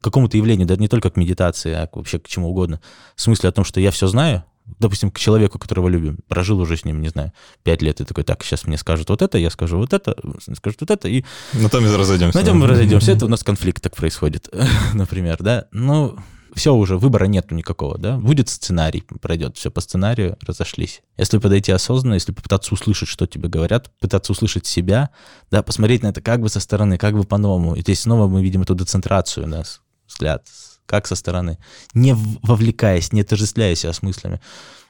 к 0.00 0.04
какому-то 0.04 0.36
явлению, 0.36 0.66
да 0.66 0.76
не 0.76 0.88
только 0.88 1.10
к 1.10 1.16
медитации, 1.16 1.72
а 1.72 1.88
вообще 1.92 2.18
к 2.18 2.28
чему 2.28 2.50
угодно, 2.50 2.80
в 3.16 3.20
смысле 3.20 3.48
о 3.48 3.52
том, 3.52 3.64
что 3.64 3.80
я 3.80 3.90
все 3.90 4.06
знаю, 4.06 4.44
допустим, 4.78 5.10
к 5.10 5.18
человеку, 5.18 5.58
которого 5.58 5.88
любим, 5.88 6.18
прожил 6.28 6.60
уже 6.60 6.76
с 6.76 6.84
ним, 6.84 7.00
не 7.00 7.08
знаю, 7.08 7.32
пять 7.62 7.82
лет, 7.82 8.00
и 8.00 8.04
такой, 8.04 8.24
так, 8.24 8.42
сейчас 8.44 8.66
мне 8.66 8.78
скажут 8.78 9.10
вот 9.10 9.22
это, 9.22 9.38
я 9.38 9.50
скажу 9.50 9.78
вот 9.78 9.92
это, 9.92 10.16
скажут 10.54 10.80
вот 10.80 10.90
это, 10.90 11.08
и... 11.08 11.24
На 11.54 11.68
том 11.68 11.84
и 11.84 11.88
разойдемся. 11.88 12.38
На 12.38 12.44
том 12.44 12.58
мы 12.58 12.66
разойдемся. 12.66 13.12
Это 13.12 13.26
у 13.26 13.28
нас 13.28 13.42
конфликт 13.42 13.82
так 13.82 13.96
происходит, 13.96 14.48
например, 14.94 15.38
да. 15.40 15.66
Ну, 15.72 16.16
все 16.54 16.74
уже, 16.74 16.98
выбора 16.98 17.26
нету 17.26 17.54
никакого, 17.54 17.98
да, 17.98 18.16
будет 18.18 18.48
сценарий, 18.48 19.02
пройдет 19.20 19.56
все 19.56 19.70
по 19.70 19.80
сценарию, 19.80 20.36
разошлись. 20.40 21.02
Если 21.16 21.38
подойти 21.38 21.72
осознанно, 21.72 22.14
если 22.14 22.32
попытаться 22.32 22.74
услышать, 22.74 23.08
что 23.08 23.26
тебе 23.26 23.48
говорят, 23.48 23.90
пытаться 24.00 24.32
услышать 24.32 24.66
себя, 24.66 25.10
да, 25.50 25.62
посмотреть 25.62 26.02
на 26.02 26.08
это 26.08 26.20
как 26.20 26.40
бы 26.40 26.48
со 26.48 26.60
стороны, 26.60 26.98
как 26.98 27.14
бы 27.14 27.24
по-новому, 27.24 27.74
и 27.74 27.82
здесь 27.82 28.00
снова 28.00 28.26
мы 28.26 28.42
видим 28.42 28.62
эту 28.62 28.74
децентрацию, 28.74 29.46
да, 29.46 29.62
взгляд, 30.08 30.46
как 30.86 31.06
со 31.06 31.14
стороны, 31.14 31.58
не 31.94 32.14
вовлекаясь, 32.42 33.12
не 33.12 33.20
отождествляя 33.20 33.74
себя 33.74 33.92
с 33.92 34.02
мыслями, 34.02 34.40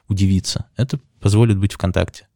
удивиться. 0.07 0.65
Это 0.75 0.99
позволит 1.19 1.57
быть 1.57 1.73
в 1.73 1.77
контакте, 1.77 2.27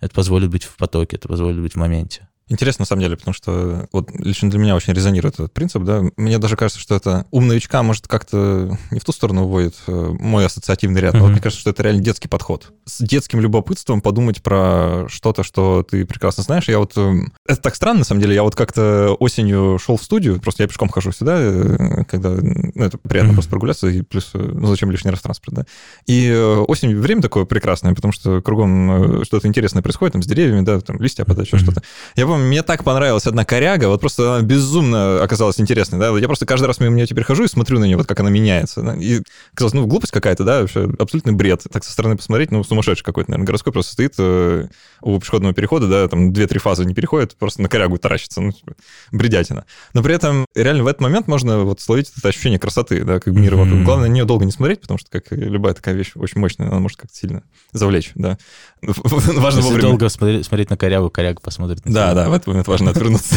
это 0.00 0.14
позволит 0.14 0.50
быть 0.50 0.64
в 0.64 0.76
потоке, 0.76 1.16
это 1.16 1.28
позволит 1.28 1.60
быть 1.60 1.74
в 1.74 1.76
моменте. 1.76 2.29
Интересно, 2.50 2.82
на 2.82 2.86
самом 2.86 3.02
деле, 3.02 3.16
потому 3.16 3.32
что 3.32 3.88
вот 3.92 4.10
лично 4.12 4.50
для 4.50 4.58
меня 4.58 4.74
очень 4.74 4.92
резонирует 4.92 5.34
этот 5.34 5.52
принцип, 5.52 5.84
да. 5.84 6.02
Мне 6.16 6.36
даже 6.38 6.56
кажется, 6.56 6.80
что 6.80 6.96
это 6.96 7.24
ум 7.30 7.46
новичка 7.46 7.80
может 7.84 8.08
как-то 8.08 8.76
не 8.90 8.98
в 8.98 9.04
ту 9.04 9.12
сторону 9.12 9.44
уводит 9.44 9.76
э, 9.86 10.14
мой 10.18 10.44
ассоциативный 10.44 11.00
ряд, 11.00 11.14
mm-hmm. 11.14 11.18
но 11.18 11.24
вот 11.24 11.30
мне 11.30 11.40
кажется, 11.40 11.60
что 11.60 11.70
это 11.70 11.84
реально 11.84 12.02
детский 12.02 12.26
подход. 12.26 12.72
С 12.86 13.00
детским 13.04 13.40
любопытством 13.40 14.00
подумать 14.00 14.42
про 14.42 15.06
что-то, 15.08 15.44
что 15.44 15.86
ты 15.88 16.04
прекрасно 16.04 16.42
знаешь. 16.42 16.68
Я 16.68 16.80
вот... 16.80 16.94
Э, 16.96 17.20
это 17.46 17.62
так 17.62 17.76
странно, 17.76 18.00
на 18.00 18.04
самом 18.04 18.20
деле. 18.20 18.34
Я 18.34 18.42
вот 18.42 18.56
как-то 18.56 19.16
осенью 19.20 19.78
шел 19.78 19.96
в 19.96 20.02
студию, 20.02 20.40
просто 20.40 20.64
я 20.64 20.66
пешком 20.66 20.88
хожу 20.88 21.12
сюда, 21.12 21.36
э, 21.38 22.02
когда... 22.08 22.30
Ну, 22.30 22.84
это 22.84 22.98
приятно 22.98 23.30
mm-hmm. 23.30 23.34
просто 23.34 23.50
прогуляться, 23.50 23.86
и 23.86 24.02
плюс, 24.02 24.32
ну, 24.34 24.66
зачем 24.66 24.90
лишний 24.90 25.12
раз 25.12 25.20
транспорт, 25.20 25.54
да. 25.54 25.66
И 26.06 26.32
осенью 26.66 27.00
время 27.00 27.22
такое 27.22 27.44
прекрасное, 27.44 27.94
потому 27.94 28.10
что 28.10 28.42
кругом 28.42 29.24
что-то 29.24 29.46
интересное 29.46 29.82
происходит, 29.82 30.14
там, 30.14 30.22
с 30.24 30.26
деревьями, 30.26 30.62
да, 30.62 30.80
там, 30.80 31.00
листья 31.00 31.24
падают, 31.24 31.48
mm-hmm. 31.48 31.58
что-то. 31.58 31.82
Я 32.16 32.26
помню, 32.26 32.39
мне 32.40 32.62
так 32.62 32.84
понравилась 32.84 33.26
одна 33.26 33.44
коряга, 33.44 33.88
вот 33.88 34.00
просто 34.00 34.36
она 34.36 34.44
безумно 34.44 35.22
оказалась 35.22 35.60
интересной, 35.60 35.98
да, 35.98 36.16
я 36.18 36.26
просто 36.26 36.46
каждый 36.46 36.66
раз 36.66 36.80
мимо 36.80 36.94
нее 36.94 37.06
теперь 37.06 37.24
хожу 37.24 37.44
и 37.44 37.48
смотрю 37.48 37.78
на 37.78 37.84
нее, 37.84 37.96
вот 37.96 38.06
как 38.06 38.20
она 38.20 38.30
меняется, 38.30 38.80
и 39.00 39.22
казалось, 39.54 39.74
ну, 39.74 39.86
глупость 39.86 40.12
какая-то, 40.12 40.44
да, 40.44 40.60
вообще 40.60 40.90
абсолютный 40.98 41.32
бред, 41.32 41.64
так 41.70 41.84
со 41.84 41.92
стороны 41.92 42.16
посмотреть, 42.16 42.50
ну, 42.50 42.64
сумасшедший 42.64 43.04
какой-то, 43.04 43.30
наверное, 43.30 43.46
городской 43.46 43.72
просто 43.72 43.92
стоит 43.92 44.14
э, 44.18 44.68
у 45.02 45.18
пешеходного 45.18 45.54
перехода, 45.54 45.86
да, 45.88 46.08
там 46.08 46.32
две-три 46.32 46.58
фазы 46.58 46.84
не 46.84 46.94
переходит, 46.94 47.36
просто 47.36 47.62
на 47.62 47.68
корягу 47.68 47.98
таращится, 47.98 48.40
ну, 48.40 48.52
типа, 48.52 48.74
бредятина. 49.12 49.64
Но 49.94 50.02
при 50.02 50.14
этом 50.14 50.46
реально 50.54 50.84
в 50.84 50.86
этот 50.86 51.00
момент 51.00 51.26
можно 51.26 51.60
вот 51.60 51.80
словить 51.80 52.12
это 52.16 52.28
ощущение 52.28 52.58
красоты, 52.58 53.04
да, 53.04 53.20
как 53.20 53.34
бы 53.34 53.40
мира 53.40 53.56
вокруг. 53.56 53.82
Главное 53.82 54.08
на 54.08 54.12
нее 54.12 54.24
долго 54.24 54.44
не 54.44 54.52
смотреть, 54.52 54.80
потому 54.80 54.98
что, 54.98 55.10
как 55.10 55.24
любая 55.30 55.74
такая 55.74 55.94
вещь 55.94 56.12
очень 56.14 56.40
мощная, 56.40 56.68
она 56.68 56.78
может 56.78 56.98
как-то 56.98 57.16
сильно 57.16 57.42
завлечь, 57.72 58.12
да. 58.14 58.38
Важно 58.82 59.58
Если 59.58 59.60
вовремя... 59.62 59.82
долго 59.82 60.08
смотреть, 60.08 60.46
смотреть 60.46 60.70
на 60.70 60.76
корягу, 60.76 61.10
коряга 61.10 61.40
посмотрит 61.40 61.84
на 61.84 61.92
Да, 61.92 62.14
да, 62.14 62.19
в 62.28 62.32
этот 62.32 62.48
момент 62.48 62.68
важно 62.68 62.90
отвернуться. 62.90 63.34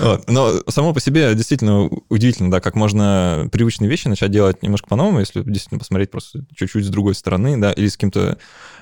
Но 0.28 0.60
само 0.68 0.94
по 0.94 1.00
себе 1.00 1.34
действительно 1.34 1.88
удивительно, 2.08 2.50
да, 2.50 2.60
как 2.60 2.74
можно 2.74 3.48
привычные 3.52 3.90
вещи 3.90 4.08
начать 4.08 4.30
делать 4.30 4.62
немножко 4.62 4.88
по-новому, 4.88 5.20
если 5.20 5.42
действительно 5.42 5.78
посмотреть 5.78 6.10
просто 6.10 6.44
чуть-чуть 6.54 6.86
с 6.86 6.88
другой 6.88 7.14
стороны, 7.14 7.56
да, 7.58 7.72
или 7.72 7.88
с 7.88 7.94
каким-то 7.94 8.38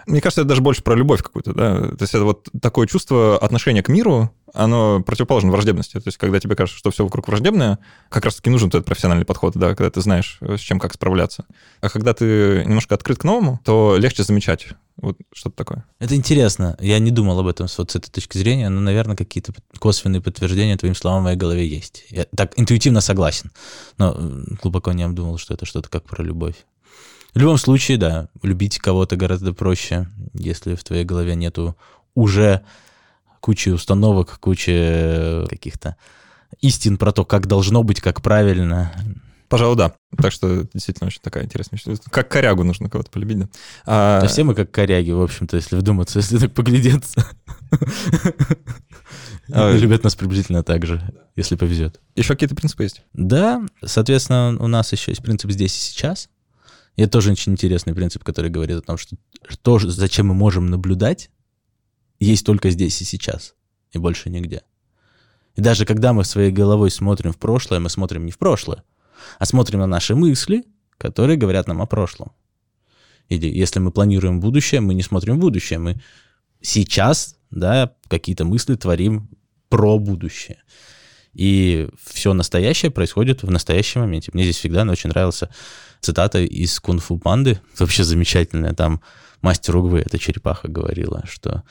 мне 0.08 0.22
кажется, 0.22 0.40
это 0.40 0.48
даже 0.48 0.62
больше 0.62 0.82
про 0.82 0.94
любовь 0.94 1.22
какую-то, 1.22 1.52
да. 1.52 1.80
То 1.80 1.98
есть 2.00 2.14
это 2.14 2.24
вот 2.24 2.48
такое 2.62 2.86
чувство 2.86 3.36
отношения 3.36 3.82
к 3.82 3.88
миру, 3.88 4.32
оно 4.54 5.02
противоположно 5.02 5.50
враждебности. 5.50 6.00
То 6.00 6.06
есть 6.06 6.16
когда 6.16 6.40
тебе 6.40 6.56
кажется, 6.56 6.78
что 6.78 6.90
все 6.90 7.04
вокруг 7.04 7.28
враждебное, 7.28 7.78
как 8.08 8.24
раз-таки 8.24 8.48
нужен 8.48 8.68
этот 8.68 8.86
профессиональный 8.86 9.26
подход, 9.26 9.54
да, 9.56 9.74
когда 9.74 9.90
ты 9.90 10.00
знаешь, 10.00 10.38
с 10.40 10.60
чем 10.60 10.80
как 10.80 10.94
справляться. 10.94 11.44
А 11.82 11.90
когда 11.90 12.14
ты 12.14 12.64
немножко 12.64 12.94
открыт 12.94 13.18
к 13.18 13.24
новому, 13.24 13.60
то 13.64 13.96
легче 13.98 14.22
замечать 14.22 14.68
вот 15.00 15.16
что-то 15.32 15.56
такое. 15.56 15.84
Это 16.00 16.16
интересно. 16.16 16.76
Я 16.80 16.98
не 16.98 17.10
думал 17.10 17.38
об 17.38 17.46
этом 17.46 17.68
вот 17.78 17.90
с 17.90 17.96
этой 17.96 18.10
точки 18.10 18.36
зрения, 18.36 18.68
но, 18.68 18.80
наверное, 18.80 19.16
какие-то 19.16 19.52
косвенные 19.78 20.20
подтверждения 20.20 20.76
твоим 20.76 20.94
словам 20.94 21.20
в 21.20 21.24
моей 21.24 21.36
голове 21.36 21.66
есть. 21.66 22.04
Я 22.10 22.26
так 22.36 22.52
интуитивно 22.58 23.00
согласен, 23.00 23.52
но 23.96 24.16
глубоко 24.60 24.92
не 24.92 25.04
обдумал, 25.04 25.38
что 25.38 25.54
это 25.54 25.66
что-то 25.66 25.88
как 25.88 26.04
про 26.04 26.24
любовь. 26.24 26.56
В 27.34 27.38
любом 27.38 27.58
случае, 27.58 27.98
да, 27.98 28.28
любить 28.42 28.78
кого-то 28.78 29.16
гораздо 29.16 29.52
проще, 29.52 30.08
если 30.34 30.74
в 30.74 30.82
твоей 30.82 31.04
голове 31.04 31.36
нету 31.36 31.76
уже 32.14 32.62
кучи 33.40 33.68
установок, 33.68 34.38
кучи 34.40 35.46
каких-то 35.48 35.96
истин 36.60 36.96
про 36.96 37.12
то, 37.12 37.24
как 37.24 37.46
должно 37.46 37.82
быть, 37.84 38.00
как 38.00 38.22
правильно. 38.22 38.92
Пожалуй, 39.48 39.76
да. 39.76 39.94
Так 40.16 40.32
что 40.32 40.66
действительно 40.72 41.06
очень 41.06 41.20
такая 41.22 41.44
интересная 41.44 41.80
вещь. 41.84 41.98
Как 42.10 42.28
корягу 42.28 42.64
нужно 42.64 42.90
кого-то 42.90 43.10
полюбить, 43.10 43.38
да. 43.38 43.48
А... 43.86 44.20
Да 44.20 44.28
все 44.28 44.44
мы 44.44 44.54
как 44.54 44.70
коряги, 44.70 45.10
в 45.10 45.22
общем-то, 45.22 45.56
если 45.56 45.76
вдуматься, 45.76 46.18
если 46.18 46.38
так 46.38 46.52
поглядеться. 46.52 47.26
А, 49.50 49.72
любят 49.72 50.04
нас 50.04 50.14
приблизительно 50.14 50.62
так 50.62 50.84
же, 50.84 51.02
если 51.34 51.56
повезет. 51.56 52.00
Еще 52.14 52.34
какие-то 52.34 52.54
принципы 52.54 52.82
есть? 52.82 53.02
Да, 53.14 53.64
соответственно, 53.82 54.56
у 54.60 54.66
нас 54.66 54.92
еще 54.92 55.10
есть 55.10 55.22
принцип 55.22 55.50
здесь 55.50 55.74
и 55.74 55.80
сейчас. 55.80 56.28
И 56.96 57.02
это 57.02 57.12
тоже 57.12 57.32
очень 57.32 57.52
интересный 57.52 57.94
принцип, 57.94 58.24
который 58.24 58.50
говорит 58.50 58.76
о 58.76 58.82
том, 58.82 58.98
что 58.98 59.16
то, 59.62 59.78
зачем 59.78 60.26
мы 60.26 60.34
можем 60.34 60.66
наблюдать, 60.66 61.30
есть 62.18 62.44
только 62.44 62.68
здесь 62.70 63.00
и 63.00 63.04
сейчас, 63.04 63.54
и 63.92 63.98
больше 63.98 64.28
нигде. 64.28 64.62
И 65.54 65.60
даже 65.60 65.86
когда 65.86 66.12
мы 66.12 66.24
своей 66.24 66.50
головой 66.50 66.90
смотрим 66.90 67.32
в 67.32 67.38
прошлое, 67.38 67.80
мы 67.80 67.88
смотрим 67.88 68.26
не 68.26 68.32
в 68.32 68.38
прошлое, 68.38 68.84
а 69.38 69.46
смотрим 69.46 69.80
на 69.80 69.86
наши 69.86 70.14
мысли, 70.14 70.64
которые 70.98 71.36
говорят 71.36 71.68
нам 71.68 71.80
о 71.82 71.86
прошлом. 71.86 72.32
Или 73.28 73.46
если 73.46 73.78
мы 73.78 73.90
планируем 73.90 74.40
будущее, 74.40 74.80
мы 74.80 74.94
не 74.94 75.02
смотрим 75.02 75.36
в 75.36 75.40
будущее, 75.40 75.78
мы 75.78 76.00
сейчас, 76.60 77.36
да, 77.50 77.94
какие-то 78.08 78.44
мысли 78.44 78.74
творим 78.74 79.28
про 79.68 79.98
будущее. 79.98 80.62
И 81.34 81.88
все 82.02 82.32
настоящее 82.32 82.90
происходит 82.90 83.42
в 83.42 83.50
настоящем 83.50 84.00
моменте. 84.00 84.30
Мне 84.32 84.44
здесь 84.44 84.56
всегда 84.56 84.82
очень 84.84 85.10
нравился 85.10 85.50
цитата 86.00 86.40
из 86.40 86.80
«Кунг-фу 86.80 87.18
панды», 87.18 87.60
вообще 87.78 88.02
замечательная, 88.02 88.72
там 88.72 89.02
мастер 89.42 89.76
Угвы, 89.76 90.00
эта 90.00 90.18
черепаха, 90.18 90.68
говорила, 90.68 91.22
что 91.26 91.64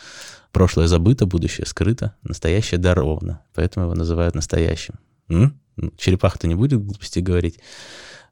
прошлое 0.51 0.87
забыто, 0.87 1.25
будущее 1.25 1.65
скрыто, 1.65 2.15
настоящее 2.23 2.77
даровано, 2.77 3.41
поэтому 3.53 3.87
его 3.87 3.95
называют 3.95 4.35
настоящим. 4.35 4.95
М? 5.29 5.59
Черепаха-то 5.97 6.47
не 6.47 6.55
будет 6.55 6.83
глупости 6.83 7.19
говорить. 7.19 7.59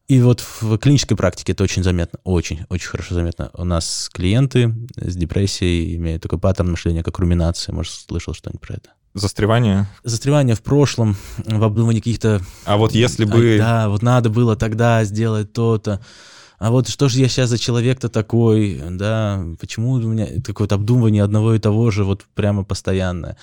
И 0.08 0.22
вот 0.22 0.42
в 0.62 0.78
клинической 0.78 1.18
практике 1.18 1.54
это 1.54 1.64
очень 1.64 1.84
заметно, 1.84 2.20
очень, 2.24 2.66
очень 2.70 2.90
хорошо 2.90 3.16
заметно. 3.16 3.50
У 3.54 3.64
нас 3.64 4.10
клиенты 4.14 4.74
с 4.96 5.16
депрессией 5.16 5.96
имеют 5.96 6.22
такой 6.22 6.38
паттерн 6.38 6.72
мышления, 6.72 7.02
как 7.02 7.18
руминация. 7.18 7.74
Может, 7.74 7.94
слышал 7.94 8.34
что-нибудь 8.36 8.62
про 8.62 8.76
это? 8.76 8.90
Застревание? 9.16 9.88
Застревание 10.04 10.56
в 10.56 10.62
прошлом, 10.62 11.16
в 11.38 11.64
обдумывании 11.64 12.02
каких-то... 12.02 12.42
А 12.66 12.78
вот 12.78 12.92
если 12.92 13.26
бы... 13.26 13.56
А, 13.56 13.58
да, 13.58 13.90
вот 13.90 14.04
надо 14.04 14.30
было 14.30 14.56
тогда 14.56 15.04
сделать 15.06 15.54
то-то. 15.54 16.02
А 16.60 16.70
вот 16.70 16.88
что 16.88 17.10
же 17.10 17.20
я 17.20 17.28
сейчас 17.28 17.50
за 17.50 17.58
человек-то 17.58 18.10
такой, 18.10 18.82
да, 18.92 19.44
почему 19.60 19.94
у 19.94 20.02
меня 20.02 20.28
какое-то 20.44 20.76
обдумывание 20.76 21.24
одного 21.24 21.56
и 21.56 21.60
того 21.60 21.90
же 21.92 22.04
вот 22.04 22.26
прямо 22.36 22.64
постоянное. 22.64 23.38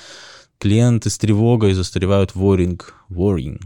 Клиенты 0.62 1.10
с 1.10 1.18
тревогой 1.18 1.72
застревают 1.72 2.36
в 2.36 2.40
worrying, 2.40 2.80
worrying, 3.10 3.60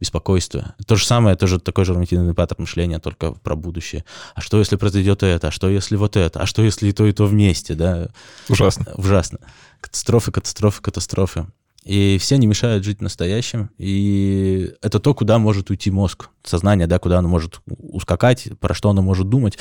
беспокойство. 0.00 0.74
То 0.84 0.96
же 0.96 1.06
самое, 1.06 1.36
тоже 1.36 1.60
такой 1.60 1.84
же 1.84 1.92
нормативный 1.92 2.34
паттерн 2.34 2.62
мышления, 2.62 2.98
только 2.98 3.30
про 3.30 3.54
будущее. 3.54 4.04
А 4.34 4.40
что, 4.40 4.58
если 4.58 4.74
произойдет 4.74 5.22
это? 5.22 5.46
А 5.46 5.50
что, 5.52 5.68
если 5.68 5.94
вот 5.94 6.16
это? 6.16 6.40
А 6.40 6.46
что, 6.46 6.62
если 6.62 6.88
и 6.88 6.92
то, 6.92 7.06
и 7.06 7.12
то 7.12 7.24
вместе? 7.24 7.76
Да? 7.76 8.08
Ужасно. 8.48 8.86
Ужасно. 8.96 9.38
Катастрофы, 9.80 10.32
катастрофы, 10.32 10.82
катастрофы. 10.82 11.46
И 11.84 12.18
все 12.18 12.34
они 12.34 12.48
мешают 12.48 12.82
жить 12.82 13.00
настоящим. 13.00 13.70
И 13.78 14.72
это 14.82 14.98
то, 14.98 15.14
куда 15.14 15.38
может 15.38 15.70
уйти 15.70 15.92
мозг, 15.92 16.30
сознание, 16.42 16.88
да, 16.88 16.98
куда 16.98 17.20
оно 17.20 17.28
может 17.28 17.60
ускакать, 17.68 18.48
про 18.58 18.74
что 18.74 18.90
оно 18.90 19.02
может 19.02 19.28
думать. 19.28 19.56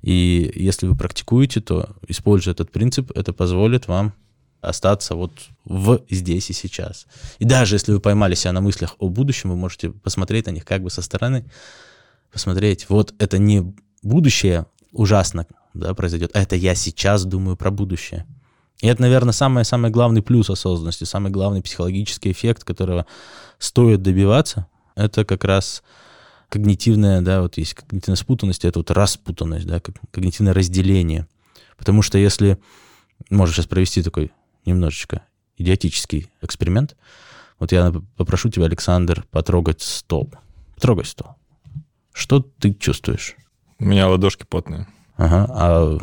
И 0.00 0.50
если 0.56 0.88
вы 0.88 0.96
практикуете, 0.96 1.60
то, 1.60 1.90
используя 2.08 2.54
этот 2.54 2.72
принцип, 2.72 3.12
это 3.14 3.32
позволит 3.32 3.86
вам 3.86 4.14
остаться 4.62 5.14
вот 5.14 5.32
в 5.64 6.00
здесь 6.08 6.48
и 6.50 6.52
сейчас. 6.52 7.06
И 7.38 7.44
даже 7.44 7.74
если 7.74 7.92
вы 7.92 8.00
поймали 8.00 8.34
себя 8.34 8.52
на 8.52 8.60
мыслях 8.60 8.96
о 8.98 9.08
будущем, 9.08 9.50
вы 9.50 9.56
можете 9.56 9.90
посмотреть 9.90 10.46
на 10.46 10.50
них 10.50 10.64
как 10.64 10.82
бы 10.82 10.90
со 10.90 11.02
стороны, 11.02 11.44
посмотреть, 12.32 12.88
вот 12.88 13.12
это 13.18 13.38
не 13.38 13.74
будущее 14.02 14.66
ужасно 14.92 15.46
да, 15.74 15.94
произойдет, 15.94 16.30
а 16.34 16.40
это 16.40 16.56
я 16.56 16.74
сейчас 16.74 17.24
думаю 17.24 17.56
про 17.56 17.70
будущее. 17.70 18.26
И 18.80 18.86
это, 18.86 19.02
наверное, 19.02 19.32
самый-самый 19.32 19.90
главный 19.90 20.22
плюс 20.22 20.48
осознанности, 20.48 21.04
самый 21.04 21.30
главный 21.30 21.62
психологический 21.62 22.32
эффект, 22.32 22.64
которого 22.64 23.06
стоит 23.58 24.02
добиваться, 24.02 24.66
это 24.94 25.24
как 25.24 25.44
раз 25.44 25.82
когнитивная, 26.48 27.20
да, 27.20 27.42
вот 27.42 27.58
есть 27.58 27.74
когнитивная 27.74 28.16
спутанность, 28.16 28.64
это 28.64 28.78
вот 28.78 28.90
распутанность, 28.90 29.66
да, 29.66 29.80
когнитивное 30.10 30.52
разделение. 30.52 31.26
Потому 31.78 32.02
что 32.02 32.18
если, 32.18 32.58
можешь 33.30 33.56
сейчас 33.56 33.66
провести 33.66 34.02
такой 34.02 34.32
немножечко 34.64 35.22
идиотический 35.56 36.30
эксперимент, 36.40 36.96
вот 37.58 37.72
я 37.72 37.92
попрошу 38.16 38.48
тебя, 38.48 38.66
Александр, 38.66 39.24
потрогать 39.30 39.82
стол. 39.82 40.32
Потрогай 40.74 41.04
стол. 41.04 41.36
Что 42.12 42.40
ты 42.40 42.74
чувствуешь? 42.74 43.36
У 43.78 43.84
меня 43.84 44.08
ладошки 44.08 44.44
потные. 44.44 44.88
Ага, 45.16 45.46
а... 45.50 45.98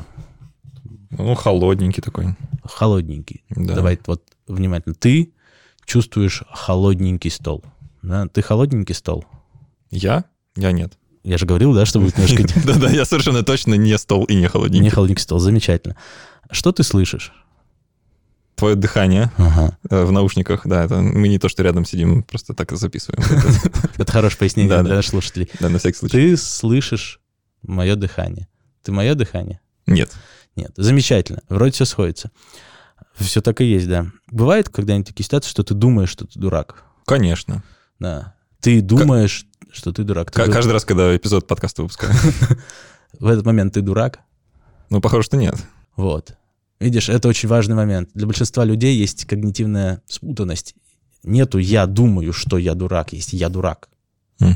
Ну, 1.11 1.35
холодненький 1.35 2.01
такой 2.01 2.35
холодненький. 2.69 3.43
Да. 3.49 3.75
Давай 3.75 3.99
вот 4.05 4.23
внимательно. 4.47 4.95
Ты 4.95 5.33
чувствуешь 5.85 6.43
холодненький 6.51 7.31
стол. 7.31 7.63
Да? 8.01 8.27
Ты 8.27 8.41
холодненький 8.41 8.95
стол? 8.95 9.25
Я? 9.89 10.25
Я 10.55 10.71
нет. 10.71 10.97
Я 11.23 11.37
же 11.37 11.45
говорил, 11.45 11.73
да, 11.73 11.85
что 11.85 11.99
будет 11.99 12.17
немножко... 12.17 12.43
Да-да, 12.65 12.89
я 12.89 13.05
совершенно 13.05 13.43
точно 13.43 13.73
не 13.75 13.97
стол 13.97 14.23
и 14.25 14.35
не 14.35 14.47
холодненький. 14.47 14.83
Не 14.83 14.89
холодненький 14.89 15.23
стол, 15.23 15.39
замечательно. 15.39 15.97
Что 16.51 16.71
ты 16.71 16.83
слышишь? 16.83 17.33
Твое 18.59 18.75
дыхание 18.75 19.31
ага. 19.37 19.77
Э, 19.89 20.03
в 20.03 20.11
наушниках, 20.11 20.67
да, 20.67 20.83
это 20.83 20.97
мы 20.97 21.29
не 21.29 21.39
то, 21.39 21.47
что 21.49 21.63
рядом 21.63 21.85
сидим, 21.85 22.23
просто 22.23 22.53
так 22.53 22.71
записываем. 22.73 23.23
Это 23.97 24.11
хорошее 24.11 24.37
пояснение 24.39 24.83
для 24.83 24.95
наших 24.95 25.11
слушателей. 25.11 25.49
Да, 25.59 25.69
на 25.69 25.79
всякий 25.79 25.97
случай. 25.97 26.11
Ты 26.11 26.37
слышишь 26.37 27.21
мое 27.63 27.95
дыхание. 27.95 28.47
Ты 28.83 28.91
мое 28.91 29.15
дыхание? 29.15 29.61
Нет. 29.87 30.11
Нет. 30.55 30.71
Замечательно. 30.75 31.41
Вроде 31.47 31.71
все 31.71 31.85
сходится. 31.85 32.31
Все 33.15 33.41
так 33.41 33.61
и 33.61 33.65
есть, 33.65 33.87
да. 33.87 34.07
Бывает 34.29 34.69
когда-нибудь 34.69 35.07
такие 35.07 35.25
ситуации, 35.25 35.49
что 35.49 35.63
ты 35.63 35.73
думаешь, 35.73 36.09
что 36.09 36.25
ты 36.25 36.39
дурак? 36.39 36.83
Конечно. 37.05 37.63
Да. 37.99 38.35
Ты 38.59 38.81
думаешь, 38.81 39.45
как... 39.61 39.75
что 39.75 39.93
ты 39.93 40.03
дурак. 40.03 40.31
Ты 40.31 40.37
Каждый 40.37 40.63
дурак. 40.63 40.73
раз, 40.73 40.85
когда 40.85 41.15
эпизод 41.15 41.47
подкаста 41.47 41.83
выпускаю. 41.83 42.13
В 43.19 43.27
этот 43.27 43.45
момент 43.45 43.73
ты 43.73 43.81
дурак? 43.81 44.19
Ну, 44.89 45.01
похоже, 45.01 45.23
что 45.23 45.37
нет. 45.37 45.55
Вот. 45.95 46.35
Видишь, 46.79 47.09
это 47.09 47.27
очень 47.27 47.49
важный 47.49 47.75
момент. 47.75 48.09
Для 48.13 48.25
большинства 48.25 48.63
людей 48.63 48.95
есть 48.97 49.25
когнитивная 49.25 50.01
спутанность. 50.07 50.75
Нету 51.23 51.57
«я 51.57 51.85
думаю, 51.85 52.31
что 52.31 52.57
я 52.57 52.73
дурак», 52.73 53.11
есть 53.13 53.33
«я 53.33 53.49
дурак». 53.49 53.89
Угу. 54.39 54.53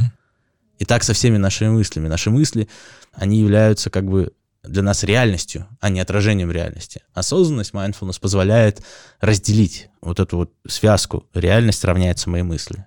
И 0.80 0.86
так 0.86 1.03
со 1.03 1.13
всеми 1.13 1.38
нашими 1.38 1.69
мыслями. 1.69 2.07
Наши 2.07 2.30
мысли, 2.30 2.69
они 3.11 3.39
являются 3.39 3.89
как 3.89 4.05
бы 4.05 4.34
для 4.63 4.82
нас 4.82 5.03
реальностью, 5.03 5.67
а 5.82 5.89
не 5.89 5.99
отражением 5.99 6.51
реальности. 6.51 7.01
Осознанность, 7.13 7.74
mindfulness 7.74 8.19
позволяет 8.19 8.82
разделить 9.19 9.89
вот 10.01 10.19
эту 10.19 10.38
вот 10.38 10.53
связку. 10.65 11.28
Реальность 11.34 11.84
равняется 11.84 12.30
мои 12.30 12.43
мысли. 12.43 12.86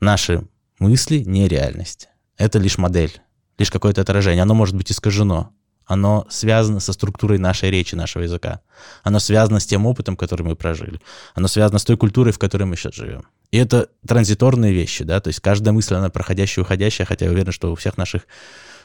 Наши 0.00 0.48
мысли 0.78 1.18
не 1.18 1.46
реальность. 1.46 2.08
Это 2.38 2.58
лишь 2.58 2.78
модель, 2.78 3.20
лишь 3.58 3.70
какое-то 3.70 4.00
отражение. 4.00 4.42
Оно 4.42 4.54
может 4.54 4.74
быть 4.74 4.90
искажено. 4.90 5.52
Оно 5.90 6.24
связано 6.30 6.78
со 6.78 6.92
структурой 6.92 7.38
нашей 7.38 7.68
речи, 7.68 7.96
нашего 7.96 8.22
языка. 8.22 8.60
Оно 9.02 9.18
связано 9.18 9.58
с 9.58 9.66
тем 9.66 9.86
опытом, 9.86 10.16
который 10.16 10.42
мы 10.42 10.54
прожили. 10.54 11.00
Оно 11.34 11.48
связано 11.48 11.80
с 11.80 11.84
той 11.84 11.96
культурой, 11.96 12.32
в 12.32 12.38
которой 12.38 12.62
мы 12.62 12.76
сейчас 12.76 12.94
живем. 12.94 13.24
И 13.50 13.58
это 13.58 13.88
транзиторные 14.06 14.72
вещи, 14.72 15.02
да, 15.02 15.20
то 15.20 15.26
есть 15.26 15.40
каждая 15.40 15.74
мысль, 15.74 15.96
она 15.96 16.08
проходящая, 16.08 16.64
уходящая, 16.64 17.08
хотя 17.08 17.24
я 17.24 17.32
уверен, 17.32 17.50
что 17.50 17.72
у 17.72 17.74
всех 17.74 17.96
наших 17.96 18.28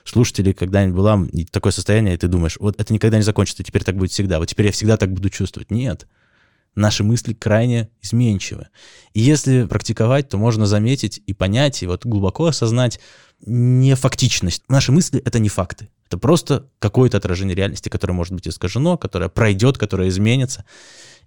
слушателей 0.04 0.54
когда-нибудь 0.54 0.96
было 0.96 1.28
такое 1.52 1.72
состояние, 1.72 2.16
и 2.16 2.18
ты 2.18 2.28
думаешь, 2.28 2.58
вот 2.60 2.82
это 2.82 2.92
никогда 2.92 3.18
не 3.18 3.24
закончится, 3.24 3.64
теперь 3.64 3.84
так 3.84 3.96
будет 3.96 4.10
всегда, 4.10 4.40
вот 4.40 4.48
теперь 4.48 4.66
я 4.66 4.72
всегда 4.72 4.98
так 4.98 5.14
буду 5.14 5.30
чувствовать. 5.30 5.70
Нет, 5.70 6.08
наши 6.76 7.04
мысли 7.04 7.34
крайне 7.34 7.90
изменчивы. 8.02 8.68
И 9.14 9.22
если 9.22 9.66
практиковать, 9.66 10.30
то 10.30 10.38
можно 10.38 10.66
заметить 10.66 11.22
и 11.26 11.34
понять, 11.34 11.82
и 11.84 11.88
вот 11.88 12.06
глубоко 12.06 12.46
осознать 12.48 13.00
не 13.46 13.96
фактичность. 13.96 14.64
Наши 14.68 14.92
мысли— 14.92 15.22
это 15.26 15.40
не 15.40 15.50
факты. 15.50 15.90
Это 16.08 16.18
просто 16.18 16.70
какое-то 16.80 17.18
отражение 17.18 17.56
реальности, 17.56 17.90
которое 17.90 18.14
может 18.14 18.34
быть 18.34 18.48
искажено, 18.48 18.98
которое 18.98 19.30
пройдет, 19.30 19.78
которое 19.78 20.10
изменится. 20.10 20.66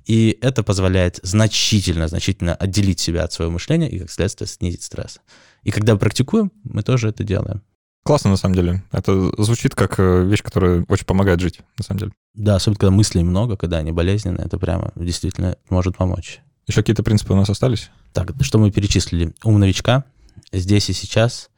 И 0.07 0.39
это 0.41 0.63
позволяет 0.63 1.21
значительно, 1.23 2.09
значительно 2.09 2.55
отделить 2.55 3.01
себя 3.01 3.25
от 3.25 3.33
своего 3.33 3.53
мышления 3.53 3.91
и, 3.91 3.99
как 3.99 4.11
следствие, 4.11 4.49
снизить 4.49 4.83
стресс. 4.83 5.21
И 5.65 5.71
когда 5.71 5.97
практикуем, 5.97 6.51
мы 6.65 6.83
тоже 6.83 7.09
это 7.09 7.25
делаем. 7.25 7.63
Классно, 8.09 8.31
на 8.31 8.39
самом 8.39 8.55
деле. 8.55 8.83
Это 8.91 9.31
звучит 9.37 9.75
как 9.75 9.97
э, 10.01 10.25
вещь, 10.25 10.43
которая 10.43 10.83
очень 10.89 11.05
помогает 11.05 11.41
жить, 11.41 11.61
на 11.77 11.85
самом 11.85 11.99
деле. 11.99 12.13
Да, 12.33 12.57
особенно 12.57 12.79
когда 12.79 12.91
мыслей 12.91 13.23
много, 13.23 13.59
когда 13.59 13.77
они 13.77 13.93
болезненные, 13.93 14.47
это 14.47 14.59
прямо 14.59 14.93
действительно 14.97 15.59
может 15.69 15.99
помочь. 15.99 16.41
Еще 16.67 16.81
какие-то 16.81 17.03
принципы 17.03 17.35
у 17.35 17.37
нас 17.37 17.51
остались? 17.51 17.91
Так, 18.15 18.33
что 18.41 18.59
мы 18.59 18.71
перечислили? 18.71 19.35
Ум 19.45 19.61
новичка, 19.61 20.05
здесь 20.53 20.89
и 20.89 20.95
сейчас, 20.95 21.51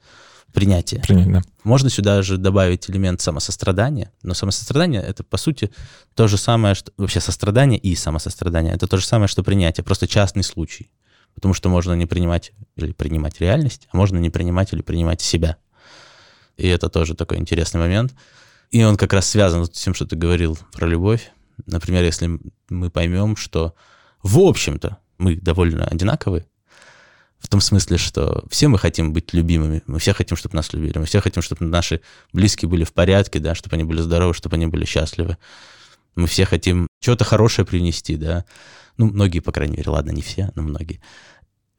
принятие. 0.53 1.01
Принять, 1.03 1.30
да. 1.30 1.42
Можно 1.62 1.88
сюда 1.88 2.20
же 2.22 2.36
добавить 2.36 2.90
элемент 2.90 3.20
самосострадания, 3.20 4.11
но 4.24 4.34
самосострадание— 4.34 5.03
это, 5.09 5.22
по 5.22 5.36
сути, 5.36 5.70
то 6.16 6.26
же 6.26 6.36
самое, 6.36 6.74
что... 6.74 6.90
Вообще, 6.96 7.20
сострадание 7.20 7.78
и 7.78 7.94
самосострадание— 7.94 8.72
это 8.74 8.88
то 8.88 8.96
же 8.96 9.07
самое, 9.07 9.28
что 9.28 9.44
принятие, 9.44 9.84
просто 9.84 10.09
частный 10.09 10.42
случай. 10.42 10.90
Потому 11.36 11.55
что 11.55 11.68
можно 11.68 11.92
не 11.92 12.07
принимать 12.07 12.51
или 12.74 12.90
принимать 12.90 13.40
реальность, 13.40 13.86
а 13.92 13.96
можно 13.96 14.18
не 14.18 14.30
принимать 14.30 14.72
или 14.72 14.82
принимать 14.82 15.20
себя. 15.20 15.57
И 16.57 16.66
это 16.68 16.88
тоже 16.88 17.14
такой 17.14 17.38
интересный 17.38 17.80
момент. 17.80 18.14
И 18.70 18.84
он 18.84 18.96
как 18.96 19.12
раз 19.12 19.28
связан 19.28 19.64
с 19.64 19.70
тем, 19.70 19.94
что 19.94 20.07
ты 20.07 20.16
говорил 20.16 20.59
про 20.72 20.86
любовь. 20.86 21.30
Например, 21.66 22.05
если 22.05 22.38
мы 22.68 22.90
поймем, 22.90 23.36
что 23.36 23.74
в 24.22 24.38
общем-то 24.38 24.98
мы 25.18 25.36
довольно 25.36 25.86
одинаковые, 25.86 26.46
в 27.38 27.48
том 27.48 27.61
смысле, 27.61 27.96
что 27.96 28.44
все 28.51 28.68
мы 28.68 28.78
хотим 28.78 29.12
быть 29.12 29.32
любимыми, 29.32 29.82
мы 29.86 29.98
все 29.98 30.12
хотим, 30.12 30.36
чтобы 30.36 30.57
нас 30.57 30.72
любили, 30.72 30.98
мы 30.98 31.07
все 31.07 31.20
хотим, 31.20 31.42
чтобы 31.42 31.64
наши 31.64 32.03
близкие 32.32 32.68
были 32.68 32.84
в 32.84 32.92
порядке, 32.92 33.38
да, 33.38 33.55
чтобы 33.55 33.76
они 33.76 33.84
были 33.84 34.03
здоровы, 34.03 34.34
чтобы 34.34 34.57
они 34.57 34.66
были 34.66 34.84
счастливы. 34.84 35.38
Мы 36.16 36.26
все 36.26 36.44
хотим 36.44 36.86
что-то 37.01 37.24
хорошее 37.24 37.66
принести, 37.66 38.16
да. 38.16 38.44
Ну, 38.98 39.07
многие, 39.07 39.40
по 39.40 39.53
крайней 39.53 39.78
мере, 39.78 39.90
ладно, 39.90 40.11
не 40.11 40.20
все, 40.20 40.51
но 40.55 40.62
многие. 40.62 41.01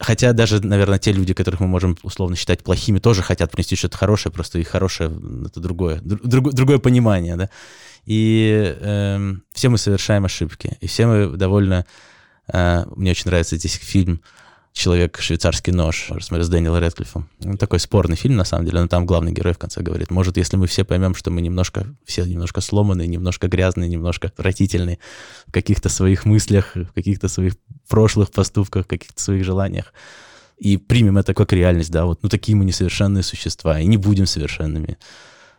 Хотя 0.01 0.33
даже, 0.33 0.65
наверное, 0.65 0.97
те 0.97 1.11
люди, 1.11 1.35
которых 1.35 1.59
мы 1.59 1.67
можем 1.67 1.95
условно 2.01 2.35
считать 2.35 2.63
плохими, 2.63 2.97
тоже 2.97 3.21
хотят 3.21 3.51
принести 3.51 3.75
что-то 3.75 3.99
хорошее, 3.99 4.33
просто 4.33 4.57
их 4.57 4.67
хорошее— 4.67 5.11
это 5.45 5.59
другое, 5.59 6.01
друг, 6.01 6.53
другое 6.53 6.79
понимание, 6.79 7.35
да. 7.35 7.49
И 8.05 8.75
э, 8.79 9.33
все 9.53 9.69
мы 9.69 9.77
совершаем 9.77 10.25
ошибки, 10.25 10.75
и 10.81 10.87
все 10.87 11.05
мы 11.05 11.37
довольно... 11.37 11.85
Э, 12.51 12.85
мне 12.95 13.11
очень 13.11 13.27
нравится 13.27 13.57
здесь 13.57 13.75
фильм 13.75 14.21
«Человек, 14.73 15.19
швейцарский 15.19 15.73
нож», 15.73 16.11
смотрю, 16.21 16.43
с 16.45 16.49
Дэниелом 16.49 16.81
Редклиффом. 16.81 17.29
Он 17.43 17.57
такой 17.57 17.79
спорный 17.79 18.15
фильм, 18.15 18.37
на 18.37 18.45
самом 18.45 18.65
деле, 18.65 18.79
но 18.79 18.87
там 18.87 19.05
главный 19.05 19.33
герой 19.33 19.53
в 19.53 19.57
конце 19.57 19.81
говорит, 19.81 20.11
может, 20.11 20.37
если 20.37 20.55
мы 20.55 20.65
все 20.67 20.85
поймем, 20.85 21.13
что 21.13 21.29
мы 21.29 21.41
немножко, 21.41 21.93
все 22.05 22.23
немножко 22.23 22.61
сломанные, 22.61 23.07
немножко 23.07 23.49
грязные, 23.49 23.89
немножко 23.89 24.29
отвратительные 24.29 24.99
в 25.45 25.51
каких-то 25.51 25.89
своих 25.89 26.25
мыслях, 26.25 26.75
в 26.75 26.93
каких-то 26.93 27.27
своих 27.27 27.55
прошлых 27.89 28.31
поступках, 28.31 28.85
в 28.85 28.87
каких-то 28.87 29.21
своих 29.21 29.43
желаниях, 29.43 29.93
и 30.57 30.77
примем 30.77 31.17
это 31.17 31.33
как 31.33 31.51
реальность, 31.51 31.91
да, 31.91 32.05
вот, 32.05 32.23
ну, 32.23 32.29
такие 32.29 32.55
мы 32.55 32.63
несовершенные 32.63 33.23
существа, 33.23 33.79
и 33.79 33.85
не 33.85 33.97
будем 33.97 34.25
совершенными, 34.25 34.97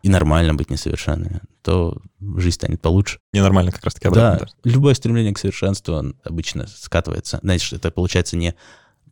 и 0.02 0.08
нормально 0.08 0.54
быть 0.54 0.70
несовершенными, 0.70 1.40
то 1.62 2.00
жизнь 2.36 2.56
станет 2.56 2.80
получше. 2.80 3.18
Ненормально 3.32 3.72
как 3.72 3.84
раз-таки 3.84 4.08
обратно. 4.08 4.46
Да, 4.46 4.70
любое 4.70 4.94
стремление 4.94 5.34
к 5.34 5.38
совершенству 5.38 6.14
обычно 6.24 6.66
скатывается. 6.66 7.40
Знаешь, 7.42 7.72
это 7.72 7.90
получается 7.90 8.36
не 8.36 8.54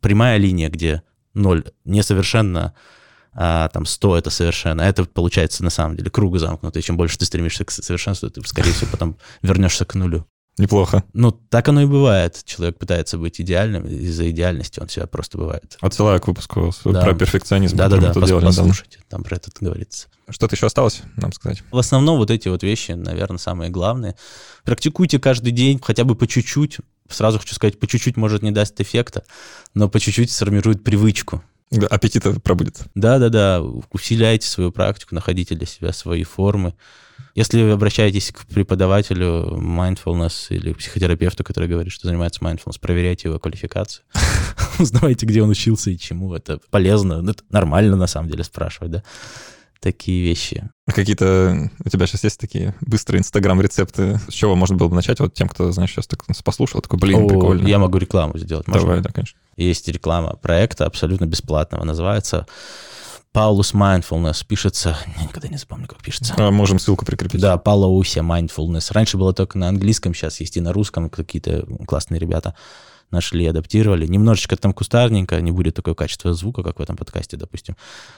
прямая 0.01 0.37
линия, 0.37 0.69
где 0.69 1.03
0 1.33 1.63
несовершенно, 1.85 2.73
а 3.33 3.69
там 3.69 3.85
100 3.85 4.17
это 4.17 4.29
совершенно. 4.29 4.81
Это 4.81 5.05
получается 5.05 5.63
на 5.63 5.69
самом 5.69 5.95
деле 5.95 6.09
круг 6.09 6.37
замкнутый. 6.37 6.81
Чем 6.81 6.97
больше 6.97 7.17
ты 7.17 7.25
стремишься 7.25 7.63
к 7.63 7.71
совершенству, 7.71 8.29
ты, 8.29 8.45
скорее 8.45 8.73
всего, 8.73 8.91
потом 8.91 9.17
вернешься 9.41 9.85
к 9.85 9.95
нулю. 9.95 10.25
Неплохо. 10.57 11.05
Ну, 11.13 11.31
так 11.31 11.69
оно 11.69 11.81
и 11.81 11.85
бывает. 11.85 12.41
Человек 12.45 12.77
пытается 12.77 13.17
быть 13.17 13.39
идеальным, 13.39 13.87
из-за 13.87 14.29
идеальности 14.29 14.81
он 14.81 14.89
себя 14.89 15.07
просто 15.07 15.37
бывает. 15.37 15.77
Отсылаю 15.79 16.19
к 16.19 16.27
выпуску 16.27 16.73
да. 16.85 17.01
про 17.01 17.15
перфекционизм. 17.15 17.77
Да-да-да, 17.77 18.13
послушайте, 18.13 18.99
там 19.09 19.23
про 19.23 19.37
это 19.37 19.49
говорится. 19.59 20.09
Что-то 20.29 20.55
еще 20.55 20.67
осталось 20.67 21.01
нам 21.15 21.31
сказать? 21.31 21.63
В 21.71 21.77
основном 21.77 22.17
вот 22.17 22.31
эти 22.31 22.49
вот 22.49 22.63
вещи, 22.63 22.91
наверное, 22.91 23.37
самые 23.37 23.69
главные. 23.69 24.15
Практикуйте 24.63 25.19
каждый 25.19 25.51
день 25.51 25.79
хотя 25.81 26.03
бы 26.03 26.15
по 26.15 26.27
чуть-чуть, 26.27 26.77
сразу 27.13 27.39
хочу 27.39 27.55
сказать, 27.55 27.79
по 27.79 27.87
чуть-чуть 27.87 28.17
может 28.17 28.41
не 28.41 28.51
даст 28.51 28.79
эффекта, 28.79 29.23
но 29.73 29.89
по 29.89 29.99
чуть-чуть 29.99 30.31
сформирует 30.31 30.83
привычку. 30.83 31.43
Да, 31.71 31.87
аппетита 31.87 32.37
пробудет. 32.39 32.81
Да-да-да, 32.95 33.61
усиляйте 33.91 34.47
свою 34.47 34.71
практику, 34.71 35.15
находите 35.15 35.55
для 35.55 35.65
себя 35.65 35.93
свои 35.93 36.23
формы. 36.23 36.73
Если 37.33 37.63
вы 37.63 37.71
обращаетесь 37.71 38.31
к 38.31 38.45
преподавателю 38.47 39.57
mindfulness 39.57 40.47
или 40.49 40.73
психотерапевту, 40.73 41.45
который 41.45 41.69
говорит, 41.69 41.93
что 41.93 42.07
занимается 42.07 42.41
mindfulness, 42.41 42.77
проверяйте 42.79 43.29
его 43.29 43.39
квалификацию. 43.39 44.03
Узнавайте, 44.79 45.25
где 45.25 45.41
он 45.41 45.49
учился 45.49 45.91
и 45.91 45.97
чему. 45.97 46.33
Это 46.33 46.59
полезно. 46.69 47.23
Это 47.29 47.43
нормально, 47.49 47.95
на 47.95 48.07
самом 48.07 48.29
деле, 48.29 48.43
спрашивать, 48.43 48.91
да 48.91 49.03
такие 49.81 50.23
вещи. 50.23 50.69
А 50.87 50.93
какие-то 50.93 51.69
у 51.83 51.89
тебя 51.89 52.07
сейчас 52.07 52.23
есть 52.23 52.39
такие 52.39 52.75
быстрые 52.81 53.19
инстаграм-рецепты? 53.19 54.19
С 54.29 54.33
чего 54.33 54.55
можно 54.55 54.77
было 54.77 54.87
бы 54.87 54.95
начать? 54.95 55.19
Вот 55.19 55.33
тем, 55.33 55.49
кто, 55.49 55.71
знаешь, 55.71 55.91
сейчас 55.91 56.07
так 56.07 56.23
послушал, 56.43 56.81
такой, 56.81 56.99
блин, 56.99 57.25
О, 57.25 57.27
прикольно. 57.27 57.67
Я 57.67 57.79
могу 57.79 57.97
рекламу 57.97 58.37
сделать. 58.37 58.67
Можно? 58.67 58.81
Давай, 58.81 59.01
да, 59.01 59.09
конечно. 59.09 59.37
Есть 59.57 59.87
реклама 59.89 60.35
проекта 60.35 60.85
абсолютно 60.85 61.25
бесплатного, 61.25 61.83
называется 61.83 62.47
Paulus 63.33 63.73
Mindfulness 63.73 64.45
пишется, 64.45 64.97
я 65.17 65.23
никогда 65.23 65.47
не 65.47 65.57
запомню, 65.57 65.87
как 65.87 66.01
пишется. 66.01 66.33
А 66.37 66.51
можем 66.51 66.79
ссылку 66.79 67.05
прикрепить. 67.05 67.39
Да, 67.39 67.55
Paulus 67.55 68.21
Mindfulness. 68.21 68.91
Раньше 68.91 69.17
было 69.17 69.33
только 69.33 69.57
на 69.57 69.69
английском, 69.69 70.13
сейчас 70.13 70.41
есть 70.41 70.57
и 70.57 70.61
на 70.61 70.73
русском 70.73 71.09
какие-то 71.09 71.65
классные 71.87 72.19
ребята 72.19 72.55
нашли, 73.09 73.45
адаптировали. 73.45 74.05
Немножечко 74.05 74.57
там 74.57 74.73
кустарненько, 74.73 75.39
не 75.39 75.51
будет 75.51 75.75
такого 75.75 75.95
качества 75.95 76.33
звука, 76.33 76.61
как 76.63 76.79
в 76.79 76.81
этом 76.81 76.97
подкасте, 76.97 77.37
допустим. 77.37 77.77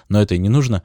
Но 0.09 0.19
это 0.21 0.33
и 0.33 0.39
не 0.39 0.49
нужно. 0.49 0.81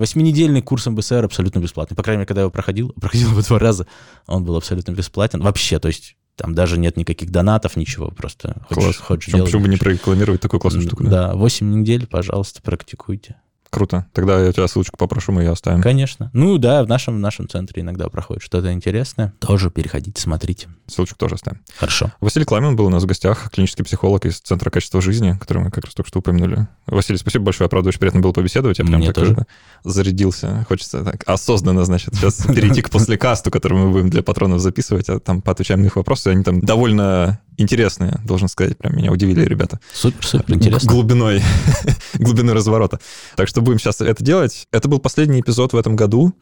Восьминедельный 0.00 0.62
курс 0.62 0.86
МБСР 0.86 1.26
абсолютно 1.26 1.58
бесплатный. 1.58 1.94
По 1.94 2.02
крайней 2.02 2.20
мере, 2.20 2.26
когда 2.26 2.40
я 2.40 2.44
его 2.44 2.50
проходил, 2.50 2.88
проходил 3.00 3.32
его 3.32 3.42
два 3.42 3.58
раза, 3.58 3.86
он 4.26 4.44
был 4.44 4.56
абсолютно 4.56 4.92
бесплатен. 4.92 5.42
Вообще, 5.42 5.78
то 5.78 5.88
есть 5.88 6.16
там 6.36 6.54
даже 6.54 6.78
нет 6.78 6.96
никаких 6.96 7.30
донатов, 7.30 7.76
ничего, 7.76 8.10
просто 8.10 8.56
хочешь, 8.66 8.82
Класс. 8.82 8.96
хочешь 8.96 9.26
почему, 9.26 9.36
делать. 9.36 9.50
Почему 9.50 9.62
бы 9.64 9.68
не 9.68 9.76
прорекламировать 9.76 10.40
такую 10.40 10.58
классную 10.58 10.86
штуку? 10.86 11.04
Да, 11.04 11.28
да 11.28 11.34
8 11.34 11.70
недель, 11.70 12.06
пожалуйста, 12.06 12.62
практикуйте. 12.62 13.36
Круто. 13.68 14.06
Тогда 14.14 14.40
я 14.42 14.48
у 14.48 14.52
тебя 14.52 14.66
ссылочку 14.66 14.96
попрошу, 14.96 15.32
мы 15.32 15.42
ее 15.42 15.52
оставим. 15.52 15.82
Конечно. 15.82 16.30
Ну 16.32 16.56
да, 16.56 16.82
в 16.82 16.88
нашем, 16.88 17.16
в 17.16 17.20
нашем 17.20 17.48
центре 17.48 17.82
иногда 17.82 18.08
проходит 18.08 18.42
что-то 18.42 18.72
интересное. 18.72 19.34
Тоже 19.38 19.70
переходите, 19.70 20.20
смотрите. 20.20 20.68
Ссылочку 20.90 21.16
тоже 21.16 21.36
оставим. 21.36 21.60
Хорошо. 21.76 22.12
Василий 22.20 22.44
Кламин 22.44 22.76
был 22.76 22.86
у 22.86 22.90
нас 22.90 23.02
в 23.02 23.06
гостях, 23.06 23.50
клинический 23.50 23.84
психолог 23.84 24.26
из 24.26 24.40
Центра 24.40 24.70
качества 24.70 25.00
жизни, 25.00 25.36
который 25.38 25.62
мы 25.62 25.70
как 25.70 25.84
раз 25.84 25.94
только 25.94 26.08
что 26.08 26.18
упомянули. 26.18 26.66
Василий, 26.86 27.18
спасибо 27.18 27.44
большое, 27.44 27.70
правда, 27.70 27.88
очень 27.88 28.00
приятно 28.00 28.20
было 28.20 28.32
побеседовать. 28.32 28.78
Я 28.78 28.84
прям 28.84 28.98
Мне 28.98 29.12
так 29.12 29.16
тоже. 29.16 29.46
зарядился. 29.84 30.64
Хочется 30.68 31.04
так 31.04 31.22
осознанно, 31.26 31.84
значит, 31.84 32.14
сейчас 32.14 32.44
перейти 32.54 32.82
к 32.82 32.90
послекасту, 32.90 33.50
который 33.50 33.78
мы 33.78 33.90
будем 33.90 34.10
для 34.10 34.22
патронов 34.22 34.60
записывать, 34.60 35.08
а 35.08 35.20
там 35.20 35.42
поотвечаем 35.42 35.82
на 35.82 35.86
их 35.86 35.96
вопросы. 35.96 36.28
Они 36.28 36.42
там 36.42 36.60
довольно 36.60 37.40
интересные, 37.60 38.18
должен 38.24 38.48
сказать. 38.48 38.76
Прям 38.78 38.96
меня 38.96 39.12
удивили 39.12 39.44
ребята. 39.44 39.80
Супер, 39.92 40.26
супер, 40.26 40.54
интересно. 40.54 40.90
Глубиной 40.90 41.42
глубины 42.14 42.54
разворота. 42.54 43.00
Так 43.36 43.48
что 43.48 43.60
будем 43.60 43.78
сейчас 43.78 44.00
это 44.00 44.24
делать. 44.24 44.66
Это 44.72 44.88
был 44.88 44.98
последний 44.98 45.40
эпизод 45.40 45.72
в 45.72 45.76
этом 45.76 45.94
году. 45.96 46.34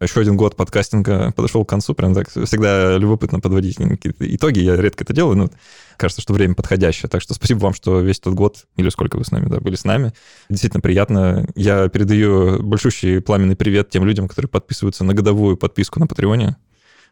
Еще 0.00 0.20
один 0.20 0.36
год 0.36 0.56
подкастинга 0.56 1.32
подошел 1.32 1.64
к 1.64 1.68
концу. 1.68 1.94
Прям 1.94 2.14
так 2.14 2.30
всегда 2.30 2.96
любопытно 2.96 3.40
подводить 3.40 3.75
какие-то 3.76 4.34
итоги. 4.34 4.60
Я 4.60 4.76
редко 4.76 5.04
это 5.04 5.12
делаю, 5.12 5.36
но 5.36 5.50
кажется, 5.96 6.22
что 6.22 6.34
время 6.34 6.54
подходящее. 6.54 7.08
Так 7.08 7.22
что 7.22 7.34
спасибо 7.34 7.58
вам, 7.58 7.74
что 7.74 8.00
весь 8.00 8.18
этот 8.18 8.34
год, 8.34 8.66
или 8.76 8.88
сколько 8.88 9.16
вы 9.16 9.24
с 9.24 9.30
нами, 9.30 9.48
да, 9.48 9.58
были 9.60 9.76
с 9.76 9.84
нами. 9.84 10.12
Действительно 10.48 10.80
приятно. 10.80 11.46
Я 11.54 11.88
передаю 11.88 12.62
большущий 12.62 13.20
пламенный 13.20 13.56
привет 13.56 13.90
тем 13.90 14.04
людям, 14.04 14.28
которые 14.28 14.48
подписываются 14.48 15.04
на 15.04 15.14
годовую 15.14 15.56
подписку 15.56 16.00
на 16.00 16.06
Патреоне 16.06 16.56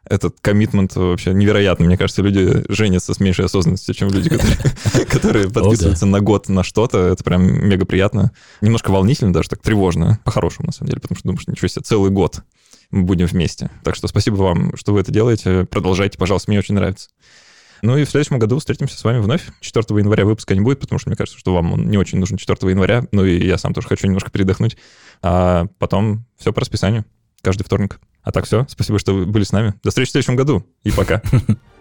этот 0.06 0.36
коммитмент 0.40 0.94
вообще 0.96 1.32
невероятный. 1.32 1.86
Мне 1.86 1.96
кажется, 1.96 2.22
люди 2.22 2.64
женятся 2.68 3.14
с 3.14 3.20
меньшей 3.20 3.46
осознанностью, 3.46 3.94
чем 3.94 4.10
люди, 4.10 4.28
которые, 5.08 5.50
подписываются 5.50 6.06
на 6.06 6.20
год 6.20 6.48
на 6.48 6.62
что-то. 6.62 6.98
Это 6.98 7.24
прям 7.24 7.42
мега 7.42 7.86
приятно. 7.86 8.32
Немножко 8.60 8.90
волнительно, 8.90 9.32
даже 9.32 9.48
так 9.48 9.62
тревожно, 9.62 10.18
по-хорошему, 10.24 10.66
на 10.66 10.72
самом 10.72 10.90
деле, 10.90 11.00
потому 11.00 11.18
что 11.18 11.28
думаешь, 11.28 11.46
ничего 11.46 11.68
себе, 11.68 11.82
целый 11.82 12.10
год 12.10 12.42
будем 13.02 13.26
вместе. 13.26 13.70
Так 13.82 13.96
что 13.96 14.06
спасибо 14.08 14.36
вам, 14.36 14.76
что 14.76 14.92
вы 14.92 15.00
это 15.00 15.12
делаете. 15.12 15.66
Продолжайте, 15.66 16.18
пожалуйста, 16.18 16.50
мне 16.50 16.58
очень 16.58 16.74
нравится. 16.74 17.10
Ну 17.82 17.98
и 17.98 18.04
в 18.04 18.10
следующем 18.10 18.38
году 18.38 18.58
встретимся 18.58 18.96
с 18.96 19.04
вами 19.04 19.18
вновь. 19.18 19.42
4 19.60 19.84
января 19.98 20.24
выпуска 20.24 20.54
не 20.54 20.60
будет, 20.60 20.80
потому 20.80 20.98
что 20.98 21.10
мне 21.10 21.16
кажется, 21.16 21.38
что 21.38 21.52
вам 21.52 21.72
он 21.72 21.90
не 21.90 21.98
очень 21.98 22.18
нужен 22.18 22.38
4 22.38 22.70
января. 22.70 23.04
Ну 23.12 23.24
и 23.24 23.44
я 23.46 23.58
сам 23.58 23.74
тоже 23.74 23.88
хочу 23.88 24.06
немножко 24.06 24.30
передохнуть. 24.30 24.76
А 25.22 25.66
потом 25.78 26.24
все 26.38 26.52
по 26.52 26.60
расписанию. 26.60 27.04
Каждый 27.42 27.64
вторник. 27.64 28.00
А 28.22 28.32
так 28.32 28.46
все. 28.46 28.64
Спасибо, 28.68 28.98
что 28.98 29.12
вы 29.12 29.26
были 29.26 29.44
с 29.44 29.52
нами. 29.52 29.74
До 29.82 29.90
встречи 29.90 30.08
в 30.08 30.12
следующем 30.12 30.36
году. 30.36 30.64
И 30.82 30.90
пока. 30.90 31.20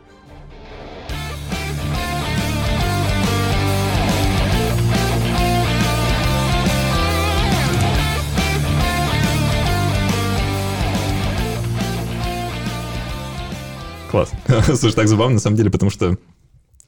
Класс. 14.13 14.31
Слушай, 14.79 14.93
так 14.93 15.07
забавно, 15.07 15.33
на 15.33 15.39
самом 15.39 15.57
деле, 15.57 15.71
потому 15.71 15.89
что 15.89 16.19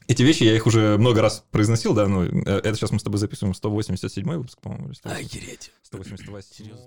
эти 0.06 0.22
вещи, 0.22 0.44
я 0.44 0.54
их 0.54 0.64
уже 0.64 0.96
много 0.96 1.20
раз 1.20 1.42
произносил, 1.50 1.92
да, 1.92 2.06
ну, 2.06 2.22
это 2.22 2.76
сейчас 2.76 2.92
мы 2.92 3.00
с 3.00 3.02
тобой 3.02 3.18
записываем 3.18 3.52
187 3.52 4.24
выпуск, 4.24 4.60
по-моему, 4.60 4.86
или 4.86 4.94
180. 4.94 5.34
Охереть. 5.34 5.72
188. 5.82 6.76